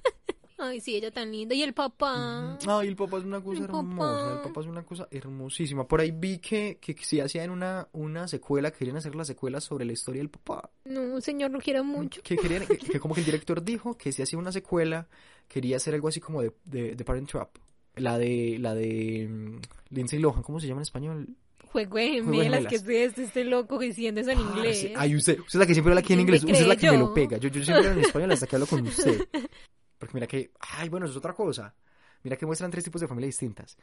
Ay, 0.62 0.78
sí, 0.80 0.94
ella 0.94 1.11
tan 1.11 1.32
linda. 1.32 1.55
Y 1.55 1.62
el 1.62 1.72
papá. 1.72 2.59
Ay, 2.68 2.88
el 2.88 2.96
papá 2.96 3.16
es 3.16 3.24
una 3.24 3.40
cosa 3.42 3.62
El 3.62 3.66
papá. 3.66 3.78
hermosa, 3.78 4.32
el 4.34 4.40
papá 4.42 4.61
es 4.61 4.66
una 4.66 4.82
cosa 4.82 5.09
hermosísima. 5.11 5.88
Por 5.88 6.01
ahí 6.03 6.11
vi 6.11 6.36
que, 6.38 6.76
que 6.78 6.94
si 7.01 7.18
hacían 7.18 7.48
una, 7.48 7.88
una 7.92 8.28
secuela, 8.28 8.70
querían 8.70 8.98
hacer 8.98 9.14
la 9.14 9.24
secuela 9.24 9.62
sobre 9.62 9.86
la 9.86 9.92
historia 9.92 10.20
del 10.20 10.28
papá. 10.28 10.70
No, 10.84 11.18
señor, 11.22 11.51
lo 11.51 11.61
quiero 11.61 11.82
mucho. 11.82 12.20
Que, 12.22 12.36
querían, 12.36 12.66
que, 12.66 12.76
que 12.76 13.01
como 13.01 13.14
que 13.14 13.20
el 13.20 13.26
director 13.26 13.64
dijo 13.64 13.96
que 13.96 14.12
si 14.12 14.20
hacía 14.20 14.38
una 14.38 14.53
secuela, 14.53 15.09
quería 15.48 15.76
hacer 15.78 15.94
algo 15.94 16.09
así 16.09 16.20
como 16.20 16.42
de, 16.42 16.53
de, 16.66 16.94
de 16.94 17.05
Parent 17.07 17.30
Trap. 17.30 17.57
La 18.01 18.18
de, 18.18 18.57
la 18.59 18.74
de 18.74 19.28
mm, 19.28 19.61
Lindsay 19.94 20.18
Lohan, 20.18 20.42
¿cómo 20.42 20.59
se 20.61 20.66
llama 20.66 20.80
en 20.80 20.82
español? 20.82 21.28
Juego 21.72 21.96
de 21.98 22.20
Juego 22.22 22.30
de 22.38 22.44
gemelas, 22.44 22.66
que 22.66 22.78
gemelas. 22.80 23.09
este, 23.11 23.22
este 23.24 23.44
loco 23.44 23.78
diciendo 23.78 24.20
eso 24.20 24.30
en 24.32 24.40
inglés. 24.40 24.88
Ay, 24.96 25.14
usted, 25.14 25.38
usted 25.38 25.48
es 25.48 25.55
la 25.61 25.66
que 25.66 25.72
siempre 25.74 25.92
habla 25.92 26.01
aquí 26.01 26.12
en 26.14 26.18
¿Quién 26.18 26.26
me 26.26 26.36
inglés, 26.36 26.42
usted 26.44 26.62
es 26.62 26.66
la 26.68 26.76
que 26.76 26.90
me 26.90 26.98
lo 26.98 27.14
pega. 27.14 27.36
Yo, 27.36 27.48
yo 27.48 27.62
siempre 27.62 27.88
hablo 27.88 28.01
en 28.01 28.07
español 28.07 28.32
hasta 28.32 28.46
que 28.46 28.57
hablo 28.57 28.66
con 28.66 28.86
usted. 28.86 29.20
Porque 29.98 30.14
mira 30.14 30.26
que, 30.26 30.51
ay, 30.61 30.88
bueno, 30.88 31.07
eso 31.07 31.12
es 31.12 31.18
otra 31.18 31.32
cosa. 31.34 31.74
Mira 32.22 32.36
que 32.36 32.46
muestran 32.46 32.70
tres 32.70 32.82
tipos 32.84 33.01
de 33.01 33.07
familias 33.09 33.28
distintas. 33.34 33.76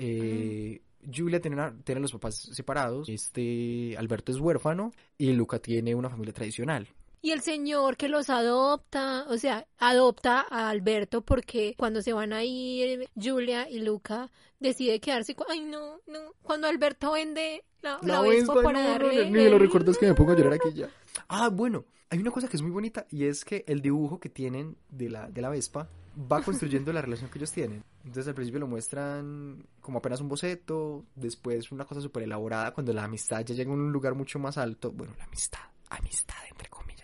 Eh, 0.00 0.82
Julia 1.14 1.40
tiene, 1.40 1.56
una- 1.56 1.74
tiene 1.84 2.00
los 2.00 2.12
papás 2.12 2.36
separados, 2.52 3.08
este 3.08 3.94
Alberto 3.96 4.32
es 4.32 4.38
huérfano 4.38 4.92
y 5.18 5.32
Luca 5.32 5.58
tiene 5.60 5.94
una 5.94 6.10
familia 6.10 6.32
tradicional. 6.34 6.88
Y 7.24 7.30
el 7.30 7.40
señor 7.40 7.96
que 7.96 8.10
los 8.10 8.28
adopta, 8.28 9.24
o 9.30 9.38
sea, 9.38 9.66
adopta 9.78 10.44
a 10.50 10.68
Alberto 10.68 11.22
porque 11.22 11.74
cuando 11.78 12.02
se 12.02 12.12
van 12.12 12.34
a 12.34 12.44
ir 12.44 13.08
Julia 13.18 13.66
y 13.66 13.78
Luca 13.78 14.30
decide 14.60 15.00
quedarse. 15.00 15.34
Ay, 15.48 15.62
no, 15.62 16.02
no. 16.06 16.18
Cuando 16.42 16.68
Alberto 16.68 17.12
vende 17.12 17.64
la, 17.80 17.98
la, 18.02 18.20
Vespa 18.20 18.52
Vespa, 18.52 18.62
para 18.62 18.82
no, 18.82 18.88
darle... 18.90 19.16
no, 19.16 19.24
ni 19.24 19.30
me 19.30 19.48
lo 19.48 19.58
recuerdas 19.58 19.96
que 19.96 20.04
me 20.04 20.12
pongo 20.12 20.32
a 20.32 20.36
llorar 20.36 20.52
aquí 20.52 20.74
ya. 20.74 20.90
Ah, 21.28 21.48
bueno, 21.48 21.86
hay 22.10 22.18
una 22.18 22.30
cosa 22.30 22.46
que 22.46 22.58
es 22.58 22.62
muy 22.62 22.72
bonita 22.72 23.06
y 23.10 23.24
es 23.24 23.46
que 23.46 23.64
el 23.68 23.80
dibujo 23.80 24.20
que 24.20 24.28
tienen 24.28 24.76
de 24.90 25.08
la, 25.08 25.30
de 25.30 25.40
la 25.40 25.48
Vespa 25.48 25.88
va 26.30 26.42
construyendo 26.42 26.92
la 26.92 27.00
relación 27.00 27.30
que 27.30 27.38
ellos 27.38 27.52
tienen. 27.52 27.84
Entonces 28.04 28.28
al 28.28 28.34
principio 28.34 28.60
lo 28.60 28.66
muestran 28.66 29.66
como 29.80 30.00
apenas 30.00 30.20
un 30.20 30.28
boceto, 30.28 31.06
después 31.14 31.72
una 31.72 31.86
cosa 31.86 32.02
súper 32.02 32.24
elaborada 32.24 32.74
cuando 32.74 32.92
la 32.92 33.04
amistad 33.04 33.42
ya 33.46 33.54
llega 33.54 33.70
a 33.70 33.72
un 33.72 33.90
lugar 33.90 34.14
mucho 34.14 34.38
más 34.38 34.58
alto. 34.58 34.92
Bueno, 34.92 35.14
la 35.16 35.24
amistad, 35.24 35.62
amistad 35.88 36.36
entre 36.50 36.68
comillas. 36.68 36.94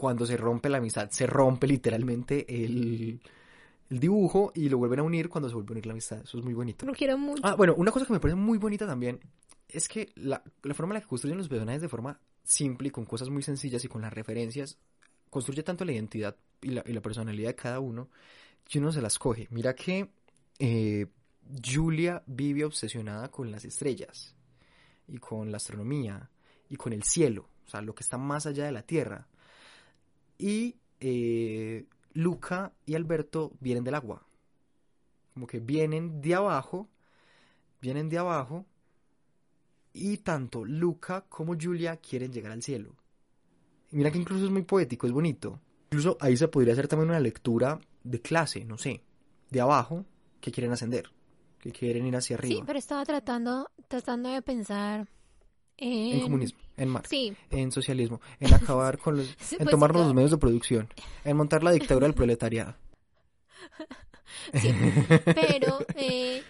Cuando 0.00 0.24
se 0.24 0.38
rompe 0.38 0.70
la 0.70 0.78
amistad, 0.78 1.10
se 1.10 1.26
rompe 1.26 1.66
literalmente 1.66 2.46
el, 2.64 3.20
el 3.90 4.00
dibujo 4.00 4.50
y 4.54 4.70
lo 4.70 4.78
vuelven 4.78 5.00
a 5.00 5.02
unir 5.02 5.28
cuando 5.28 5.50
se 5.50 5.54
vuelve 5.54 5.68
a 5.68 5.72
unir 5.72 5.84
la 5.84 5.92
amistad. 5.92 6.22
Eso 6.22 6.38
es 6.38 6.42
muy 6.42 6.54
bonito. 6.54 6.86
Lo 6.86 6.94
quiero 6.94 7.18
mucho. 7.18 7.42
Ah, 7.44 7.54
bueno, 7.54 7.74
una 7.76 7.90
cosa 7.90 8.06
que 8.06 8.14
me 8.14 8.18
parece 8.18 8.36
muy 8.36 8.56
bonita 8.56 8.86
también 8.86 9.20
es 9.68 9.88
que 9.88 10.10
la, 10.14 10.42
la 10.62 10.72
forma 10.72 10.94
en 10.94 10.94
la 10.94 11.00
que 11.02 11.06
construyen 11.06 11.36
los 11.36 11.48
personajes 11.48 11.82
de 11.82 11.90
forma 11.90 12.18
simple 12.42 12.88
y 12.88 12.90
con 12.90 13.04
cosas 13.04 13.28
muy 13.28 13.42
sencillas 13.42 13.84
y 13.84 13.88
con 13.88 14.00
las 14.00 14.10
referencias 14.10 14.78
construye 15.28 15.62
tanto 15.62 15.84
la 15.84 15.92
identidad 15.92 16.34
y 16.62 16.70
la, 16.70 16.82
y 16.86 16.94
la 16.94 17.02
personalidad 17.02 17.50
de 17.50 17.56
cada 17.56 17.78
uno 17.80 18.08
que 18.66 18.78
uno 18.78 18.92
se 18.92 19.02
las 19.02 19.18
coge. 19.18 19.48
Mira 19.50 19.74
que 19.74 20.08
eh, 20.58 21.08
Julia 21.62 22.22
vive 22.26 22.64
obsesionada 22.64 23.30
con 23.30 23.50
las 23.50 23.66
estrellas 23.66 24.34
y 25.06 25.18
con 25.18 25.50
la 25.50 25.58
astronomía 25.58 26.30
y 26.70 26.76
con 26.76 26.94
el 26.94 27.02
cielo, 27.02 27.50
o 27.66 27.68
sea, 27.68 27.82
lo 27.82 27.94
que 27.94 28.02
está 28.02 28.16
más 28.16 28.46
allá 28.46 28.64
de 28.64 28.72
la 28.72 28.80
tierra. 28.80 29.26
Y 30.40 30.76
eh, 31.00 31.84
Luca 32.14 32.72
y 32.86 32.94
Alberto 32.94 33.52
vienen 33.60 33.84
del 33.84 33.94
agua, 33.94 34.26
como 35.34 35.46
que 35.46 35.60
vienen 35.60 36.22
de 36.22 36.34
abajo, 36.34 36.88
vienen 37.82 38.08
de 38.08 38.16
abajo 38.16 38.64
y 39.92 40.16
tanto 40.16 40.64
Luca 40.64 41.26
como 41.28 41.56
Julia 41.60 41.98
quieren 41.98 42.32
llegar 42.32 42.52
al 42.52 42.62
cielo. 42.62 42.96
Y 43.92 43.96
mira 43.96 44.10
que 44.10 44.16
incluso 44.16 44.46
es 44.46 44.50
muy 44.50 44.62
poético, 44.62 45.06
es 45.06 45.12
bonito. 45.12 45.60
Incluso 45.90 46.16
ahí 46.20 46.38
se 46.38 46.48
podría 46.48 46.72
hacer 46.72 46.88
también 46.88 47.10
una 47.10 47.20
lectura 47.20 47.78
de 48.02 48.22
clase, 48.22 48.64
no 48.64 48.78
sé, 48.78 49.02
de 49.50 49.60
abajo, 49.60 50.06
que 50.40 50.50
quieren 50.50 50.72
ascender, 50.72 51.10
que 51.58 51.70
quieren 51.70 52.06
ir 52.06 52.16
hacia 52.16 52.36
arriba. 52.36 52.60
Sí, 52.60 52.62
pero 52.66 52.78
estaba 52.78 53.04
tratando, 53.04 53.70
tratando 53.88 54.30
de 54.30 54.40
pensar 54.40 55.06
en... 55.76 56.16
En 56.16 56.20
comunismo, 56.22 56.58
en 56.80 56.88
Marx, 56.88 57.08
Sí, 57.08 57.34
en 57.50 57.70
socialismo, 57.72 58.20
en 58.40 58.54
acabar 58.54 58.98
con 58.98 59.16
los... 59.16 59.26
Sí, 59.38 59.56
en 59.56 59.64
pues, 59.64 59.70
tomarnos 59.70 60.06
los 60.06 60.14
medios 60.14 60.30
de 60.30 60.38
producción, 60.38 60.88
en 61.24 61.36
montar 61.36 61.62
la 61.62 61.72
dictadura 61.72 62.06
del 62.06 62.14
proletariado. 62.14 62.74
sí. 64.54 64.72
Pero 65.24 65.84
eh, 65.96 66.42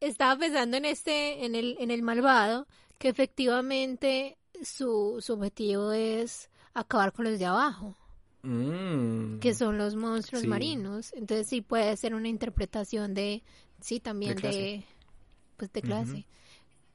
estaba 0.00 0.38
pensando 0.38 0.76
en 0.76 0.84
este, 0.84 1.44
en 1.44 1.54
el, 1.54 1.76
en 1.78 1.90
el 1.90 2.02
malvado, 2.02 2.66
que 2.98 3.08
efectivamente 3.08 4.36
su, 4.62 5.18
su 5.20 5.34
objetivo 5.34 5.92
es 5.92 6.50
acabar 6.74 7.12
con 7.12 7.24
los 7.24 7.38
de 7.38 7.46
abajo, 7.46 7.96
Mm. 8.42 9.40
que 9.40 9.52
son 9.52 9.78
los 9.78 9.96
monstruos 9.96 10.46
marinos. 10.46 11.12
Entonces 11.14 11.48
sí 11.48 11.60
puede 11.60 11.96
ser 11.96 12.14
una 12.14 12.28
interpretación 12.28 13.12
de, 13.12 13.42
sí, 13.80 14.00
también 14.00 14.36
De 14.36 14.84
pues 15.56 15.72
de 15.72 15.82
clase. 15.82 16.26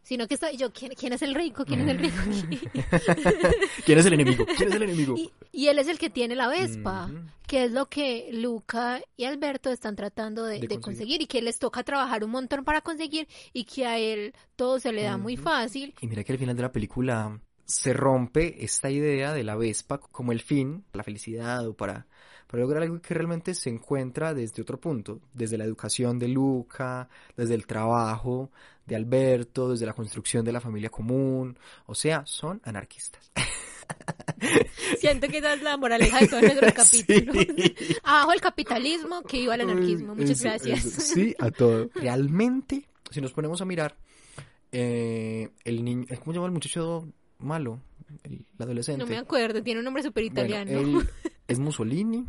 Sino 0.04 0.28
que 0.28 0.34
estoy 0.34 0.58
yo, 0.58 0.72
¿quién, 0.74 0.92
quién 1.00 1.14
es 1.14 1.22
el 1.22 1.34
rico? 1.34 1.64
¿Quién 1.66 1.82
es 1.82 1.88
el 1.88 1.98
rico? 1.98 2.18
¿Quién 3.86 4.00
es 4.00 4.06
el 4.06 4.14
enemigo? 4.14 4.46
¿Quién 4.58 4.70
es 4.70 4.76
el 4.76 4.84
enemigo? 4.84 5.16
y, 5.18 5.32
y 5.52 5.68
él 5.68 5.80
es 5.80 5.88
el 5.88 5.98
que 5.98 6.10
tiene 6.10 6.36
la 6.36 6.48
Vespa, 6.48 7.10
que 7.48 7.66
es 7.66 7.72
lo 7.72 7.88
que 7.88 8.30
Luca 8.34 9.02
y 9.16 9.26
Alberto 9.26 9.70
están 9.72 9.96
tratando 9.96 10.44
de, 10.46 10.60
De 10.60 10.68
de 10.68 10.80
conseguir. 10.80 11.22
y 11.22 11.26
que 11.28 11.42
les 11.42 11.58
toca 11.60 11.84
trabajar 11.84 12.24
un 12.24 12.32
montón 12.32 12.64
para 12.66 12.82
conseguir 12.82 13.28
y 13.54 13.64
que 13.64 13.86
a 13.86 13.98
él 13.98 14.34
todo 14.56 14.80
se 14.80 14.92
le 14.92 15.04
da 15.04 15.18
muy 15.18 15.38
fácil. 15.38 15.94
Y 16.02 16.08
mira 16.08 16.24
que 16.24 16.34
al 16.34 16.38
final 16.40 16.56
de 16.56 16.62
la 16.64 16.72
película 16.72 17.40
se 17.66 17.94
rompe 17.94 18.64
esta 18.64 18.90
idea 18.90 19.34
de 19.34 19.44
la 19.44 19.56
Vespa 19.56 20.00
como 20.00 20.32
el 20.32 20.42
fin, 20.42 20.84
la 20.94 21.04
felicidad 21.04 21.66
o 21.68 21.76
para, 21.76 22.08
para 22.48 22.62
lograr 22.62 22.84
algo 22.84 23.02
que 23.02 23.14
realmente 23.14 23.56
se 23.56 23.70
encuentra 23.70 24.34
desde 24.34 24.62
otro 24.62 24.80
punto, 24.80 25.22
desde 25.34 25.58
la 25.58 25.64
educación 25.64 26.20
de 26.20 26.28
Luca, 26.28 27.08
desde 27.38 27.56
el 27.56 27.66
trabajo 27.66 28.52
de 28.86 28.96
Alberto, 28.96 29.70
desde 29.72 29.86
la 29.86 29.94
construcción 29.94 30.44
de 30.46 30.52
la 30.52 30.60
familia 30.62 30.90
común, 30.90 31.58
o 31.86 31.96
sea, 31.96 32.24
son 32.26 32.60
anarquistas. 32.64 33.32
Siento 35.00 35.28
que 35.28 35.38
esa 35.40 35.54
es 35.54 35.62
la 35.62 35.78
moraleja 35.78 36.20
de 36.20 36.28
todo 36.28 36.42
nuestro 36.42 36.74
capítulo. 36.74 37.34
Sí. 37.58 37.96
Abajo 38.04 38.34
el 38.34 38.42
capitalismo, 38.42 39.22
que 39.24 39.38
iba 39.38 39.54
al 39.54 39.62
anarquismo. 39.62 40.16
Muchas 40.16 40.32
Eso, 40.32 40.44
gracias. 40.46 40.86
eso. 40.86 41.02
Sí, 41.02 41.36
a 41.40 41.52
todo. 41.52 41.90
Realmente, 41.96 42.86
si 43.12 43.22
nos 43.22 43.32
ponemos 43.34 43.62
a 43.62 43.66
mirar, 43.66 43.96
eh, 44.72 45.50
el 45.64 45.84
niño, 45.84 46.06
¿cómo 46.20 46.32
se 46.32 46.34
llama 46.34 46.48
el 46.48 46.52
muchacho 46.54 47.08
malo? 47.40 47.80
El, 48.24 48.34
el 48.34 48.46
adolescente. 48.60 49.04
No 49.04 49.10
me 49.10 49.18
acuerdo, 49.18 49.62
tiene 49.64 49.80
un 49.80 49.86
nombre 49.86 50.04
súper 50.04 50.24
Bueno, 50.32 50.50
italiano. 50.50 50.80
él 51.00 51.10
es 51.48 51.60
Mussolini. 51.60 52.26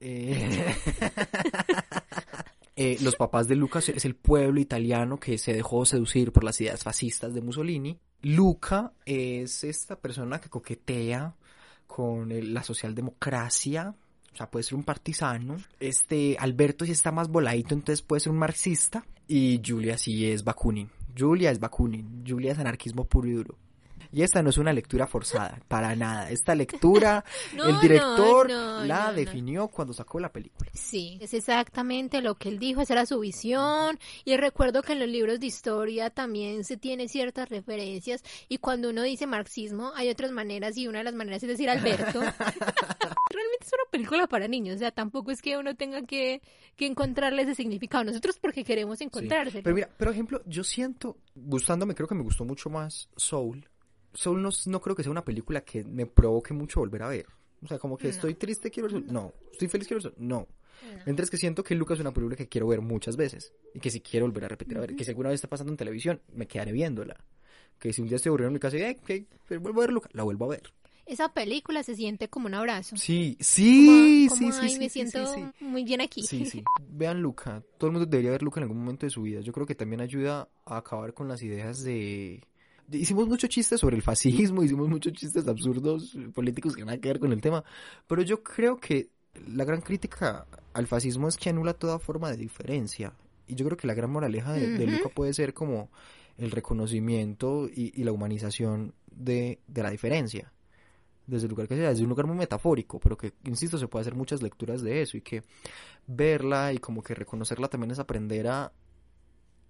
eh, 0.00 0.74
eh, 2.82 2.96
los 3.02 3.16
papás 3.16 3.48
de 3.48 3.56
Lucas 3.56 3.88
es 3.88 4.04
el 4.04 4.14
pueblo 4.14 4.60
italiano 4.60 5.18
que 5.18 5.38
se 5.38 5.52
dejó 5.52 5.84
seducir 5.84 6.32
por 6.32 6.44
las 6.44 6.60
ideas 6.60 6.82
fascistas 6.82 7.34
de 7.34 7.40
Mussolini. 7.40 7.98
Luca 8.22 8.92
es 9.04 9.64
esta 9.64 9.96
persona 9.96 10.40
que 10.40 10.48
coquetea 10.48 11.34
con 11.86 12.32
el- 12.32 12.54
la 12.54 12.62
socialdemocracia. 12.62 13.94
O 14.32 14.36
sea, 14.36 14.50
puede 14.50 14.62
ser 14.62 14.74
un 14.76 14.84
partisano. 14.84 15.56
Este 15.78 16.36
Alberto 16.38 16.84
sí 16.86 16.92
está 16.92 17.12
más 17.12 17.28
voladito, 17.28 17.74
entonces 17.74 18.02
puede 18.02 18.20
ser 18.20 18.32
un 18.32 18.38
marxista. 18.38 19.04
Y 19.28 19.60
Julia 19.64 19.98
sí 19.98 20.26
es 20.26 20.42
Bakunin. 20.44 20.88
Julia 21.16 21.50
es 21.50 21.60
Bakunin. 21.60 22.24
Julia 22.26 22.52
es 22.52 22.58
anarquismo 22.58 23.04
puro 23.04 23.28
y 23.28 23.32
duro. 23.32 23.58
Y 24.12 24.22
esta 24.22 24.42
no 24.42 24.50
es 24.50 24.58
una 24.58 24.72
lectura 24.72 25.06
forzada, 25.06 25.58
para 25.68 25.96
nada. 25.96 26.30
Esta 26.30 26.54
lectura, 26.54 27.24
No, 27.56 27.64
el 27.64 27.80
director 27.80 28.48
no, 28.48 28.80
no, 28.80 28.84
la 28.84 29.12
definió 29.12 29.68
cuando 29.68 29.94
sacó 29.94 30.20
la 30.20 30.30
película. 30.30 30.70
Sí, 30.74 31.18
es 31.20 31.32
exactamente 31.34 32.20
lo 32.20 32.34
que 32.34 32.50
él 32.50 32.58
dijo, 32.58 32.82
esa 32.82 32.92
era 32.92 33.06
su 33.06 33.18
visión. 33.20 33.98
Y 34.24 34.36
recuerdo 34.36 34.82
que 34.82 34.92
en 34.92 35.00
los 35.00 35.08
libros 35.08 35.40
de 35.40 35.46
historia 35.46 36.10
también 36.10 36.64
se 36.64 36.76
tiene 36.76 37.08
ciertas 37.08 37.48
referencias. 37.48 38.22
Y 38.48 38.58
cuando 38.58 38.90
uno 38.90 39.02
dice 39.02 39.26
marxismo, 39.26 39.92
hay 39.94 40.10
otras 40.10 40.30
maneras, 40.30 40.76
y 40.76 40.88
una 40.88 40.98
de 40.98 41.04
las 41.04 41.14
maneras 41.14 41.42
es 41.42 41.48
decir 41.48 41.70
Alberto. 41.70 42.20
Realmente 43.30 43.64
es 43.64 43.72
una 43.72 43.90
película 43.90 44.26
para 44.26 44.46
niños, 44.46 44.76
o 44.76 44.78
sea, 44.78 44.90
tampoco 44.90 45.30
es 45.30 45.40
que 45.40 45.56
uno 45.56 45.74
tenga 45.74 46.02
que, 46.02 46.42
que 46.76 46.86
encontrarle 46.86 47.42
ese 47.42 47.54
significado. 47.54 48.04
Nosotros 48.04 48.38
porque 48.38 48.62
queremos 48.64 48.98
Sí. 48.98 49.04
encontrárselo. 49.04 49.62
Pero 49.62 49.74
mira, 49.74 49.88
por 49.96 50.08
ejemplo, 50.08 50.42
yo 50.44 50.62
siento, 50.64 51.16
gustándome, 51.34 51.94
creo 51.94 52.06
que 52.08 52.14
me 52.14 52.22
gustó 52.22 52.44
mucho 52.44 52.68
más 52.68 53.08
Soul. 53.16 53.68
Soul 54.14 54.42
no, 54.42 54.50
no 54.66 54.80
creo 54.80 54.94
que 54.96 55.02
sea 55.02 55.12
una 55.12 55.24
película 55.24 55.62
que 55.62 55.84
me 55.84 56.06
provoque 56.06 56.54
mucho 56.54 56.80
volver 56.80 57.02
a 57.02 57.08
ver. 57.08 57.26
O 57.62 57.68
sea, 57.68 57.78
como 57.78 57.96
que 57.96 58.04
No. 58.04 58.10
estoy 58.10 58.34
triste, 58.34 58.70
quiero 58.70 58.88
ver 58.88 59.00
Soul. 59.02 59.12
No. 59.12 59.32
Estoy 59.52 59.68
feliz, 59.68 59.86
quiero 59.88 60.02
ver. 60.02 60.14
No. 60.18 60.38
No. 60.38 60.48
Mientras 61.06 61.30
que 61.30 61.36
siento 61.36 61.62
que 61.62 61.74
Lucas 61.76 61.96
es 61.96 62.00
una 62.00 62.12
película 62.12 62.34
que 62.36 62.48
quiero 62.48 62.66
ver 62.66 62.80
muchas 62.80 63.16
veces. 63.16 63.52
Y 63.74 63.78
que 63.78 63.90
si 63.90 64.00
quiero 64.00 64.26
volver 64.26 64.44
a 64.46 64.48
repetir 64.48 64.76
a 64.76 64.80
ver. 64.80 64.96
Que 64.96 65.04
si 65.04 65.10
alguna 65.10 65.28
vez 65.28 65.36
está 65.36 65.48
pasando 65.48 65.72
en 65.72 65.76
televisión, 65.76 66.20
me 66.34 66.46
quedaré 66.48 66.72
viéndola. 66.72 67.24
Que 67.78 67.92
si 67.92 68.00
un 68.02 68.08
día 68.08 68.16
estoy 68.16 68.30
aburrido 68.30 68.48
en 68.48 68.54
mi 68.54 68.58
casa 68.60 68.76
y, 68.78 68.82
eh, 68.82 68.98
que 69.06 69.26
vuelvo 69.58 69.80
a 69.80 69.84
ver 69.86 69.92
Lucas, 69.92 70.10
la 70.14 70.24
vuelvo 70.24 70.46
a 70.46 70.48
ver. 70.48 70.62
Esa 71.06 71.32
película 71.34 71.82
se 71.82 71.94
siente 71.96 72.28
como 72.28 72.46
un 72.46 72.54
abrazo. 72.54 72.96
Sí, 72.96 73.36
sí, 73.40 73.86
Como- 73.86 74.04
sí, 74.04 74.28
como, 74.28 74.52
sí, 74.52 74.58
"Ay, 74.62 74.68
sí, 74.70 74.78
me 74.78 74.84
sí, 74.88 74.90
siento 74.90 75.34
sí. 75.34 75.40
muy 75.60 75.84
bien 75.84 76.00
aquí. 76.00 76.22
Sí, 76.22 76.46
sí. 76.46 76.62
Vean 76.88 77.20
Luca. 77.22 77.62
Todo 77.78 77.88
el 77.88 77.92
mundo 77.92 78.06
debería 78.06 78.30
ver 78.30 78.42
Luca 78.42 78.60
en 78.60 78.64
algún 78.64 78.78
momento 78.78 79.06
de 79.06 79.10
su 79.10 79.22
vida. 79.22 79.40
Yo 79.40 79.52
creo 79.52 79.66
que 79.66 79.74
también 79.74 80.00
ayuda 80.00 80.48
a 80.64 80.76
acabar 80.78 81.12
con 81.14 81.28
las 81.28 81.42
ideas 81.42 81.82
de... 81.82 82.42
Hicimos 82.90 83.28
muchos 83.28 83.48
chistes 83.48 83.80
sobre 83.80 83.96
el 83.96 84.02
fascismo, 84.02 84.62
hicimos 84.64 84.88
muchos 84.88 85.12
chistes 85.12 85.46
absurdos 85.48 86.16
políticos 86.34 86.74
que 86.74 86.84
nada 86.84 86.98
que 86.98 87.08
ver 87.08 87.20
con 87.20 87.32
el 87.32 87.40
tema, 87.40 87.64
pero 88.06 88.22
yo 88.22 88.42
creo 88.42 88.78
que 88.78 89.10
la 89.46 89.64
gran 89.64 89.80
crítica 89.80 90.46
al 90.74 90.86
fascismo 90.86 91.28
es 91.28 91.36
que 91.36 91.50
anula 91.50 91.74
toda 91.74 91.98
forma 91.98 92.30
de 92.30 92.36
diferencia. 92.36 93.14
Y 93.46 93.54
yo 93.54 93.64
creo 93.66 93.76
que 93.76 93.86
la 93.86 93.94
gran 93.94 94.10
moraleja 94.10 94.52
de, 94.52 94.78
de. 94.78 94.86
Luca 94.86 95.08
puede 95.08 95.34
ser 95.34 95.52
como 95.52 95.90
el 96.38 96.50
reconocimiento 96.50 97.68
y, 97.68 97.92
y 98.00 98.04
la 98.04 98.12
humanización 98.12 98.94
de, 99.10 99.60
de 99.66 99.82
la 99.82 99.90
diferencia 99.90 100.52
desde 101.26 101.46
el 101.46 101.50
lugar 101.50 101.68
que 101.68 101.76
sea, 101.76 101.90
desde 101.90 102.02
un 102.02 102.08
lugar 102.08 102.26
muy 102.26 102.36
metafórico, 102.36 102.98
pero 102.98 103.16
que, 103.16 103.32
insisto, 103.44 103.78
se 103.78 103.88
puede 103.88 104.02
hacer 104.02 104.14
muchas 104.14 104.42
lecturas 104.42 104.82
de 104.82 105.02
eso 105.02 105.16
y 105.16 105.20
que 105.20 105.42
verla 106.06 106.72
y 106.72 106.78
como 106.78 107.02
que 107.02 107.14
reconocerla 107.14 107.68
también 107.68 107.92
es 107.92 107.98
aprender 107.98 108.48
a 108.48 108.72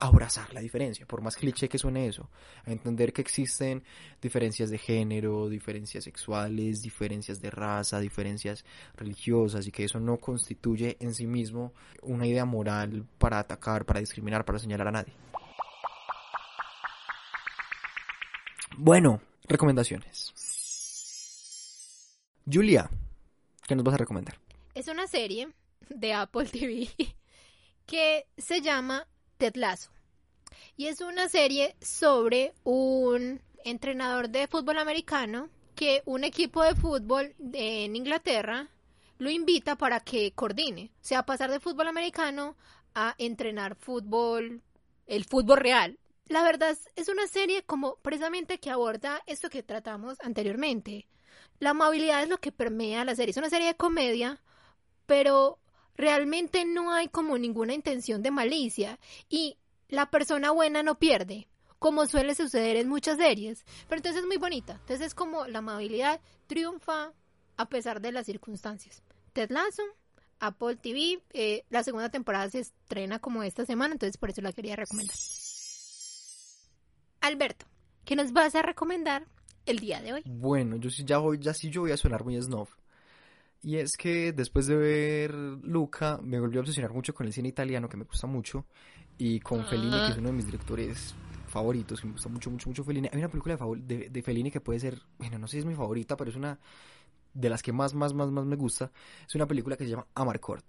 abrazar 0.03 0.53
la 0.53 0.61
diferencia, 0.61 1.07
por 1.07 1.23
más 1.23 1.37
cliché 1.37 1.69
que 1.69 1.79
suene 1.79 2.09
eso, 2.09 2.29
a 2.65 2.73
entender 2.73 3.13
que 3.13 3.23
existen 3.23 3.85
diferencias 4.21 4.69
de 4.69 4.79
género, 4.79 5.49
diferencias 5.49 6.03
sexuales, 6.03 6.83
diferencias 6.83 7.41
de 7.41 7.51
raza, 7.51 8.01
diferencias 8.01 8.65
religiosas 8.97 9.67
y 9.67 9.71
que 9.71 9.85
eso 9.85 10.01
no 10.01 10.19
constituye 10.19 10.97
en 10.99 11.15
sí 11.15 11.29
mismo 11.29 11.73
una 12.03 12.27
idea 12.27 12.45
moral 12.45 13.07
para 13.19 13.39
atacar, 13.39 13.87
para 13.87 14.01
discriminar, 14.01 14.45
para 14.45 14.59
señalar 14.59 14.89
a 14.89 14.93
nadie. 14.93 15.13
Bueno, 18.77 19.21
recomendaciones. 19.47 20.33
Julia, 22.51 22.91
¿qué 23.69 23.77
nos 23.77 23.85
vas 23.85 23.95
a 23.95 23.99
recomendar? 23.99 24.37
Es 24.75 24.89
una 24.89 25.07
serie 25.07 25.49
de 25.89 26.13
Apple 26.13 26.47
TV 26.47 26.89
que 27.87 28.27
se 28.37 28.61
llama 28.61 29.07
Ted 29.43 29.57
Lasso. 29.57 29.91
Y 30.77 30.87
es 30.87 31.01
una 31.01 31.29
serie 31.29 31.75
sobre 31.81 32.55
un 32.63 33.43
entrenador 33.65 34.29
de 34.29 34.47
fútbol 34.47 34.79
americano 34.79 35.49
que 35.75 36.01
un 36.05 36.23
equipo 36.23 36.63
de 36.63 36.77
fútbol 36.77 37.35
de- 37.39 37.85
en 37.85 37.97
Inglaterra 37.97 38.69
lo 39.19 39.31
invita 39.31 39.75
para 39.75 39.99
que 39.99 40.31
coordine. 40.31 40.93
O 40.95 41.05
sea, 41.05 41.25
pasar 41.25 41.51
de 41.51 41.59
fútbol 41.59 41.89
americano 41.89 42.57
a 42.95 43.17
entrenar 43.19 43.75
fútbol, 43.75 44.63
el 45.09 45.25
fútbol 45.25 45.59
real. 45.59 45.99
La 46.29 46.45
verdad 46.45 46.79
es- 46.95 47.09
una 47.09 47.27
serie 47.27 47.65
como 47.65 47.97
precisamente 47.97 48.61
que 48.61 48.71
aborda 48.71 49.25
esto 49.27 49.51
que 49.51 49.65
tratamos 49.65 50.19
anteriormente. 50.21 51.09
La 51.59 51.71
amabilidad 51.71 52.23
es 52.23 52.29
lo 52.29 52.39
que 52.39 52.53
permea 52.53 53.05
la 53.05 53.17
serie. 53.17 53.33
Es 53.33 53.37
una 53.39 53.51
serie 53.51 53.67
de 53.67 53.75
comedia, 53.77 54.41
pero 55.07 55.59
realmente 55.97 56.65
no 56.65 56.93
hay 56.93 57.09
como 57.09 57.39
ninguna 57.39 57.75
intención 57.75 58.23
de 58.23 58.31
malicia. 58.31 58.99
Y 59.29 59.59
la 59.89 60.11
persona 60.11 60.51
buena 60.51 60.83
no 60.83 60.99
pierde, 60.99 61.49
como 61.79 62.07
suele 62.07 62.35
suceder 62.35 62.77
en 62.77 62.89
muchas 62.89 63.19
series. 63.19 63.65
Pero 63.89 63.99
entonces 63.99 64.23
es 64.23 64.27
muy 64.27 64.39
bonita. 64.39 64.75
Entonces 64.75 65.09
es 65.09 65.15
como 65.15 65.47
la 65.47 65.59
amabilidad 65.59 66.21
triunfa 66.47 67.13
a 67.57 67.69
pesar 67.69 68.01
de 68.01 68.13
las 68.13 68.27
circunstancias. 68.27 69.03
Ted 69.33 69.51
Lasso, 69.51 69.83
Apple 70.41 70.77
TV, 70.77 71.23
eh, 71.33 71.65
la 71.71 71.83
segunda 71.83 72.09
temporada 72.09 72.51
se 72.51 72.61
estrena 72.61 73.19
como 73.19 73.43
esta 73.43 73.65
semana, 73.65 73.95
entonces 73.95 74.17
por 74.17 74.31
eso 74.31 74.41
la 74.43 74.53
quería 74.53 74.77
recomendar. 74.77 75.17
Alberto, 77.21 77.67
¿qué 78.05 78.17
nos 78.17 78.33
vas 78.33 78.55
a 78.57 78.63
recomendar 78.63 79.27
el 79.67 79.79
día 79.79 80.03
de 80.03 80.15
hoy? 80.15 80.23
Bueno, 80.27 80.77
yo 80.77 80.91
sí 80.91 81.05
ya 81.05 81.19
voy, 81.19 81.39
ya 81.39 81.55
sí 81.55 81.71
yo 81.71 81.83
voy 81.83 81.93
a 81.93 81.97
sonar 81.97 82.25
muy 82.25 82.41
snob. 82.43 82.69
Y 83.63 83.77
es 83.77 83.97
que 83.97 84.33
después 84.33 84.67
de 84.67 84.77
ver 84.77 85.35
Luca, 85.35 86.19
me 86.23 86.41
volvió 86.41 86.61
a 86.61 86.63
obsesionar 86.63 86.93
mucho 86.93 87.15
con 87.15 87.27
el 87.27 87.33
cine 87.33 87.49
italiano, 87.49 87.89
que 87.89 87.97
me 87.97 88.05
gusta 88.05 88.27
mucho, 88.27 88.67
y 89.19 89.39
con 89.41 89.65
Fellini, 89.67 89.97
que 90.07 90.13
es 90.13 90.19
uno 90.19 90.29
de 90.29 90.35
mis 90.35 90.47
directores 90.47 91.15
favoritos, 91.47 92.01
que 92.01 92.07
me 92.09 92.15
gusta 92.15 92.29
mucho, 92.29 92.51
mucho, 92.51 92.69
mucho 92.69 92.83
Fellini. 92.83 93.09
Hay 93.13 93.19
una 93.19 93.29
película 93.29 93.57
de, 93.57 93.97
de, 93.97 94.11
de 94.11 94.23
Fellini 94.23 94.51
que 94.51 94.61
puede 94.61 94.81
ser, 94.81 95.01
bueno, 95.19 95.39
no 95.39 95.47
sé 95.47 95.53
si 95.53 95.59
es 95.61 95.65
mi 95.65 95.75
favorita, 95.75 96.17
pero 96.17 96.31
es 96.31 96.37
una 96.37 96.59
de 97.35 97.49
las 97.49 97.63
que 97.63 97.73
más, 97.73 97.95
más, 97.95 98.13
más, 98.15 98.31
más 98.31 98.45
me 98.45 98.57
gusta, 98.57 98.91
es 99.27 99.35
una 99.35 99.47
película 99.47 99.77
que 99.77 99.85
se 99.85 99.91
llama 99.91 100.07
Amarcord. 100.15 100.65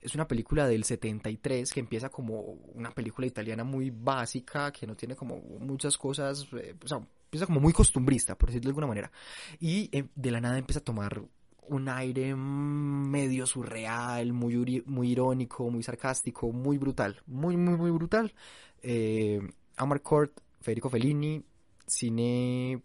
Es 0.00 0.16
una 0.16 0.26
película 0.26 0.66
del 0.66 0.82
73 0.82 1.72
que 1.72 1.78
empieza 1.78 2.08
como 2.08 2.40
una 2.74 2.90
película 2.90 3.24
italiana 3.24 3.62
muy 3.62 3.90
básica, 3.90 4.72
que 4.72 4.84
no 4.84 4.96
tiene 4.96 5.14
como 5.14 5.36
muchas 5.60 5.96
cosas, 5.96 6.48
eh, 6.54 6.74
o 6.82 6.88
sea, 6.88 6.98
empieza 6.98 7.46
como 7.46 7.60
muy 7.60 7.72
costumbrista, 7.72 8.36
por 8.36 8.48
decirlo 8.48 8.64
de 8.64 8.70
alguna 8.70 8.88
manera. 8.88 9.12
Y 9.60 9.96
eh, 9.96 10.08
de 10.12 10.30
la 10.32 10.40
nada 10.40 10.58
empieza 10.58 10.80
a 10.80 10.84
tomar 10.84 11.22
un 11.68 11.88
aire 11.88 12.34
medio 12.34 13.46
surreal, 13.46 14.32
muy, 14.32 14.82
muy 14.86 15.10
irónico, 15.10 15.70
muy 15.70 15.82
sarcástico, 15.82 16.52
muy 16.52 16.78
brutal, 16.78 17.20
muy, 17.26 17.56
muy, 17.56 17.76
muy 17.76 17.90
brutal. 17.90 18.34
Eh, 18.82 19.40
Amarcord, 19.76 20.30
Federico 20.60 20.90
Fellini, 20.90 21.44
cine 21.86 22.82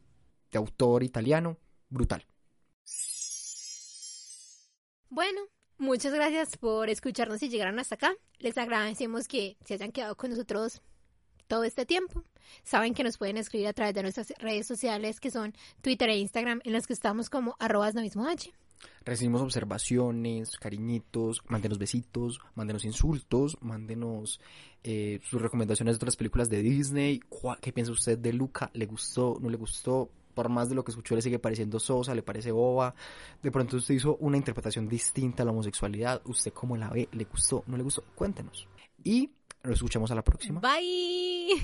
de 0.52 0.58
autor 0.58 1.04
italiano, 1.04 1.58
brutal. 1.90 2.26
Bueno, 5.10 5.42
muchas 5.78 6.14
gracias 6.14 6.58
por 6.58 6.90
escucharnos 6.90 7.42
y 7.42 7.50
llegaron 7.50 7.80
hasta 7.80 7.96
acá. 7.96 8.14
Les 8.40 8.58
agradecemos 8.58 9.28
que 9.28 9.58
se 9.66 9.74
hayan 9.74 9.92
quedado 9.92 10.16
con 10.16 10.30
nosotros 10.30 10.82
todo 11.48 11.64
este 11.64 11.86
tiempo. 11.86 12.24
Saben 12.64 12.94
que 12.94 13.04
nos 13.04 13.18
pueden 13.18 13.38
escribir 13.38 13.68
a 13.68 13.74
través 13.74 13.96
de 13.96 14.04
nuestras 14.04 14.34
redes 14.40 14.68
sociales 14.68 15.20
que 15.20 15.32
son 15.32 15.54
Twitter 15.82 16.10
e 16.10 16.18
Instagram 16.18 16.62
en 16.64 16.74
las 16.74 16.88
que 16.88 16.94
estamos 16.94 17.30
como 17.30 17.56
arrobas 17.60 17.96
novismo 17.96 18.28
H. 18.28 18.54
Recibimos 19.06 19.42
observaciones, 19.42 20.58
cariñitos, 20.58 21.42
mándenos 21.48 21.78
besitos, 21.78 22.40
mándenos 22.56 22.84
insultos, 22.86 23.58
mándenos 23.62 24.40
eh, 24.84 25.20
sus 25.24 25.42
recomendaciones 25.42 25.94
de 25.94 25.98
otras 25.98 26.16
películas 26.16 26.50
de 26.50 26.62
Disney. 26.62 27.20
¿Cuál- 27.30 27.60
¿Qué 27.62 27.72
piensa 27.72 27.92
usted 27.92 28.18
de 28.18 28.34
Luca? 28.34 28.70
¿Le 28.74 28.86
gustó? 28.86 29.38
¿No 29.42 29.50
le 29.50 29.58
gustó? 29.58 30.10
Por 30.34 30.50
más 30.50 30.70
de 30.70 30.76
lo 30.76 30.84
que 30.84 30.92
escuchó, 30.92 31.16
le 31.16 31.22
sigue 31.24 31.40
pareciendo 31.40 31.80
sosa, 31.80 32.14
le 32.14 32.22
parece 32.22 32.52
boba. 32.52 32.94
De 33.42 33.50
pronto 33.52 33.78
usted 33.78 33.96
hizo 33.96 34.18
una 34.18 34.38
interpretación 34.38 34.88
distinta 34.88 35.42
a 35.42 35.46
la 35.48 35.52
homosexualidad. 35.52 36.22
¿Usted 36.26 36.54
cómo 36.54 36.78
la 36.78 36.90
ve? 36.90 37.10
¿Le 37.12 37.24
gustó? 37.24 37.64
¿No 37.66 37.76
le 37.76 37.84
gustó? 37.84 38.04
Cuéntenos. 38.14 38.68
Y 39.04 39.32
nos 39.64 39.74
escuchamos 39.76 40.12
a 40.12 40.16
la 40.16 40.24
próxima. 40.24 40.60
Bye. 40.60 41.56